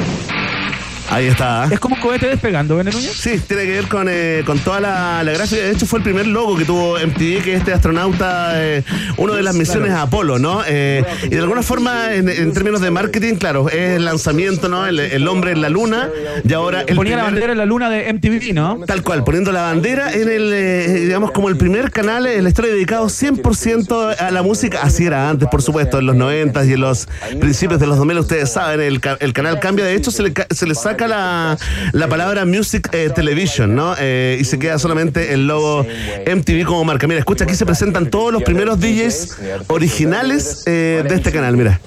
Ahí 1.09 1.27
está. 1.27 1.67
Es 1.71 1.79
como 1.79 1.95
un 1.95 2.01
cohete 2.01 2.27
despegando, 2.27 2.75
¿ven, 2.75 2.87
Núñez? 2.87 3.13
Sí, 3.13 3.39
tiene 3.47 3.63
que 3.63 3.71
ver 3.71 3.87
con, 3.87 4.07
eh, 4.09 4.43
con 4.45 4.59
toda 4.59 4.79
la, 4.81 5.23
la 5.23 5.31
gráfica. 5.31 5.61
De 5.61 5.71
hecho, 5.71 5.85
fue 5.85 5.99
el 5.99 6.03
primer 6.03 6.27
logo 6.27 6.57
que 6.57 6.65
tuvo 6.65 6.97
MTV, 6.97 7.43
que 7.43 7.53
es 7.53 7.59
este 7.59 7.73
astronauta, 7.73 8.51
eh, 8.55 8.83
uno 9.17 9.33
de 9.33 9.41
las 9.43 9.55
misiones 9.55 9.91
a 9.91 10.03
Apolo, 10.03 10.37
¿no? 10.37 10.63
Eh, 10.67 11.03
y 11.23 11.29
de 11.29 11.39
alguna 11.39 11.61
forma, 11.63 12.13
en, 12.13 12.27
en 12.27 12.51
términos 12.53 12.81
de 12.81 12.91
marketing, 12.91 13.35
claro, 13.35 13.69
es 13.69 13.95
el 13.97 14.05
lanzamiento, 14.05 14.67
¿no? 14.67 14.85
El, 14.85 14.99
el 14.99 15.27
hombre 15.27 15.51
en 15.51 15.61
la 15.61 15.69
luna. 15.69 16.09
Y 16.47 16.53
ahora 16.53 16.81
el 16.81 16.95
Ponía 16.95 17.15
la 17.15 17.23
bandera 17.23 17.53
en 17.53 17.57
la 17.57 17.65
luna 17.65 17.89
de 17.89 18.11
MTV, 18.13 18.53
¿no? 18.53 18.79
Tal 18.85 19.01
cual, 19.01 19.23
poniendo 19.23 19.51
la 19.51 19.61
bandera 19.61 20.11
en 20.13 20.29
el, 20.29 20.51
eh, 20.53 20.87
digamos, 21.05 21.31
como 21.31 21.47
el 21.47 21.55
primer 21.57 21.89
canal 21.91 22.25
en 22.27 22.43
la 22.43 22.49
historia 22.49 22.71
dedicado 22.71 23.05
100% 23.07 24.15
a 24.19 24.31
la 24.31 24.41
música. 24.41 24.81
Así 24.81 25.05
era 25.05 25.29
antes, 25.29 25.47
por 25.49 25.61
supuesto, 25.61 25.99
en 25.99 26.05
los 26.05 26.15
90 26.15 26.65
y 26.65 26.73
en 26.73 26.81
los 26.81 27.07
principios 27.39 27.79
de 27.79 27.87
los 27.87 27.97
2000, 27.97 28.19
ustedes 28.19 28.51
saben, 28.51 28.81
el, 28.81 28.99
el 29.19 29.33
canal 29.33 29.59
cambia. 29.59 29.85
De 29.85 29.95
hecho, 29.95 30.11
se 30.11 30.23
le, 30.23 30.33
se 30.49 30.67
le 30.67 30.75
saca 30.75 30.96
la, 31.05 31.57
la 31.91 32.07
palabra 32.07 32.45
Music 32.45 32.89
eh, 32.93 33.09
Television, 33.13 33.75
¿no? 33.75 33.93
Eh, 33.99 34.37
y 34.39 34.45
se 34.45 34.57
queda 34.57 34.79
solamente 34.79 35.33
el 35.33 35.47
logo 35.47 35.83
MTV 35.83 36.65
como 36.65 36.85
marca. 36.85 37.07
Mira, 37.07 37.19
escucha, 37.19 37.43
aquí 37.43 37.55
se 37.55 37.65
presentan 37.65 38.09
todos 38.09 38.31
los 38.31 38.43
primeros 38.43 38.79
DJs 38.79 39.37
originales 39.67 40.63
eh, 40.65 41.03
de 41.07 41.15
este 41.15 41.31
canal, 41.31 41.57
mira. 41.57 41.79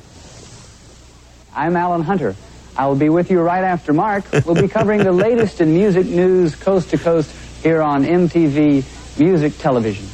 I'm 1.57 1.77
Alan 1.77 2.03
Hunter. 2.03 2.35
I 2.79 2.87
will 2.87 2.99
be 2.99 3.09
with 3.09 3.31
you 3.31 3.41
right 3.41 3.65
after 3.65 3.93
Mark. 3.93 4.25
We'll 4.45 4.61
be 4.61 4.69
covering 4.69 5.03
the 5.03 5.13
latest 5.13 5.61
in 5.61 5.73
music 5.73 6.07
news 6.07 6.55
coast 6.55 6.91
to 6.91 6.99
coast 6.99 7.31
here 7.63 7.83
on 7.83 8.05
MTV 8.05 8.85
Music 9.19 9.59
Television. 9.59 10.07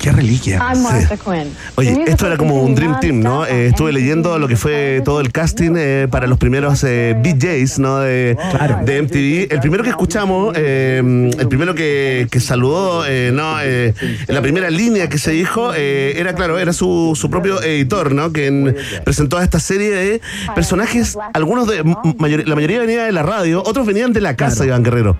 Qué 0.00 0.12
reliquia. 0.12 0.58
Oye, 1.74 1.90
esto 2.06 2.26
era 2.28 2.36
como 2.36 2.62
un 2.62 2.74
Dream 2.74 3.00
Team, 3.00 3.20
¿no? 3.20 3.44
Eh, 3.44 3.66
estuve 3.68 3.92
leyendo 3.92 4.38
lo 4.38 4.46
que 4.46 4.56
fue 4.56 5.02
todo 5.04 5.20
el 5.20 5.32
casting 5.32 5.72
eh, 5.76 6.06
para 6.08 6.26
los 6.28 6.38
primeros 6.38 6.84
eh, 6.84 7.16
DJs, 7.20 7.78
¿no? 7.80 7.98
De, 7.98 8.36
de 8.84 9.02
MTV. 9.02 9.52
El 9.52 9.60
primero 9.60 9.82
que 9.82 9.90
escuchamos, 9.90 10.52
eh, 10.56 11.30
el 11.38 11.48
primero 11.48 11.74
que, 11.74 12.28
que 12.30 12.38
saludó, 12.38 13.04
eh, 13.06 13.30
¿no? 13.32 13.56
Eh, 13.60 13.92
la 14.28 14.40
primera 14.40 14.70
línea 14.70 15.08
que 15.08 15.18
se 15.18 15.32
dijo, 15.32 15.72
eh, 15.74 16.14
era, 16.16 16.32
claro, 16.34 16.58
era 16.58 16.72
su, 16.72 17.12
su 17.16 17.28
propio 17.28 17.60
editor, 17.62 18.12
¿no? 18.12 18.32
Que 18.32 18.76
presentó 19.04 19.36
a 19.38 19.42
esta 19.44 19.58
serie 19.58 19.90
de 19.90 20.20
personajes, 20.54 21.18
algunos 21.34 21.66
de, 21.66 21.82
mayor- 22.18 22.46
la 22.46 22.54
mayoría 22.54 22.78
venía 22.80 23.04
de 23.04 23.12
la 23.12 23.22
radio, 23.24 23.62
otros 23.66 23.84
venían 23.86 24.12
de 24.12 24.20
la 24.20 24.36
casa, 24.36 24.64
Iván 24.64 24.84
Guerrero. 24.84 25.16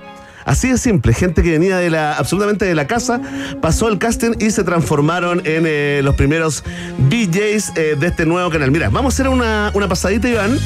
Así 0.49 0.71
de 0.71 0.79
simple, 0.79 1.13
gente 1.13 1.43
que 1.43 1.51
venía 1.51 1.77
de 1.77 1.91
la 1.91 2.15
absolutamente 2.15 2.65
de 2.65 2.75
la 2.75 2.87
casa, 2.87 3.21
pasó 3.61 3.87
el 3.89 3.99
casting 3.99 4.31
y 4.41 4.51
se 4.51 4.65
transformaron 4.65 5.43
en 5.45 5.65
eh, 5.67 6.01
los 6.03 6.15
primeros 6.15 6.65
DJs 7.11 7.73
eh, 7.77 7.97
de 8.01 8.07
este 8.07 8.25
nuevo 8.25 8.49
canal. 8.49 8.71
Mira, 8.71 8.89
vamos 8.89 9.13
a 9.13 9.15
hacer 9.15 9.29
una, 9.29 9.71
una 9.75 9.89
pasadita, 9.89 10.27
Iván, 10.27 10.59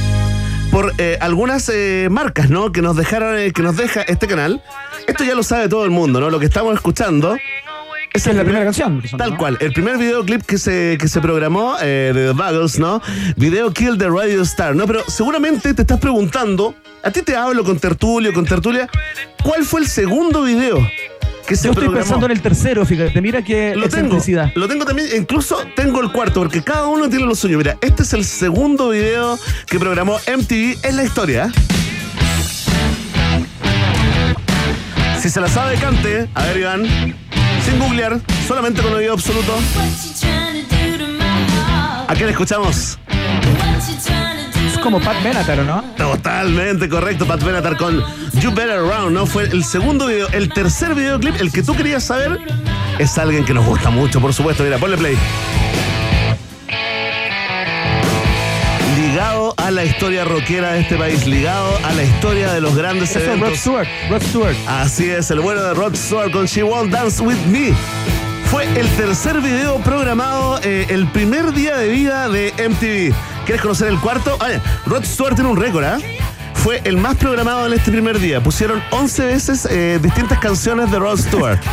por 0.70 0.92
eh, 0.98 1.18
algunas 1.20 1.68
eh, 1.68 2.06
marcas, 2.12 2.48
¿no? 2.48 2.70
Que 2.70 2.80
nos 2.80 2.96
dejaron, 2.96 3.50
que 3.50 3.62
nos 3.62 3.76
deja 3.76 4.02
este 4.02 4.28
canal. 4.28 4.62
Esto 5.08 5.24
ya 5.24 5.34
lo 5.34 5.42
sabe 5.42 5.68
todo 5.68 5.84
el 5.84 5.90
mundo, 5.90 6.20
¿no? 6.20 6.30
Lo 6.30 6.38
que 6.38 6.46
estamos 6.46 6.74
escuchando. 6.74 7.36
Esa 8.14 8.30
es 8.30 8.36
la 8.36 8.44
primera 8.44 8.64
canción. 8.64 9.02
Tal 9.16 9.32
¿no? 9.32 9.38
cual, 9.38 9.56
el 9.60 9.72
primer 9.72 9.96
videoclip 9.96 10.42
que 10.42 10.58
se, 10.58 10.98
que 11.00 11.08
se 11.08 11.20
programó 11.20 11.76
eh, 11.80 12.12
de 12.14 12.26
The 12.26 12.32
Buggles, 12.32 12.78
¿no? 12.78 13.00
Video 13.36 13.72
Kill 13.72 13.96
the 13.96 14.08
Radio 14.08 14.42
Star, 14.42 14.76
¿no? 14.76 14.86
Pero 14.86 15.02
seguramente 15.08 15.72
te 15.72 15.82
estás 15.82 15.98
preguntando, 15.98 16.74
a 17.02 17.10
ti 17.10 17.22
te 17.22 17.36
hablo 17.36 17.64
con 17.64 17.78
Tertulio, 17.78 18.32
con 18.32 18.44
Tertulia, 18.44 18.88
¿cuál 19.42 19.64
fue 19.64 19.80
el 19.80 19.88
segundo 19.88 20.42
video 20.42 20.78
que 21.46 21.56
se 21.56 21.64
Yo 21.64 21.70
estoy 21.70 21.84
programó? 21.86 21.94
pensando 22.04 22.26
en 22.26 22.32
el 22.32 22.40
tercero, 22.40 22.86
fíjate. 22.86 23.20
Mira 23.20 23.42
que 23.42 23.74
Lo 23.74 23.88
tengo, 23.88 24.18
lo 24.54 24.68
tengo 24.68 24.84
también, 24.84 25.08
incluso 25.16 25.58
tengo 25.74 26.00
el 26.00 26.12
cuarto, 26.12 26.40
porque 26.40 26.62
cada 26.62 26.86
uno 26.86 27.08
tiene 27.08 27.24
lo 27.26 27.34
suyo. 27.34 27.58
Mira, 27.58 27.76
este 27.80 28.04
es 28.04 28.12
el 28.12 28.24
segundo 28.24 28.90
video 28.90 29.38
que 29.66 29.78
programó 29.78 30.18
MTV 30.18 30.78
en 30.84 30.96
la 30.96 31.04
historia. 31.04 31.52
Si 35.20 35.28
se 35.28 35.40
la 35.40 35.48
sabe, 35.48 35.76
cante. 35.76 36.28
A 36.34 36.44
ver, 36.46 36.56
Iván. 36.58 37.16
Sin 37.64 37.78
googlear, 37.78 38.20
solamente 38.48 38.82
con 38.82 38.92
oído 38.92 39.12
absoluto. 39.12 39.54
¿A 42.08 42.14
quién 42.14 42.28
escuchamos? 42.28 42.98
Es 44.66 44.78
como 44.78 45.00
Pat 45.00 45.22
Benatar, 45.22 45.60
¿o 45.60 45.64
no? 45.64 45.91
Totalmente 46.12 46.90
correcto, 46.90 47.26
Pat 47.26 47.42
Benatar 47.42 47.78
con 47.78 48.04
You 48.34 48.52
Better 48.52 48.80
Round, 48.80 49.12
¿no? 49.12 49.24
Fue 49.24 49.44
el 49.44 49.64
segundo 49.64 50.06
video, 50.08 50.28
el 50.32 50.52
tercer 50.52 50.94
videoclip, 50.94 51.40
el 51.40 51.50
que 51.50 51.62
tú 51.62 51.74
querías 51.74 52.04
saber, 52.04 52.38
es 52.98 53.16
alguien 53.16 53.46
que 53.46 53.54
nos 53.54 53.64
gusta 53.64 53.88
mucho, 53.88 54.20
por 54.20 54.34
supuesto. 54.34 54.62
Mira, 54.62 54.76
ponle 54.76 54.98
play. 54.98 55.16
Ligado 58.94 59.54
a 59.56 59.70
la 59.70 59.84
historia 59.86 60.24
rockera 60.24 60.72
de 60.72 60.80
este 60.80 60.96
país, 60.96 61.26
ligado 61.26 61.78
a 61.82 61.92
la 61.94 62.02
historia 62.04 62.52
de 62.52 62.60
los 62.60 62.76
grandes 62.76 63.08
Eso 63.10 63.20
es 63.20 63.26
Rod 63.26 63.36
eventos. 63.38 63.58
Stewart. 63.60 63.88
Rod 64.10 64.22
Stewart. 64.22 64.56
Así 64.68 65.08
es, 65.08 65.30
el 65.30 65.40
bueno 65.40 65.62
de 65.62 65.72
Rod 65.72 65.94
Stewart 65.96 66.30
con 66.30 66.44
She 66.44 66.62
Won't 66.62 66.92
Dance 66.92 67.22
With 67.22 67.38
Me. 67.48 67.72
Fue 68.52 68.66
el 68.78 68.86
tercer 68.96 69.40
video 69.40 69.78
programado 69.78 70.60
eh, 70.62 70.84
el 70.90 71.06
primer 71.06 71.54
día 71.54 71.78
de 71.78 71.88
vida 71.88 72.28
de 72.28 72.52
MTV. 72.58 73.14
¿Quieres 73.46 73.62
conocer 73.62 73.88
el 73.88 73.98
cuarto? 73.98 74.36
Ya. 74.40 74.60
Rod 74.84 75.04
Stewart 75.04 75.34
tiene 75.34 75.48
un 75.48 75.56
récord, 75.56 75.82
¿ah? 75.86 75.98
Fue 76.52 76.82
el 76.84 76.98
más 76.98 77.16
programado 77.16 77.66
en 77.66 77.72
este 77.72 77.90
primer 77.90 78.18
día. 78.18 78.42
Pusieron 78.42 78.82
11 78.90 79.24
veces 79.24 79.66
eh, 79.70 79.98
distintas 80.02 80.38
canciones 80.38 80.90
de 80.90 80.98
Rod 80.98 81.18
Stewart. 81.18 81.58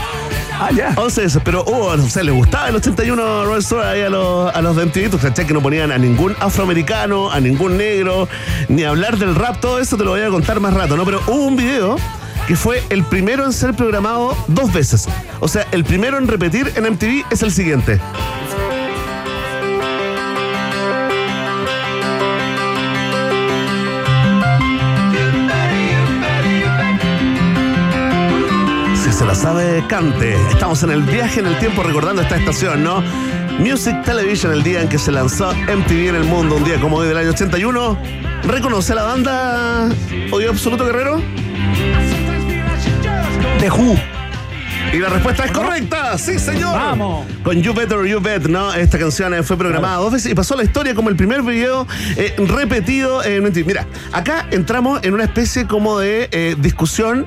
Ah, 0.61 0.71
ya. 0.71 0.93
11 0.97 1.21
veces, 1.21 1.41
pero 1.45 1.63
hubo, 1.63 1.85
o 1.85 2.09
sea, 2.09 2.21
le 2.21 2.31
gustaba 2.31 2.67
el 2.67 2.75
81 2.75 3.23
a 3.23 3.45
Rod 3.45 3.61
Stewart 3.61 3.85
ahí 3.85 4.01
a 4.01 4.09
los, 4.09 4.53
a 4.53 4.61
los 4.61 4.75
de 4.75 4.87
MTV. 4.87 5.09
Tú 5.09 5.17
que 5.47 5.53
no 5.53 5.61
ponían 5.61 5.89
a 5.93 5.97
ningún 5.97 6.35
afroamericano, 6.37 7.31
a 7.31 7.39
ningún 7.39 7.77
negro, 7.77 8.27
ni 8.67 8.83
hablar 8.83 9.17
del 9.17 9.35
rap, 9.35 9.61
todo 9.61 9.79
eso 9.79 9.95
te 9.95 10.03
lo 10.03 10.11
voy 10.11 10.21
a 10.21 10.27
contar 10.27 10.59
más 10.59 10.73
rato, 10.73 10.97
¿no? 10.97 11.05
Pero 11.05 11.21
hubo 11.27 11.45
un 11.45 11.55
video 11.55 11.95
que 12.49 12.55
fue 12.55 12.81
el 12.89 13.03
primero 13.03 13.45
en 13.45 13.53
ser 13.53 13.75
programado 13.75 14.35
dos 14.47 14.73
veces. 14.73 15.07
O 15.39 15.47
sea, 15.47 15.67
el 15.71 15.83
primero 15.83 16.17
en 16.17 16.27
repetir 16.27 16.73
en 16.75 16.91
MTV 16.93 17.23
es 17.29 17.43
el 17.43 17.51
siguiente. 17.51 18.01
Si 28.95 29.11
se 29.11 29.23
la 29.23 29.35
sabe, 29.35 29.85
cante. 29.87 30.33
Estamos 30.49 30.81
en 30.81 30.89
el 30.89 31.03
viaje 31.03 31.41
en 31.41 31.45
el 31.45 31.59
tiempo 31.59 31.83
recordando 31.83 32.23
esta 32.23 32.37
estación, 32.37 32.83
¿no? 32.83 33.03
Music 33.59 33.95
Television, 34.03 34.53
el 34.53 34.63
día 34.63 34.81
en 34.81 34.89
que 34.89 34.97
se 34.97 35.11
lanzó 35.11 35.53
MTV 35.53 36.09
en 36.09 36.15
el 36.15 36.23
mundo, 36.23 36.55
un 36.55 36.63
día 36.63 36.81
como 36.81 36.97
hoy 36.97 37.09
del 37.09 37.17
año 37.17 37.29
81. 37.29 37.95
¿Reconoce 38.45 38.95
la 38.95 39.03
banda 39.03 39.89
Odio 40.31 40.49
Absoluto 40.49 40.83
Guerrero? 40.83 41.21
The 43.59 43.69
Who. 43.69 43.95
Y 44.93 44.97
la 44.99 45.09
respuesta 45.09 45.45
es 45.45 45.51
correcta, 45.51 46.17
sí 46.17 46.39
señor. 46.39 46.73
Vamos. 46.73 47.27
Con 47.43 47.61
You 47.61 47.73
Better 47.73 48.05
You 48.05 48.19
Bet, 48.21 48.47
¿no? 48.47 48.73
Esta 48.73 48.97
canción 48.97 49.33
eh, 49.33 49.43
fue 49.43 49.57
programada 49.57 49.97
dos 49.97 50.13
veces 50.13 50.31
y 50.31 50.35
pasó 50.35 50.53
a 50.55 50.57
la 50.57 50.63
historia 50.63 50.95
como 50.95 51.09
el 51.09 51.15
primer 51.15 51.41
video 51.41 51.85
eh, 52.15 52.33
repetido 52.37 53.23
en 53.23 53.43
MTV. 53.43 53.65
Mira, 53.65 53.85
acá 54.13 54.47
entramos 54.51 55.03
en 55.03 55.13
una 55.13 55.25
especie 55.25 55.67
como 55.67 55.99
de 55.99 56.29
eh, 56.31 56.55
discusión 56.59 57.25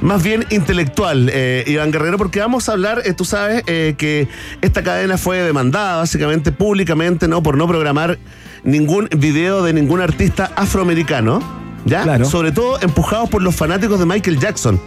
más 0.00 0.22
bien 0.22 0.44
intelectual, 0.50 1.30
eh, 1.32 1.64
Iván 1.66 1.90
Guerrero, 1.90 2.18
porque 2.18 2.40
vamos 2.40 2.68
a 2.68 2.72
hablar, 2.72 3.02
eh, 3.04 3.14
tú 3.14 3.24
sabes, 3.24 3.62
eh, 3.66 3.94
que 3.96 4.28
esta 4.60 4.82
cadena 4.82 5.16
fue 5.16 5.38
demandada 5.38 5.96
básicamente 5.96 6.52
públicamente, 6.52 7.26
¿no? 7.26 7.42
Por 7.42 7.56
no 7.56 7.66
programar 7.66 8.18
ningún 8.64 9.08
video 9.16 9.62
de 9.62 9.72
ningún 9.72 10.00
artista 10.00 10.50
afroamericano, 10.56 11.63
¿ya? 11.84 12.02
Claro. 12.02 12.24
Sobre 12.24 12.52
todo 12.52 12.80
empujados 12.80 13.28
por 13.28 13.42
los 13.42 13.54
fanáticos 13.54 13.98
de 13.98 14.06
Michael 14.06 14.38
Jackson 14.38 14.80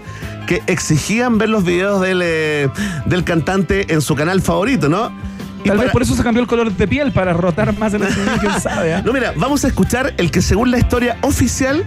que 0.47 0.61
exigían 0.67 1.37
ver 1.37 1.49
los 1.49 1.63
videos 1.65 2.01
del, 2.01 2.21
eh, 2.23 2.69
del 3.05 3.23
cantante 3.23 3.93
en 3.93 4.01
su 4.01 4.15
canal 4.15 4.41
favorito, 4.41 4.87
¿no? 4.87 5.11
Y 5.63 5.67
Tal 5.67 5.75
para- 5.77 5.81
vez 5.87 5.91
por 5.91 6.01
eso 6.01 6.15
se 6.15 6.23
cambió 6.23 6.41
el 6.41 6.47
color 6.47 6.71
de 6.71 6.87
piel 6.87 7.11
para 7.11 7.33
rotar 7.33 7.77
más 7.77 7.93
en 7.93 8.03
el 8.03 8.09
quién 8.39 8.61
sabe. 8.61 8.93
¿ah? 8.93 9.01
No, 9.05 9.11
mira, 9.11 9.33
vamos 9.35 9.65
a 9.65 9.67
escuchar 9.67 10.13
el 10.17 10.31
que 10.31 10.41
según 10.41 10.71
la 10.71 10.77
historia 10.77 11.17
oficial 11.21 11.83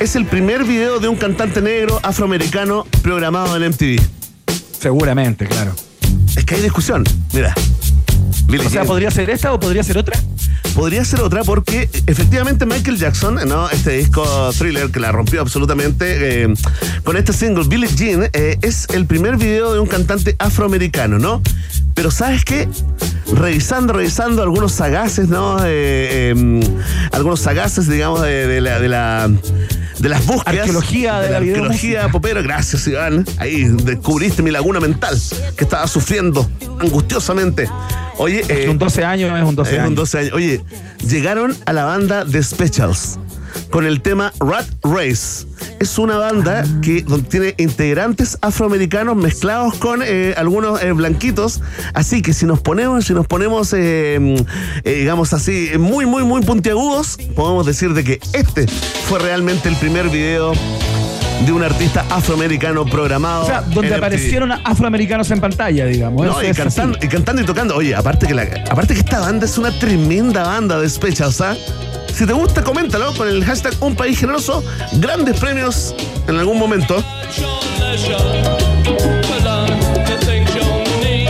es 0.00 0.16
el 0.16 0.24
primer 0.26 0.64
video 0.64 0.98
de 0.98 1.06
un 1.08 1.14
cantante 1.14 1.60
negro 1.62 2.00
afroamericano 2.02 2.84
programado 3.02 3.54
en 3.56 3.70
MTV. 3.70 4.00
Seguramente, 4.80 5.46
claro. 5.46 5.72
Es 6.36 6.44
que 6.44 6.56
hay 6.56 6.62
discusión. 6.62 7.04
Mira. 7.32 7.54
Billie 8.46 8.66
O 8.66 8.70
sea, 8.70 8.80
Jean. 8.82 8.86
¿podría 8.86 9.10
ser 9.10 9.30
esta 9.30 9.52
o 9.52 9.60
podría 9.60 9.82
ser 9.82 9.98
otra? 9.98 10.18
Podría 10.74 11.04
ser 11.04 11.20
otra 11.20 11.44
porque 11.44 11.88
efectivamente 12.06 12.66
Michael 12.66 12.98
Jackson, 12.98 13.38
¿no? 13.46 13.70
Este 13.70 13.92
disco 13.92 14.50
thriller 14.58 14.90
que 14.90 14.98
la 14.98 15.12
rompió 15.12 15.40
absolutamente 15.40 16.42
eh, 16.44 16.54
con 17.04 17.16
este 17.16 17.32
single 17.32 17.64
Billie 17.68 17.88
Jean, 17.94 18.28
eh, 18.32 18.58
es 18.62 18.88
el 18.92 19.06
primer 19.06 19.36
video 19.36 19.72
de 19.72 19.78
un 19.78 19.86
cantante 19.86 20.34
afroamericano, 20.38 21.18
¿no? 21.18 21.42
Pero 21.94 22.10
¿sabes 22.10 22.44
qué? 22.44 22.68
Revisando, 23.32 23.92
revisando 23.92 24.42
algunos 24.42 24.72
sagaces, 24.72 25.28
¿no? 25.28 25.58
Eh, 25.64 26.32
eh, 26.34 26.60
algunos 27.12 27.40
sagaces, 27.40 27.88
digamos, 27.88 28.22
de, 28.22 28.48
de 28.48 28.60
la, 28.60 28.80
de 28.80 28.88
la 28.88 29.30
de 29.98 30.08
las 30.08 30.26
búsquedas. 30.26 30.58
Arqueología 30.58 31.20
de 31.20 31.30
la 31.30 31.36
arqueología 31.38 31.60
videomúsica. 31.60 32.08
popera. 32.08 32.42
Gracias, 32.42 32.86
Iván. 32.88 33.24
Ahí 33.38 33.64
descubriste 33.64 34.42
mi 34.42 34.50
laguna 34.50 34.80
mental 34.80 35.16
que 35.56 35.64
estaba 35.64 35.86
sufriendo 35.86 36.50
angustiosamente. 36.80 37.68
Oye, 38.18 38.33
eh, 38.48 38.68
un 38.68 38.78
12 38.78 39.04
años 39.04 39.38
es 39.38 39.44
un 39.44 39.54
12 39.54 39.70
es 39.70 39.78
un 39.78 39.84
años. 39.84 39.96
12 39.96 40.18
años. 40.18 40.32
Oye, 40.34 40.60
llegaron 41.06 41.56
a 41.66 41.72
la 41.72 41.84
banda 41.84 42.24
The 42.24 42.42
Specials 42.42 43.18
con 43.70 43.86
el 43.86 44.00
tema 44.02 44.32
Rat 44.40 44.66
Race. 44.82 45.46
Es 45.80 45.98
una 45.98 46.16
banda 46.16 46.64
Ah. 46.64 46.80
que 46.82 47.02
donde 47.02 47.28
tiene 47.28 47.54
integrantes 47.58 48.38
afroamericanos 48.40 49.16
mezclados 49.16 49.74
con 49.74 50.02
eh, 50.04 50.34
algunos 50.36 50.82
eh, 50.82 50.92
blanquitos. 50.92 51.60
Así 51.92 52.22
que 52.22 52.32
si 52.32 52.46
nos 52.46 52.60
ponemos, 52.60 53.04
si 53.04 53.14
nos 53.14 53.26
ponemos, 53.26 53.72
eh, 53.76 54.44
digamos 54.84 55.32
así, 55.32 55.70
muy, 55.78 56.06
muy, 56.06 56.24
muy 56.24 56.42
puntiagudos, 56.42 57.18
podemos 57.34 57.66
decir 57.66 57.94
de 57.94 58.04
que 58.04 58.20
este 58.32 58.66
fue 59.08 59.18
realmente 59.18 59.68
el 59.68 59.76
primer 59.76 60.08
video 60.08 60.52
de 61.44 61.52
un 61.52 61.62
artista 61.62 62.04
afroamericano 62.10 62.84
programado. 62.84 63.42
O 63.42 63.46
sea, 63.46 63.62
donde 63.62 63.90
MTV. 63.90 63.96
aparecieron 63.96 64.52
afroamericanos 64.52 65.30
en 65.30 65.40
pantalla, 65.40 65.86
digamos. 65.86 66.24
No, 66.24 66.42
y 66.42 66.52
cantando, 66.52 66.98
y 67.00 67.08
cantando 67.08 67.42
y 67.42 67.44
tocando. 67.44 67.76
Oye, 67.76 67.94
aparte 67.94 68.26
que, 68.26 68.34
la, 68.34 68.42
aparte 68.70 68.94
que 68.94 69.00
esta 69.00 69.20
banda 69.20 69.46
es 69.46 69.58
una 69.58 69.70
tremenda 69.78 70.44
banda 70.44 70.80
de 70.80 70.88
Specials, 70.88 71.40
¿ah? 71.40 71.56
Si 72.14 72.26
te 72.26 72.32
gusta, 72.32 72.62
coméntalo 72.62 73.12
con 73.14 73.28
el 73.28 73.44
hashtag 73.44 73.74
Un 73.80 73.96
País 73.96 74.18
Generoso. 74.18 74.62
Grandes 74.92 75.38
premios 75.38 75.94
en 76.28 76.36
algún 76.36 76.58
momento. 76.58 77.02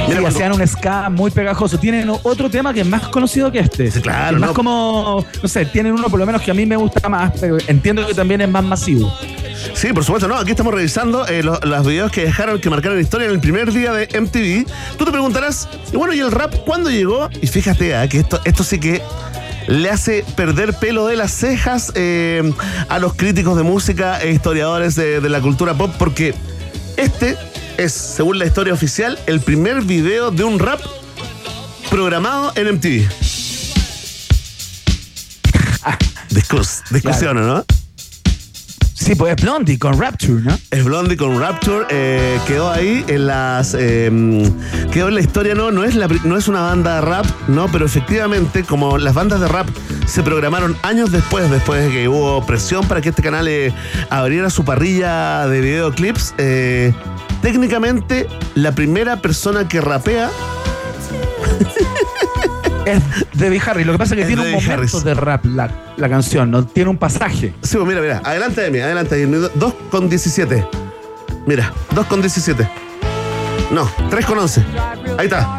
Mira, 0.06 0.20
y 0.20 0.24
hacían 0.26 0.52
un 0.52 0.66
ska 0.66 1.08
muy 1.08 1.30
pegajoso. 1.30 1.78
Tienen 1.78 2.10
otro 2.22 2.50
tema 2.50 2.74
que 2.74 2.80
es 2.80 2.86
más 2.86 3.08
conocido 3.08 3.50
que 3.50 3.60
este. 3.60 3.90
Sí, 3.90 4.02
claro, 4.02 4.36
es 4.36 4.40
más 4.40 4.50
¿no? 4.50 4.54
como, 4.54 5.24
no 5.42 5.48
sé, 5.48 5.64
tienen 5.64 5.92
uno 5.92 6.08
por 6.08 6.18
lo 6.18 6.26
menos 6.26 6.42
que 6.42 6.50
a 6.50 6.54
mí 6.54 6.66
me 6.66 6.76
gusta 6.76 7.08
más, 7.08 7.32
pero 7.40 7.56
entiendo 7.66 8.06
que 8.06 8.12
también 8.12 8.42
es 8.42 8.48
más 8.48 8.62
masivo. 8.62 9.10
Sí, 9.74 9.92
por 9.92 10.04
supuesto, 10.04 10.28
no. 10.28 10.36
Aquí 10.36 10.50
estamos 10.50 10.74
revisando 10.74 11.26
eh, 11.26 11.42
lo- 11.42 11.58
los 11.60 11.86
videos 11.86 12.10
que 12.10 12.24
dejaron, 12.24 12.60
que 12.60 12.70
marcaron 12.70 12.98
historia 13.00 13.26
en 13.26 13.32
el 13.32 13.40
primer 13.40 13.72
día 13.72 13.92
de 13.92 14.08
MTV. 14.20 14.66
Tú 14.98 15.04
te 15.04 15.10
preguntarás, 15.10 15.68
y 15.92 15.96
bueno, 15.96 16.14
¿y 16.14 16.20
el 16.20 16.30
rap 16.32 16.54
cuándo 16.66 16.90
llegó? 16.90 17.28
Y 17.40 17.46
fíjate, 17.46 17.94
ah, 17.96 18.08
que 18.08 18.18
esto, 18.18 18.40
esto 18.44 18.64
sí 18.64 18.78
que 18.78 19.02
le 19.66 19.90
hace 19.90 20.24
perder 20.36 20.74
pelo 20.74 21.06
de 21.06 21.16
las 21.16 21.32
cejas 21.32 21.92
eh, 21.94 22.52
a 22.88 22.98
los 22.98 23.14
críticos 23.14 23.56
de 23.56 23.62
música 23.62 24.20
e 24.20 24.30
historiadores 24.30 24.94
de, 24.94 25.20
de 25.20 25.28
la 25.28 25.40
cultura 25.40 25.74
pop, 25.74 25.92
porque 25.98 26.34
este 26.96 27.36
es, 27.78 27.92
según 27.92 28.38
la 28.38 28.46
historia 28.46 28.72
oficial, 28.74 29.18
el 29.26 29.40
primer 29.40 29.82
video 29.82 30.30
de 30.30 30.44
un 30.44 30.58
rap 30.58 30.80
programado 31.90 32.52
en 32.56 32.74
MTV. 32.76 33.08
Discus, 36.30 36.82
discusión, 36.90 37.36
¿no? 37.36 37.64
Sí, 39.04 39.14
pues 39.14 39.34
es 39.36 39.42
Blondie 39.42 39.78
con 39.78 40.00
Rapture, 40.00 40.40
¿no? 40.40 40.58
Es 40.70 40.82
Blondie 40.82 41.18
con 41.18 41.38
Rapture, 41.38 41.84
eh, 41.90 42.38
quedó 42.46 42.70
ahí 42.70 43.04
en 43.06 43.26
las. 43.26 43.76
eh, 43.78 44.10
quedó 44.90 45.08
en 45.08 45.14
la 45.14 45.20
historia, 45.20 45.54
no, 45.54 45.70
no 45.70 45.84
es, 45.84 45.94
la, 45.94 46.08
no 46.24 46.38
es 46.38 46.48
una 46.48 46.62
banda 46.62 46.94
de 46.94 47.00
rap, 47.02 47.26
no, 47.46 47.70
pero 47.70 47.84
efectivamente, 47.84 48.62
como 48.62 48.96
las 48.96 49.12
bandas 49.12 49.40
de 49.40 49.48
rap 49.48 49.68
se 50.06 50.22
programaron 50.22 50.74
años 50.80 51.12
después, 51.12 51.50
después 51.50 51.84
de 51.84 51.90
que 51.90 52.08
hubo 52.08 52.46
presión 52.46 52.88
para 52.88 53.02
que 53.02 53.10
este 53.10 53.22
canal 53.22 53.46
eh, 53.46 53.74
abriera 54.08 54.48
su 54.48 54.64
parrilla 54.64 55.46
de 55.48 55.60
videoclips, 55.60 56.34
eh, 56.38 56.94
técnicamente 57.42 58.26
la 58.54 58.74
primera 58.74 59.20
persona 59.20 59.68
que 59.68 59.82
rapea 59.82 60.30
Es 62.86 63.00
Debbie 63.32 63.60
Harry. 63.66 63.84
Lo 63.84 63.92
que 63.92 63.98
pasa 63.98 64.14
es 64.14 64.18
que 64.18 64.22
Es 64.22 64.26
tiene 64.28 64.42
un 64.42 64.48
Debbie 64.48 64.62
momento 64.66 64.96
Harris. 64.98 65.04
de 65.04 65.14
rap 65.14 65.44
la, 65.46 65.70
la 65.96 66.08
canción, 66.08 66.50
¿no? 66.50 66.64
Tiene 66.66 66.90
un 66.90 66.98
pasaje. 66.98 67.54
Sí, 67.62 67.76
pues 67.76 67.86
mira, 67.86 68.00
mira, 68.00 68.20
adelante 68.24 68.60
de 68.60 68.70
mí, 68.70 68.78
adelante 68.80 69.16
de 69.16 69.26
mí. 69.26 69.48
2 69.54 69.74
con 69.90 70.08
17. 70.08 70.66
Mira, 71.46 71.72
2 71.94 72.06
con 72.06 72.20
17. 72.20 72.68
No, 73.70 73.90
3 74.10 74.26
con 74.26 74.38
11. 74.38 74.62
Ahí 75.18 75.26
está. 75.26 75.58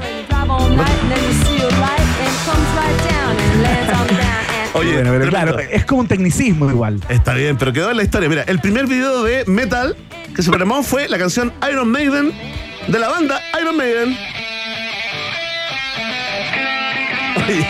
Oye, 4.74 4.94
Bueno, 4.96 5.12
pero 5.18 5.30
claro, 5.30 5.60
es 5.60 5.86
como 5.86 6.02
un 6.02 6.08
tecnicismo 6.08 6.70
igual. 6.70 7.00
Está 7.08 7.34
bien, 7.34 7.58
pero 7.58 7.72
quedó 7.72 7.92
en 7.92 7.98
la 7.98 8.04
historia. 8.04 8.28
Mira, 8.28 8.44
el 8.44 8.60
primer 8.60 8.88
video 8.88 9.24
de 9.24 9.46
metal 9.46 9.96
que 10.36 10.42
se 10.44 10.50
programó 10.50 10.84
fue 10.84 11.08
la 11.08 11.18
canción 11.18 11.54
Iron 11.72 11.90
Maiden 11.90 12.34
de 12.88 13.00
la 13.00 13.08
banda 13.08 13.40
Iron 13.62 13.78
Maiden. 13.78 14.18
Oye, 17.48 17.66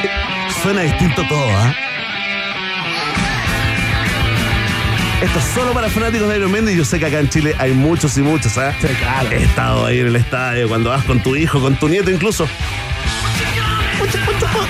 suena 0.61 0.82
distinto 0.82 1.23
todo, 1.28 1.45
¿ah? 1.51 1.76
Esto 5.21 5.39
es 5.39 5.45
solo 5.53 5.73
para 5.73 5.89
fanáticos 5.89 6.28
de 6.30 6.38
Iron 6.38 6.51
Maiden 6.51 6.73
y 6.73 6.78
yo 6.78 6.86
sé 6.86 6.99
que 6.99 7.05
acá 7.07 7.19
en 7.19 7.30
Chile 7.30 7.55
hay 7.57 7.71
muchos 7.73 8.17
y 8.17 8.21
muchos, 8.21 8.57
¿ah? 8.57 8.73
Sí, 8.80 8.88
claro. 8.99 9.32
He 9.32 9.43
estado 9.43 9.86
ahí 9.86 9.99
en 9.99 10.07
el 10.07 10.15
estadio, 10.15 10.67
cuando 10.67 10.89
vas 10.91 11.03
con 11.05 11.21
tu 11.21 11.36
hijo, 11.36 11.59
con 11.59 11.76
tu 11.78 11.89
nieto 11.89 12.11
incluso. 12.11 12.47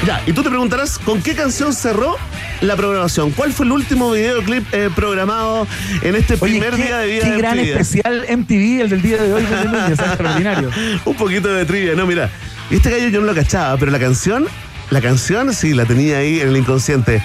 Ya, 0.06 0.22
y 0.26 0.34
tú 0.34 0.44
te 0.44 0.50
preguntarás, 0.50 0.98
¿con 1.00 1.22
qué 1.22 1.36
canción 1.36 1.74
cerró 1.74 2.16
la 2.62 2.76
programación? 2.76 3.32
¿Cuál 3.32 3.52
fue 3.54 3.66
el 3.66 3.72
último 3.74 4.12
videoclip 4.12 4.64
eh, 4.74 4.90
programado 4.96 5.68
en 6.02 6.16
este 6.16 6.36
Oye, 6.36 6.60
primer 6.60 6.72
qué, 6.76 6.84
día 6.84 6.98
de 7.00 7.08
vida 7.08 7.24
qué 7.26 7.32
de 7.32 7.38
gran 7.38 7.58
MTV? 7.58 7.70
especial 7.70 8.26
MTV 8.38 8.82
el 8.82 8.90
del 8.90 9.02
día 9.02 9.18
de 9.18 9.34
hoy 9.34 9.44
Núñez, 9.44 10.00
extraordinario. 10.00 10.72
Un 11.06 11.16
poquito 11.16 11.50
de 11.50 11.66
trivia, 11.66 11.96
no, 11.96 12.06
mira. 12.06 12.30
Este 12.72 12.90
gallo 12.90 13.10
yo 13.10 13.20
no 13.20 13.26
lo 13.28 13.36
cachaba, 13.36 13.78
pero 13.78 13.92
la 13.92 14.00
canción, 14.00 14.48
la 14.92 15.02
canción 15.02 15.54
sí 15.54 15.74
la 15.74 15.86
tenía 15.86 16.18
ahí 16.18 16.40
en 16.40 16.50
el 16.50 16.58
inconsciente. 16.58 17.22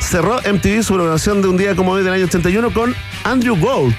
Cerró 0.00 0.36
MTV 0.40 0.82
su 0.82 0.94
programación 0.94 1.42
de 1.42 1.48
un 1.48 1.56
día 1.56 1.74
como 1.74 1.92
hoy 1.92 2.02
del 2.04 2.12
año 2.12 2.24
81 2.24 2.72
con 2.72 2.94
Andrew 3.24 3.56
Gold, 3.56 3.94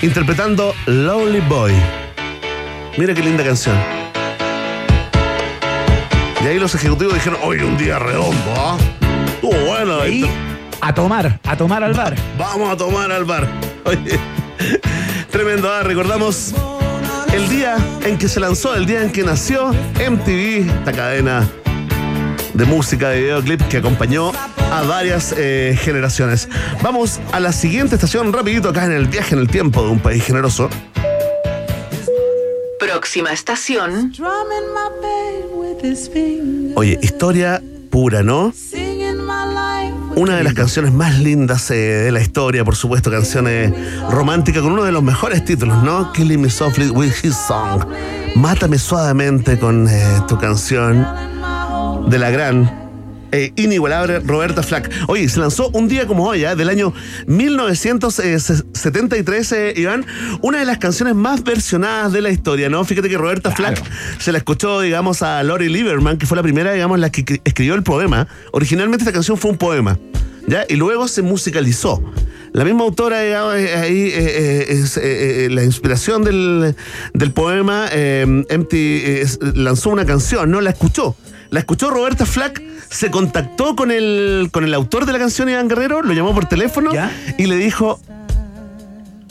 interpretando 0.00 0.74
Lonely 0.86 1.40
Boy. 1.40 1.72
Mira 2.98 3.14
qué 3.14 3.22
linda 3.22 3.44
canción. 3.44 3.76
Y 6.42 6.46
ahí 6.46 6.58
los 6.58 6.74
ejecutivos 6.74 7.14
dijeron, 7.14 7.38
hoy 7.42 7.58
un 7.58 7.76
día 7.78 7.98
redondo, 7.98 8.54
¿ah? 8.56 8.76
Estuvo 9.34 9.54
bueno. 9.66 10.06
Y 10.08 10.24
esto. 10.24 10.34
a 10.80 10.92
tomar, 10.92 11.40
a 11.44 11.56
tomar 11.56 11.84
al 11.84 11.94
bar. 11.94 12.16
Vamos 12.36 12.72
a 12.72 12.76
tomar 12.76 13.12
al 13.12 13.24
bar. 13.24 13.48
Oye, 13.84 14.18
tremendo. 15.30 15.70
ah, 15.72 15.82
recordamos 15.84 16.52
el 17.32 17.48
día 17.48 17.76
en 18.04 18.18
que 18.18 18.28
se 18.28 18.40
lanzó, 18.40 18.74
el 18.74 18.86
día 18.86 19.02
en 19.02 19.12
que 19.12 19.22
nació 19.22 19.68
MTV, 19.68 20.68
esta 20.68 20.92
cadena 20.92 21.48
de 22.54 22.64
música, 22.64 23.10
de 23.10 23.20
videoclip 23.20 23.62
que 23.68 23.78
acompañó 23.78 24.32
a 24.70 24.82
varias 24.82 25.34
eh, 25.36 25.78
generaciones. 25.80 26.48
Vamos 26.82 27.20
a 27.32 27.40
la 27.40 27.52
siguiente 27.52 27.94
estación, 27.94 28.32
rapidito 28.32 28.70
acá 28.70 28.84
en 28.84 28.92
el 28.92 29.08
viaje 29.08 29.34
en 29.34 29.40
el 29.40 29.48
tiempo 29.48 29.82
de 29.82 29.90
un 29.90 30.00
país 30.00 30.24
generoso. 30.24 30.68
Próxima 32.78 33.32
estación. 33.32 34.12
Oye, 36.74 36.98
historia 37.02 37.62
pura, 37.90 38.22
¿no? 38.22 38.52
Una 40.14 40.36
de 40.36 40.44
las 40.44 40.54
canciones 40.54 40.92
más 40.92 41.18
lindas 41.18 41.70
eh, 41.70 41.74
de 41.74 42.12
la 42.12 42.20
historia, 42.20 42.64
por 42.64 42.76
supuesto, 42.76 43.10
canciones 43.10 43.72
románticas 44.10 44.62
con 44.62 44.72
uno 44.72 44.84
de 44.84 44.92
los 44.92 45.02
mejores 45.02 45.44
títulos, 45.44 45.82
¿no? 45.82 46.12
Killing 46.12 46.40
Me 46.40 46.50
Softly 46.50 46.90
with 46.90 47.12
His 47.22 47.34
Song. 47.34 47.84
Mátame 48.34 48.78
suavemente 48.78 49.58
con 49.58 49.88
eh, 49.88 50.20
tu 50.28 50.38
canción 50.38 51.06
de 52.08 52.18
la 52.18 52.30
gran 52.30 52.70
eh, 53.32 53.52
inigualable 53.56 54.20
Roberta 54.20 54.62
Flack. 54.62 54.90
Oye, 55.08 55.28
se 55.28 55.40
lanzó 55.40 55.70
un 55.70 55.88
día 55.88 56.06
como 56.06 56.26
hoy, 56.28 56.44
¿eh? 56.44 56.54
del 56.54 56.68
año 56.68 56.92
1973, 57.26 59.52
eh, 59.52 59.72
Iván, 59.76 60.04
una 60.42 60.58
de 60.58 60.64
las 60.66 60.78
canciones 60.78 61.14
más 61.14 61.42
versionadas 61.42 62.12
de 62.12 62.20
la 62.20 62.30
historia, 62.30 62.68
¿no? 62.68 62.84
Fíjate 62.84 63.08
que 63.08 63.16
Roberta 63.16 63.50
Flack 63.50 63.82
se 64.18 64.32
la 64.32 64.38
escuchó, 64.38 64.80
digamos, 64.80 65.22
a 65.22 65.42
Lori 65.42 65.68
Lieberman, 65.68 66.18
que 66.18 66.26
fue 66.26 66.36
la 66.36 66.42
primera, 66.42 66.72
digamos, 66.72 66.98
la 66.98 67.10
que 67.10 67.24
cri- 67.24 67.40
escribió 67.44 67.74
el 67.74 67.82
poema. 67.82 68.28
Originalmente 68.52 69.04
esta 69.04 69.12
canción 69.12 69.38
fue 69.38 69.50
un 69.50 69.56
poema, 69.58 69.98
¿ya? 70.46 70.64
Y 70.68 70.76
luego 70.76 71.08
se 71.08 71.22
musicalizó. 71.22 72.02
La 72.52 72.64
misma 72.66 72.82
autora, 72.84 73.22
digamos, 73.22 73.56
eh, 73.56 73.74
ahí 73.76 74.10
eh, 74.12 74.66
es 74.68 74.98
eh, 75.02 75.48
la 75.50 75.64
inspiración 75.64 76.22
del, 76.22 76.76
del 77.14 77.30
poema, 77.32 77.86
eh, 77.90 78.44
Empty, 78.50 79.02
lanzó 79.54 79.88
una 79.88 80.04
canción, 80.04 80.50
¿no? 80.50 80.60
La 80.60 80.70
escuchó. 80.70 81.16
La 81.52 81.60
escuchó 81.60 81.90
Roberta 81.90 82.24
Flack, 82.24 82.62
se 82.88 83.10
contactó 83.10 83.76
con 83.76 83.90
el, 83.90 84.48
con 84.50 84.64
el 84.64 84.72
autor 84.72 85.04
de 85.04 85.12
la 85.12 85.18
canción, 85.18 85.50
Iván 85.50 85.68
Guerrero, 85.68 86.00
lo 86.00 86.14
llamó 86.14 86.32
por 86.32 86.46
teléfono 86.46 86.94
¿Ya? 86.94 87.12
y 87.36 87.44
le 87.44 87.56
dijo, 87.56 88.00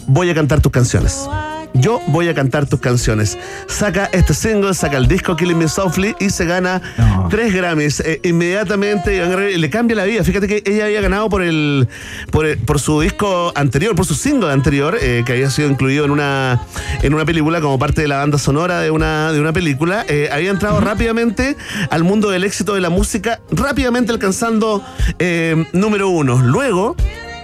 voy 0.06 0.30
a 0.30 0.36
cantar 0.36 0.62
tus 0.62 0.72
canciones. 0.72 1.28
Yo 1.74 2.02
voy 2.08 2.28
a 2.28 2.34
cantar 2.34 2.68
tus 2.68 2.80
canciones. 2.80 3.38
Saca 3.68 4.10
este 4.12 4.34
single, 4.34 4.74
saca 4.74 4.98
el 4.98 5.08
disco 5.08 5.36
Killing 5.36 5.58
Me 5.58 5.68
Softly 5.68 6.16
y 6.20 6.30
se 6.30 6.46
gana 6.46 6.82
No. 6.98 7.28
tres 7.30 7.54
Grammys. 7.54 8.02
Eh, 8.02 8.20
inmediatamente 8.24 9.12
Guerrero 9.12 9.58
le 9.58 9.70
cambia 9.70 9.96
la 9.96 10.04
vida. 10.04 10.24
Fíjate 10.24 10.48
que 10.48 10.64
ella 10.66 10.86
había 10.86 11.02
ganado 11.02 11.30
por 11.30 11.42
el 11.42 11.88
por, 12.30 12.46
el- 12.46 12.58
por 12.58 12.80
su 12.80 13.00
disco 13.02 13.52
anterior, 13.56 13.96
por 13.96 14.06
su 14.06 14.16
single 14.16 14.52
anterior, 14.52 14.98
eh, 15.02 15.24
que 15.26 15.32
había 15.32 15.50
sido 15.50 15.70
incluido 15.70 16.06
en 16.06 16.12
una 16.12 16.62
en 17.02 17.14
una 17.14 17.26
película 17.26 17.62
como 17.62 17.80
parte 17.80 18.02
de 18.02 18.08
la 18.08 18.18
banda 18.18 18.38
sonora 18.38 18.80
de 18.82 18.92
una 18.92 19.32
de 19.32 19.40
una 19.40 19.54
película. 19.54 20.06
Eh, 20.08 20.30
había 20.32 20.52
entrado 20.52 20.80
rápidamente 20.82 21.56
al 21.90 22.04
mundo 22.04 22.30
del 22.30 22.44
éxito 22.44 22.76
de 22.76 22.82
la 22.82 22.90
música, 22.90 23.40
rápidamente 23.52 24.12
alcanzando 24.12 24.84
eh, 25.20 25.66
número 25.74 26.10
uno. 26.10 26.42
Luego 26.44 26.96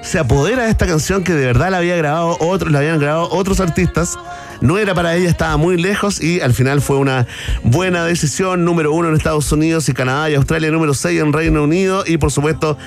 se 0.07 0.19
apodera 0.19 0.63
de 0.63 0.69
esta 0.69 0.87
canción 0.87 1.21
que 1.21 1.33
de 1.33 1.45
verdad 1.45 1.69
la 1.69 1.79
había 1.79 1.97
grabado 1.97 2.37
otros, 2.39 2.71
la 2.71 2.79
habían 2.79 2.97
grabado 2.97 3.29
otros 3.29 3.59
artistas. 3.59 4.17
No 4.61 4.77
era 4.77 4.95
para 4.95 5.13
ella, 5.15 5.29
estaba 5.29 5.57
muy 5.57 5.75
lejos 5.75 6.23
y 6.23 6.39
al 6.39 6.53
final 6.53 6.81
fue 6.81 6.95
una 6.95 7.27
buena 7.63 8.05
decisión. 8.05 8.63
Número 8.63 8.93
uno 8.93 9.09
en 9.09 9.15
Estados 9.15 9.51
Unidos 9.51 9.89
y 9.89 9.93
Canadá 9.93 10.29
y 10.29 10.35
Australia, 10.35 10.71
número 10.71 10.93
seis 10.93 11.19
en 11.21 11.33
Reino 11.33 11.61
Unido 11.61 12.05
y 12.07 12.17
por 12.17 12.31
supuesto 12.31 12.77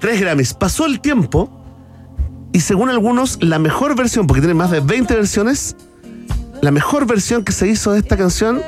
tres 0.00 0.20
Grammys. 0.20 0.52
Pasó 0.52 0.86
el 0.86 1.00
tiempo 1.00 1.48
y 2.52 2.60
según 2.60 2.90
algunos, 2.90 3.38
la 3.40 3.60
mejor 3.60 3.94
versión, 3.94 4.26
porque 4.26 4.40
tiene 4.40 4.54
más 4.54 4.72
de 4.72 4.80
20 4.80 5.14
versiones, 5.14 5.76
la 6.60 6.72
mejor 6.72 7.06
versión 7.06 7.44
que 7.44 7.52
se 7.52 7.68
hizo 7.68 7.92
de 7.92 8.00
esta 8.00 8.16
canción 8.16 8.60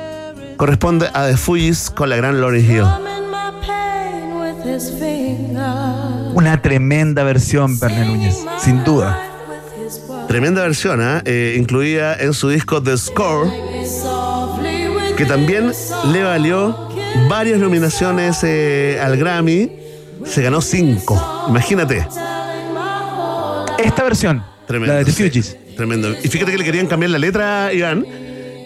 corresponde 0.55 1.09
a 1.13 1.27
The 1.27 1.35
Fugees 1.35 1.89
con 1.89 2.09
la 2.09 2.15
gran 2.15 2.39
Lauryn 2.39 2.71
Hill. 2.71 3.26
Una 6.33 6.61
tremenda 6.61 7.23
versión, 7.23 7.79
Verne 7.79 8.05
Núñez, 8.05 8.37
sin 8.59 8.83
duda. 8.83 9.19
Tremenda 10.27 10.61
versión, 10.61 11.01
¿ah? 11.01 11.21
Eh, 11.25 11.55
incluida 11.57 12.15
en 12.15 12.33
su 12.33 12.49
disco 12.49 12.81
The 12.83 12.97
Score, 12.97 13.49
que 15.15 15.25
también 15.25 15.71
le 16.11 16.23
valió 16.23 16.89
varias 17.29 17.59
nominaciones 17.59 18.39
eh, 18.43 18.99
al 19.01 19.17
Grammy. 19.17 19.71
Se 20.25 20.41
ganó 20.41 20.61
cinco. 20.61 21.45
Imagínate. 21.47 22.05
Esta 23.79 24.03
versión, 24.03 24.43
Tremendo. 24.65 24.93
la 24.93 24.99
de 24.99 25.05
The 25.05 25.11
sí. 25.11 25.23
Fugees. 25.23 25.57
Tremendo. 25.77 26.09
Y 26.23 26.27
fíjate 26.27 26.51
que 26.51 26.57
le 26.57 26.63
querían 26.65 26.87
cambiar 26.87 27.11
la 27.11 27.19
letra, 27.19 27.71
Iván. 27.71 28.05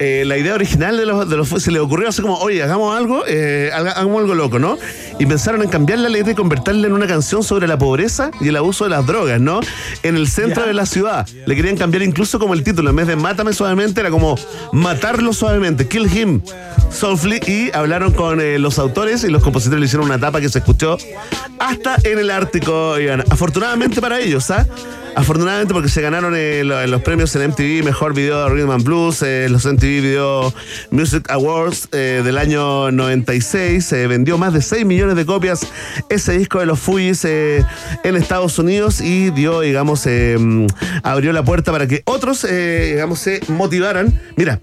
Eh, 0.04 0.24
la 0.26 0.36
idea 0.36 0.56
original 0.56 0.98
de 0.98 1.06
los, 1.06 1.30
de 1.30 1.38
los 1.38 1.48
se 1.50 1.70
le 1.70 1.80
ocurrió 1.80 2.10
así 2.10 2.24
como, 2.24 2.36
oye, 2.38 2.64
hagamos 2.64 2.98
algo, 2.98 3.24
eh, 3.28 3.70
haga- 3.72 3.92
hagamos 3.92 4.22
algo 4.22 4.34
loco, 4.34 4.58
¿no? 4.58 4.76
Y 5.22 5.26
pensaron 5.28 5.62
en 5.62 5.70
cambiar 5.70 6.00
la 6.00 6.10
letra 6.10 6.32
y 6.32 6.36
convertirla 6.36 6.88
en 6.88 6.94
una 6.94 7.06
canción 7.06 7.44
sobre 7.44 7.68
la 7.68 7.78
pobreza 7.78 8.32
y 8.42 8.48
el 8.48 8.56
abuso 8.58 8.86
de 8.86 8.90
las 8.90 9.06
drogas, 9.06 9.40
¿no? 9.40 9.60
En 10.02 10.16
el 10.16 10.28
centro 10.28 10.66
de 10.66 10.74
la 10.74 10.88
ciudad. 10.88 11.28
Le 11.46 11.56
querían 11.56 11.78
cambiar 11.78 12.02
incluso 12.02 12.40
como 12.40 12.56
el 12.56 12.64
título, 12.64 12.90
en 12.90 12.96
vez 12.96 13.06
de 13.06 13.16
Mátame 13.16 13.54
suavemente, 13.54 14.02
era 14.02 14.10
como 14.10 14.36
Matarlo 14.74 15.32
suavemente, 15.32 15.88
Kill 15.88 16.08
Him 16.12 16.42
Softly. 16.90 17.40
Y 17.46 17.70
hablaron 17.76 18.14
con 18.14 18.42
eh, 18.42 18.58
los 18.58 18.80
autores 18.80 19.24
y 19.24 19.28
los 19.30 19.44
compositores 19.44 19.80
le 19.80 19.86
hicieron 19.86 20.08
una 20.08 20.18
tapa 20.20 20.42
que 20.42 20.50
se 20.50 20.58
escuchó 20.58 20.98
hasta 21.60 21.98
en 22.04 22.18
el 22.18 22.32
Ártico, 22.32 23.00
Iván. 23.00 23.24
Afortunadamente 23.30 24.02
para 24.02 24.20
ellos, 24.20 24.50
¿ah? 24.50 24.66
Afortunadamente 25.14 25.74
porque 25.74 25.90
se 25.90 26.02
ganaron 26.02 26.34
eh, 26.38 26.64
lo- 26.64 26.88
los 26.88 27.02
premios 27.02 27.36
en 27.36 27.50
MTV 27.50 27.84
Mejor 27.84 28.14
Video 28.14 28.46
de 28.46 28.50
Rhythm 28.56 28.72
and 28.72 28.84
Blues, 28.86 29.22
eh, 29.22 29.48
los 29.50 29.66
MTV 29.66 30.02
Video 30.02 30.54
Music 30.90 31.30
Awards 31.30 31.90
eh, 31.92 32.22
del 32.24 32.38
año 32.38 32.92
96, 32.92 33.84
se 33.86 34.08
vendió 34.08 34.38
más 34.38 34.54
de 34.54 34.62
6 34.62 34.86
millones 34.86 35.11
millones 35.12 35.26
de 35.26 35.26
copias 35.26 35.68
ese 36.10 36.38
disco 36.38 36.60
de 36.60 36.66
los 36.66 36.80
Fujis 36.80 37.26
eh, 37.26 37.66
en 38.04 38.16
Estados 38.16 38.58
Unidos 38.60 39.02
y 39.02 39.30
dio, 39.32 39.62
digamos, 39.62 40.06
eh, 40.06 40.38
abrió 41.04 41.34
la 41.34 41.44
puerta 41.44 41.72
para 41.72 41.88
que 41.88 42.02
otros, 42.06 42.46
eh, 42.46 42.92
digamos, 42.94 43.20
se 43.20 43.42
motivaran. 43.48 44.20
Mira, 44.36 44.60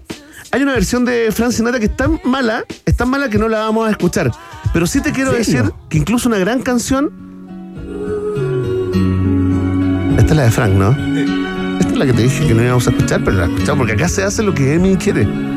hay 0.51 0.63
una 0.63 0.73
versión 0.73 1.05
de 1.05 1.31
Frank 1.31 1.51
Sinatra 1.51 1.79
que 1.79 1.85
es 1.85 1.95
tan 1.95 2.19
mala, 2.23 2.63
es 2.85 2.95
tan 2.95 3.09
mala 3.09 3.29
que 3.29 3.37
no 3.37 3.47
la 3.47 3.59
vamos 3.59 3.87
a 3.87 3.91
escuchar. 3.91 4.31
Pero 4.73 4.87
sí 4.87 5.01
te 5.01 5.11
quiero 5.11 5.31
decir 5.31 5.71
que 5.89 5.97
incluso 5.97 6.29
una 6.29 6.37
gran 6.37 6.61
canción. 6.61 7.11
Esta 10.17 10.31
es 10.31 10.37
la 10.37 10.43
de 10.43 10.51
Frank, 10.51 10.73
¿no? 10.73 10.91
Esta 11.79 11.91
es 11.91 11.97
la 11.97 12.05
que 12.05 12.13
te 12.13 12.23
dije 12.23 12.47
que 12.47 12.53
no 12.53 12.63
íbamos 12.63 12.87
a 12.87 12.91
escuchar, 12.91 13.23
pero 13.23 13.37
la 13.37 13.45
escuchamos 13.45 13.77
porque 13.77 13.93
acá 13.93 14.09
se 14.09 14.23
hace 14.23 14.43
lo 14.43 14.53
que 14.53 14.73
Emi 14.73 14.95
quiere. 14.97 15.48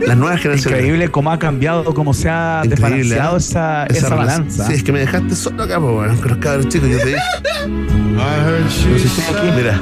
Las 0.00 0.16
nuevas 0.16 0.40
generaciones. 0.40 0.80
Increíble 0.80 1.10
cómo 1.10 1.30
ha 1.30 1.38
cambiado, 1.38 1.94
cómo 1.94 2.14
se 2.14 2.28
ha 2.28 2.62
Increíble, 2.64 2.96
desbalanceado 3.14 3.36
¿eh? 3.36 3.38
esa, 3.38 3.86
esa, 3.86 4.14
balanza. 4.14 4.66
Sí, 4.66 4.74
es 4.74 4.82
que 4.82 4.92
me 4.92 5.00
dejaste 5.00 5.34
solo 5.34 5.62
acá, 5.62 5.80
pues, 5.80 5.92
bueno, 5.92 6.16
con 6.20 6.28
los 6.28 6.38
cabros 6.38 6.68
chicos, 6.68 6.88
yo 6.88 6.98
te 6.98 7.06
dije. 7.06 7.18
Pero 7.44 8.70
si 8.70 9.06
estoy 9.06 9.24
aquí, 9.34 9.56
mira. 9.56 9.80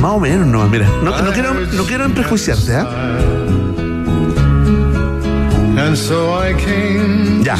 Más 0.00 0.12
o 0.12 0.20
menos 0.20 0.46
nomás, 0.46 0.70
mira. 0.70 0.88
No, 1.02 1.20
no 1.22 1.32
quiero, 1.32 1.54
no 1.54 1.84
quiero 1.84 2.08
prejuiciarte, 2.10 2.74
¿ah? 2.74 3.33
Ya. 7.42 7.56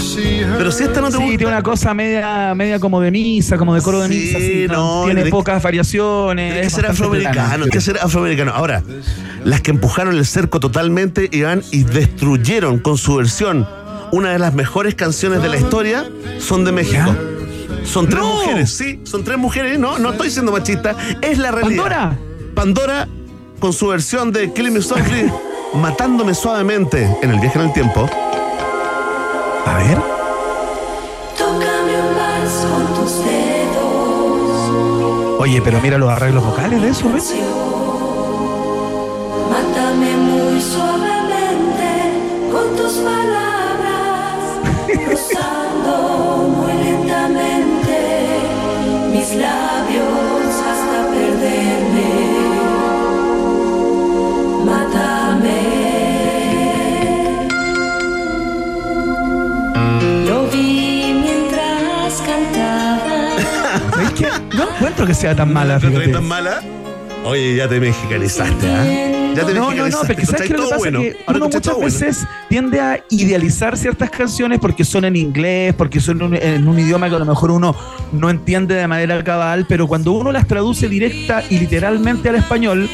Pero 0.56 0.72
si 0.72 0.84
esta 0.84 1.00
no 1.00 1.08
te 1.10 1.16
Sí, 1.16 1.22
gusta. 1.22 1.36
tiene 1.38 1.46
una 1.46 1.62
cosa 1.62 1.92
media, 1.94 2.54
media 2.54 2.78
como 2.78 3.00
de 3.00 3.10
misa, 3.10 3.58
como 3.58 3.74
de 3.74 3.82
coro 3.82 4.00
de 4.00 4.08
Sí, 4.08 4.14
misa. 4.14 4.38
así, 4.38 4.66
no, 4.68 5.02
tiene 5.04 5.26
pocas 5.26 5.62
variaciones. 5.62 6.52
Tiene 6.52 6.62
que 6.66 6.70
ser 6.70 6.86
afroamericano, 6.86 7.34
plana. 7.34 7.54
tiene 7.56 7.70
que 7.70 7.80
ser 7.80 7.98
afroamericano. 8.00 8.52
Ahora, 8.54 8.82
las 9.44 9.60
que 9.60 9.70
empujaron 9.72 10.16
el 10.16 10.24
cerco 10.26 10.60
totalmente 10.60 11.28
iban 11.32 11.62
y 11.72 11.82
destruyeron 11.82 12.78
con 12.78 12.96
su 12.98 13.16
versión 13.16 13.66
una 14.12 14.30
de 14.30 14.38
las 14.38 14.54
mejores 14.54 14.94
canciones 14.94 15.42
de 15.42 15.48
la 15.48 15.56
historia 15.56 16.08
son 16.38 16.64
de 16.64 16.72
México. 16.72 17.14
Son 17.84 18.08
tres 18.08 18.22
No. 18.22 18.34
mujeres, 18.36 18.70
sí, 18.70 19.00
son 19.04 19.24
tres 19.24 19.36
mujeres, 19.38 19.78
no, 19.78 19.98
no 19.98 20.12
estoy 20.12 20.30
siendo 20.30 20.52
machista, 20.52 20.94
es 21.20 21.36
la 21.38 21.50
realidad. 21.50 21.82
¿Pandora? 21.82 22.18
Pandora 22.54 23.08
con 23.58 23.72
su 23.72 23.88
versión 23.88 24.32
de 24.32 24.52
Killing 24.52 24.72
Me 24.72 24.80
Softly, 24.82 25.30
matándome 25.74 26.34
suavemente 26.34 27.18
en 27.22 27.30
el 27.30 27.40
viaje 27.40 27.58
en 27.58 27.64
el 27.66 27.72
tiempo. 27.72 28.08
A 29.66 29.78
ver. 29.78 29.98
Tócame 31.36 31.96
más 32.16 32.66
con 32.70 32.86
tus 32.94 33.24
dedos. 33.24 34.60
Oye, 35.40 35.60
pero 35.62 35.80
mira 35.80 35.98
los 35.98 36.10
arreglos 36.10 36.44
vocales 36.44 36.80
de 36.80 36.88
eso, 36.88 37.10
¿ves? 37.12 37.34
Mátame 39.50 40.16
muy 40.16 40.60
suavemente 40.60 41.90
con 42.52 42.76
tus 42.76 42.92
palabras. 42.94 44.38
Rozando 45.06 46.48
muy 46.56 46.72
lentamente 46.84 47.96
mis 49.12 49.34
labios 49.34 50.54
hasta 50.70 51.10
perderme. 51.10 52.08
Mátame. 54.64 55.13
No 64.56 64.68
encuentro 64.76 65.06
que 65.06 65.14
sea 65.14 65.34
tan 65.34 65.52
mala, 65.52 65.74
¿No 65.74 65.80
fíjate. 65.88 66.08
tan 66.08 66.24
mala? 66.24 66.62
Oye, 67.24 67.56
ya 67.56 67.68
te 67.68 67.80
mexicanizaste, 67.80 68.70
¿ah? 68.70 68.84
Ya 69.34 69.46
te 69.46 69.54
No, 69.54 69.70
no, 69.72 69.88
no, 69.88 70.02
mexicanizaste. 70.02 70.06
porque 70.14 70.26
¿sabes 70.26 70.42
qué 70.48 70.52
lo 70.54 70.58
que 70.64 70.68
pasa? 70.68 70.76
bueno. 70.78 71.00
que 71.00 71.16
Ahora 71.26 71.36
uno 71.38 71.44
muchas 71.46 71.62
todo 71.62 71.74
bueno. 71.76 71.86
veces 71.86 72.26
tiende 72.48 72.80
a 72.80 73.02
idealizar 73.10 73.76
ciertas 73.78 74.10
canciones 74.10 74.58
porque 74.60 74.84
son 74.84 75.04
en 75.06 75.16
inglés, 75.16 75.74
porque 75.74 76.00
son 76.00 76.22
un- 76.22 76.36
en 76.36 76.68
un 76.68 76.78
idioma 76.78 77.08
que 77.08 77.16
a 77.16 77.18
lo 77.18 77.24
mejor 77.24 77.50
uno 77.50 77.74
no 78.12 78.30
entiende 78.30 78.74
de 78.74 78.86
manera 78.86 79.22
cabal, 79.24 79.64
pero 79.68 79.86
cuando 79.88 80.12
uno 80.12 80.30
las 80.32 80.46
traduce 80.46 80.88
directa 80.88 81.42
y 81.50 81.58
literalmente 81.58 82.28
al 82.28 82.36
español, 82.36 82.88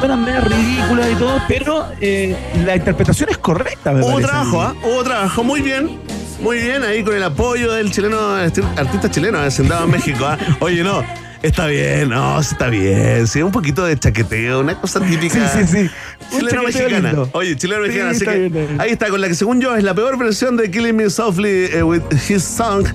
suenan 0.00 0.24
medio 0.24 0.40
ridículas 0.40 1.08
y 1.12 1.14
todo, 1.14 1.40
pero 1.46 1.86
eh, 2.00 2.36
la 2.66 2.74
interpretación 2.76 3.30
es 3.30 3.38
correcta, 3.38 3.92
me 3.92 4.00
Hubo 4.04 4.18
trabajo, 4.20 4.60
¿ah? 4.62 4.74
Hubo 4.82 5.02
trabajo, 5.04 5.44
muy 5.44 5.60
bien. 5.62 5.98
Muy 6.40 6.58
bien, 6.58 6.82
ahí 6.82 7.02
con 7.04 7.14
el 7.14 7.22
apoyo 7.22 7.72
del 7.72 7.90
chileno, 7.92 8.38
este 8.40 8.62
artista 8.76 9.10
chileno, 9.10 9.38
hacendado 9.40 9.84
en 9.84 9.90
México. 9.90 10.24
¿ah? 10.24 10.38
Oye, 10.60 10.82
no, 10.82 11.04
está 11.42 11.66
bien, 11.66 12.08
no, 12.08 12.40
está 12.40 12.68
bien. 12.68 13.26
Sí, 13.26 13.42
un 13.42 13.52
poquito 13.52 13.84
de 13.84 13.98
chaqueteo, 13.98 14.60
una 14.60 14.74
cosa 14.80 15.00
típica. 15.00 15.46
Sí, 15.48 15.66
sí, 15.66 15.88
sí. 15.88 15.90
Chileno 16.38 16.62
mexicana. 16.62 17.08
lindo. 17.12 17.28
Oye, 17.32 17.56
chileno 17.56 17.82
Sí, 17.84 17.88
mexicana. 17.88 18.10
así 18.10 18.18
está 18.20 18.32
que 18.32 18.48
bien, 18.48 18.80
ahí 18.80 18.90
está, 18.90 19.08
con 19.10 19.20
la 19.20 19.28
que 19.28 19.34
según 19.34 19.60
yo 19.60 19.76
es 19.76 19.84
la 19.84 19.94
peor 19.94 20.16
versión 20.18 20.56
de 20.56 20.70
Killing 20.70 20.96
Me 20.96 21.10
Softly 21.10 21.66
eh, 21.72 21.82
with 21.82 22.02
His 22.28 22.42
Song, 22.42 22.86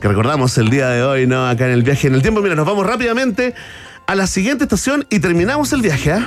que 0.00 0.08
recordamos 0.08 0.56
el 0.56 0.70
día 0.70 0.88
de 0.88 1.02
hoy, 1.02 1.26
¿no? 1.26 1.46
Acá 1.46 1.66
en 1.66 1.72
el 1.72 1.82
viaje 1.82 2.06
en 2.08 2.14
el 2.14 2.22
tiempo. 2.22 2.40
Mira, 2.40 2.54
nos 2.54 2.66
vamos 2.66 2.86
rápidamente 2.86 3.54
a 4.06 4.14
la 4.14 4.26
siguiente 4.26 4.64
estación 4.64 5.06
y 5.10 5.20
terminamos 5.20 5.72
el 5.74 5.82
viaje, 5.82 6.12
¿ah? 6.12 6.26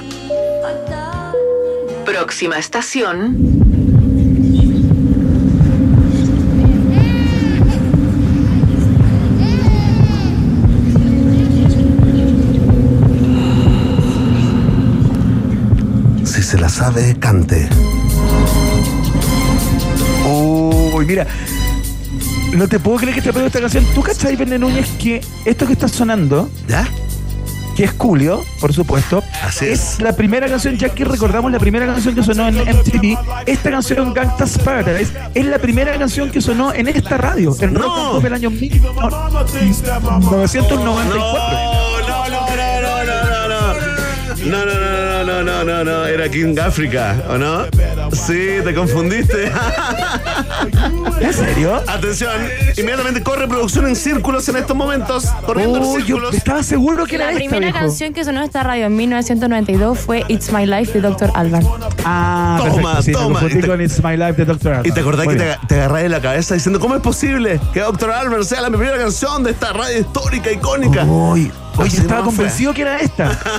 Próxima 2.05 2.59
estación. 2.59 3.70
Si 16.31 16.41
se 16.43 16.57
la 16.57 16.69
sabe, 16.69 17.15
cante. 17.19 17.67
Uy, 20.25 21.05
mira. 21.05 21.27
No 22.53 22.67
te 22.69 22.79
puedo 22.79 22.97
creer 22.97 23.15
que 23.15 23.21
te 23.21 23.33
pego 23.33 23.47
esta 23.47 23.59
canción. 23.59 23.83
¿Tú 23.93 24.01
cachai, 24.01 24.37
Verne 24.37 24.57
Núñez, 24.57 24.87
que 24.97 25.21
esto 25.45 25.67
que 25.67 25.73
está 25.73 25.87
sonando, 25.89 26.49
¿Ya? 26.69 26.87
que 27.75 27.83
es 27.85 27.91
Julio, 27.97 28.43
por 28.59 28.73
supuesto, 28.73 29.21
Así 29.43 29.65
es. 29.67 29.99
la 30.01 30.13
primera 30.13 30.47
canción, 30.47 30.77
ya 30.77 30.89
que 30.89 31.03
recordamos 31.05 31.51
la 31.51 31.59
primera 31.59 31.85
canción 31.85 32.15
que 32.15 32.23
sonó 32.23 32.47
en 32.47 32.55
MTV, 32.55 33.17
esta 33.45 33.71
canción 33.71 34.13
Gangsta's 34.13 34.57
Paradise 34.57 35.11
es 35.33 35.45
la 35.45 35.57
primera 35.59 35.97
canción 35.97 36.29
que 36.31 36.41
sonó 36.41 36.73
en 36.73 36.87
esta 36.89 37.17
radio, 37.17 37.55
en 37.59 37.73
No. 37.73 37.79
Rock 37.81 37.91
and 37.97 38.11
Pop 38.11 38.25
el 38.25 38.33
año 38.33 38.49
1994. 38.51 39.19
No, 39.19 40.19
no, 40.19 40.19
no, 40.19 40.45
no, 40.45 40.47
no, 40.77 40.85
no, 40.85 41.03
no, 41.03 41.83
no. 41.83 41.90
No, 44.45 44.65
no, 44.65 44.73
no, 44.73 45.23
no, 45.23 45.23
no, 45.23 45.43
no, 45.43 45.63
no, 45.63 45.83
no, 45.83 46.05
era 46.05 46.27
King 46.29 46.57
África, 46.59 47.15
¿o 47.29 47.37
no? 47.37 47.65
Sí, 48.11 48.57
te 48.63 48.73
confundiste. 48.73 49.51
¿En 51.21 51.33
serio? 51.33 51.75
Atención, 51.87 52.31
inmediatamente 52.75 53.21
corre 53.21 53.47
producción 53.47 53.87
en 53.87 53.95
círculos 53.95 54.49
en 54.49 54.55
estos 54.57 54.75
momentos, 54.75 55.25
corriendo 55.45 55.77
en 55.77 55.83
Uy, 55.83 55.99
yo 56.01 56.05
círculos. 56.15 56.33
estaba 56.35 56.63
seguro 56.63 57.05
que 57.05 57.15
era 57.15 57.31
La 57.31 57.37
primera 57.37 57.71
canción 57.71 58.13
que 58.13 58.23
sonó 58.25 58.39
en 58.39 58.45
esta 58.45 58.63
radio 58.63 58.87
en 58.87 58.95
1992 58.95 59.99
fue 59.99 60.23
It's 60.27 60.51
My 60.51 60.65
Life 60.65 60.93
de 60.99 61.01
Dr. 61.07 61.31
Alban. 61.35 61.63
Ah, 62.03 62.55
Toma, 62.59 62.71
perfecto, 62.95 63.01
sí, 63.03 63.11
toma. 63.11 63.39
Y 63.47 63.61
te- 63.61 63.67
con 63.67 63.79
It's 63.81 64.03
My 64.03 64.17
Life 64.17 64.33
de 64.33 64.45
Dr. 64.45 64.71
Alban. 64.73 64.85
Y 64.87 64.91
te 64.91 64.99
acordás 65.01 65.25
Muy 65.25 65.37
que 65.37 65.43
bien. 65.43 65.55
te, 65.61 65.67
te 65.67 65.75
agarrás 65.75 66.01
de 66.03 66.09
la 66.09 66.19
cabeza 66.21 66.55
diciendo, 66.55 66.79
¿cómo 66.79 66.95
es 66.95 67.01
posible 67.01 67.59
que 67.73 67.81
Dr. 67.81 68.09
Albert 68.11 68.43
sea 68.43 68.61
la 68.61 68.69
primera 68.69 68.97
canción 68.97 69.43
de 69.43 69.51
esta 69.51 69.71
radio 69.71 69.99
histórica, 69.99 70.51
icónica? 70.51 71.03
Uy, 71.03 71.51
oye, 71.81 71.97
estaba 71.97 72.23
convencido 72.23 72.73
que 72.73 72.81
era 72.81 72.99
esta. 72.99 73.39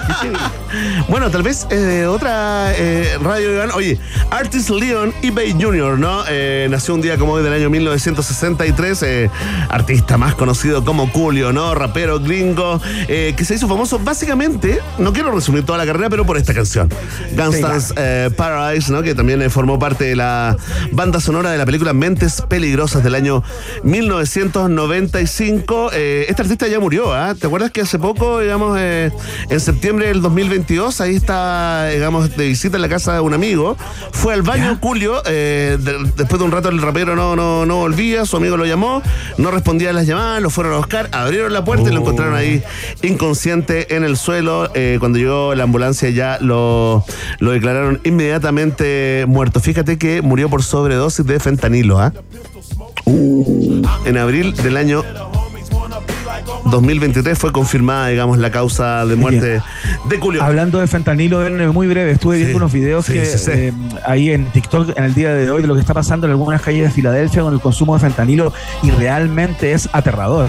Bueno, 1.06 1.30
tal 1.30 1.42
vez 1.42 1.66
eh, 1.68 2.06
otra 2.06 2.72
eh, 2.74 3.18
radio, 3.20 3.52
Iván. 3.52 3.72
Oye, 3.72 3.98
Artist 4.30 4.70
Leon 4.70 5.12
eBay 5.20 5.52
Jr., 5.52 5.98
¿no? 5.98 6.22
Eh, 6.26 6.66
nació 6.70 6.94
un 6.94 7.02
día 7.02 7.18
como 7.18 7.32
hoy 7.32 7.42
del 7.42 7.52
año 7.52 7.68
1963, 7.68 9.02
eh, 9.02 9.30
artista 9.68 10.16
más 10.16 10.34
conocido 10.34 10.82
como 10.82 11.08
Julio, 11.08 11.52
¿no? 11.52 11.74
Rapero 11.74 12.20
gringo, 12.20 12.80
que 13.06 13.44
se 13.44 13.54
hizo 13.54 13.68
famoso 13.68 13.98
básicamente, 13.98 14.80
no 14.96 15.12
quiero 15.12 15.30
resumir 15.30 15.66
toda 15.66 15.76
la 15.76 15.84
carrera, 15.84 16.08
pero 16.08 16.24
por 16.24 16.38
esta 16.38 16.54
canción, 16.54 16.88
Gangsta's 17.34 17.92
eh, 17.96 18.30
Paradise, 18.36 18.92
¿no? 18.92 19.02
Que 19.02 19.14
también 19.14 19.48
formó 19.50 19.78
parte 19.78 20.04
de 20.04 20.16
la 20.16 20.56
banda 20.92 21.20
sonora 21.20 21.50
de 21.50 21.58
la 21.58 21.66
película 21.66 21.92
Mentes 21.92 22.42
Peligrosas 22.42 23.02
del 23.02 23.14
año 23.14 23.42
1995. 23.82 25.90
Eh, 25.92 26.26
este 26.28 26.42
artista 26.42 26.68
ya 26.68 26.80
murió, 26.80 27.12
¿ah? 27.12 27.34
¿Te 27.38 27.46
acuerdas 27.46 27.70
que 27.70 27.80
hace 27.80 27.98
poco, 27.98 28.11
digamos, 28.40 28.76
eh, 28.78 29.10
en 29.48 29.60
septiembre 29.60 30.08
del 30.08 30.20
2022, 30.22 31.00
ahí 31.00 31.14
está, 31.16 31.86
digamos, 31.88 32.36
de 32.36 32.46
visita 32.46 32.76
en 32.76 32.82
la 32.82 32.88
casa 32.88 33.14
de 33.14 33.20
un 33.20 33.34
amigo, 33.34 33.76
fue 34.12 34.34
al 34.34 34.42
baño 34.42 34.78
Julio, 34.80 35.22
eh, 35.26 35.76
de- 35.80 36.10
después 36.16 36.38
de 36.38 36.44
un 36.44 36.50
rato 36.52 36.68
el 36.68 36.80
rapero 36.80 37.16
no, 37.16 37.34
no, 37.36 37.66
no 37.66 37.76
volvía, 37.76 38.24
su 38.24 38.36
amigo 38.36 38.56
lo 38.56 38.64
llamó, 38.66 39.02
no 39.38 39.50
respondía 39.50 39.90
a 39.90 39.92
las 39.92 40.06
llamadas, 40.06 40.42
lo 40.42 40.50
fueron 40.50 40.74
a 40.74 40.76
buscar, 40.76 41.08
abrieron 41.12 41.52
la 41.52 41.64
puerta 41.64 41.88
y 41.90 41.92
lo 41.94 42.00
encontraron 42.00 42.34
ahí 42.34 42.62
inconsciente 43.02 43.94
en 43.96 44.04
el 44.04 44.16
suelo. 44.16 44.70
Eh, 44.74 44.96
cuando 45.00 45.18
llegó 45.18 45.54
la 45.54 45.64
ambulancia 45.64 46.10
ya 46.10 46.38
lo, 46.40 47.04
lo 47.38 47.50
declararon 47.52 48.00
inmediatamente 48.04 49.24
muerto. 49.28 49.60
Fíjate 49.60 49.98
que 49.98 50.22
murió 50.22 50.48
por 50.48 50.62
sobredosis 50.62 51.26
de 51.26 51.40
fentanilo, 51.40 51.98
¿ah? 52.00 52.12
Uh, 53.04 53.82
en 54.04 54.16
abril 54.16 54.54
del 54.54 54.76
año 54.76 55.02
2023 56.66 57.38
fue 57.38 57.52
confirmada, 57.52 58.08
digamos, 58.08 58.38
la 58.38 58.50
causa 58.50 59.04
de 59.06 59.16
muerte 59.16 59.60
de 60.08 60.18
Julio. 60.18 60.42
Hablando 60.42 60.78
de 60.80 60.86
fentanilo, 60.86 61.46
en 61.46 61.68
muy 61.70 61.86
breve, 61.86 62.12
estuve 62.12 62.36
viendo 62.36 62.52
Sí, 62.52 62.56
unos 62.56 62.72
videos 62.72 63.06
sí, 63.06 63.12
que 63.14 63.24
sí, 63.26 63.50
eh, 63.52 63.72
ahí 64.06 64.30
en 64.30 64.46
TikTok 64.46 64.96
en 64.96 65.04
el 65.04 65.14
día 65.14 65.32
de 65.34 65.50
hoy 65.50 65.62
de 65.62 65.68
lo 65.68 65.74
que 65.74 65.80
está 65.80 65.94
pasando 65.94 66.26
en 66.26 66.32
algunas 66.32 66.60
calles 66.62 66.84
de 66.84 66.90
Filadelfia 66.90 67.42
con 67.42 67.52
el 67.54 67.60
consumo 67.60 67.94
de 67.94 68.00
fentanilo 68.00 68.52
y 68.82 68.90
realmente 68.90 69.72
es 69.72 69.88
aterrador. 69.92 70.48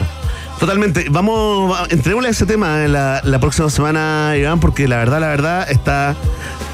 Totalmente. 0.60 1.08
Vamos, 1.10 1.72
va- 1.72 1.88
entrémosle 1.90 2.30
a 2.30 2.32
ese 2.32 2.46
tema 2.46 2.86
en 2.86 2.94
la, 2.94 3.22
la 3.24 3.40
próxima 3.40 3.70
semana, 3.70 4.34
Iván, 4.38 4.60
porque 4.60 4.88
la 4.88 4.98
verdad, 4.98 5.20
la 5.20 5.28
verdad, 5.28 5.70
está, 5.70 6.16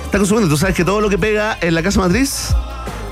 está 0.06 0.18
consumiendo. 0.18 0.50
Tú 0.50 0.58
sabes 0.58 0.76
que 0.76 0.84
todo 0.86 1.02
lo 1.02 1.10
que 1.10 1.18
pega 1.18 1.58
en 1.62 1.74
la 1.74 1.82
casa 1.82 2.00
matriz, 2.00 2.54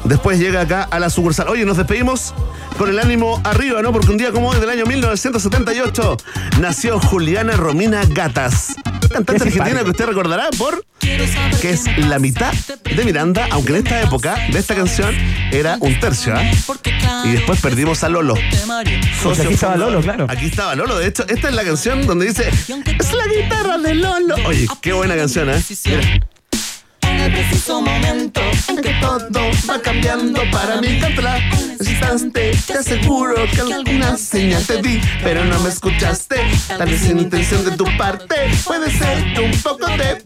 después 0.07 0.39
llega 0.39 0.61
acá 0.61 0.83
a 0.83 0.99
la 0.99 1.09
sucursal. 1.09 1.47
Oye, 1.49 1.65
nos 1.65 1.77
despedimos 1.77 2.33
con 2.77 2.89
el 2.89 2.99
ánimo 2.99 3.41
arriba, 3.43 3.81
¿no? 3.81 3.91
Porque 3.91 4.11
un 4.11 4.17
día 4.17 4.31
como 4.31 4.49
hoy 4.49 4.59
del 4.59 4.69
año 4.69 4.85
1978 4.85 6.17
nació 6.59 6.99
Juliana 6.99 7.53
Romina 7.53 8.01
Gatas. 8.05 8.75
Cantante 9.11 9.43
argentina 9.43 9.83
que 9.83 9.89
usted 9.89 10.05
recordará 10.05 10.49
por 10.57 10.83
que 11.61 11.69
es 11.69 11.85
la 11.97 12.19
mitad 12.19 12.53
de 12.53 13.05
Miranda, 13.05 13.47
aunque 13.51 13.71
en 13.71 13.77
esta 13.77 14.01
época 14.01 14.35
de 14.51 14.59
esta 14.59 14.75
canción 14.75 15.15
era 15.51 15.77
un 15.79 15.99
tercio, 15.99 16.33
¿ah? 16.35 16.41
Y 17.23 17.31
después 17.31 17.61
perdimos 17.61 18.03
a 18.03 18.09
Lolo. 18.09 18.35
Porque 19.23 19.41
aquí 19.41 19.53
estaba. 19.53 19.77
Lolo, 19.77 20.01
claro. 20.01 20.27
Aquí 20.29 20.45
estaba 20.45 20.75
Lolo. 20.75 20.97
De 20.97 21.07
hecho, 21.07 21.25
esta 21.27 21.49
es 21.49 21.55
la 21.55 21.63
canción 21.63 22.05
donde 22.05 22.27
dice 22.27 22.49
Es 22.49 23.13
la 23.13 23.27
guitarra 23.27 23.77
de 23.77 23.95
Lolo. 23.95 24.35
Oye, 24.45 24.67
qué 24.81 24.93
buena 24.93 25.15
canción, 25.15 25.49
¿eh? 25.49 25.63
Mira. 25.85 26.27
Preciso 27.31 27.81
momento 27.81 28.41
En 28.69 28.77
que 28.77 28.93
todo 29.01 29.51
va 29.69 29.81
cambiando 29.81 30.41
para 30.51 30.79
mí. 30.81 30.99
Cántala. 30.99 31.37
Ese 31.79 31.91
instante, 31.91 32.51
te 32.65 32.73
aseguro 32.73 33.35
que 33.53 33.61
alguna 33.61 34.17
señal 34.17 34.65
te 34.65 34.81
di, 34.81 34.99
pero 35.23 35.43
no 35.45 35.59
me 35.59 35.69
escuchaste. 35.69 36.37
Tal 36.67 36.89
vez 36.89 37.01
sin 37.01 37.19
intención 37.19 37.63
de 37.65 37.71
tu 37.71 37.85
parte, 37.97 38.35
puede 38.65 38.89
ser 38.91 39.39
un 39.39 39.51
poco 39.61 39.85
de 39.85 40.23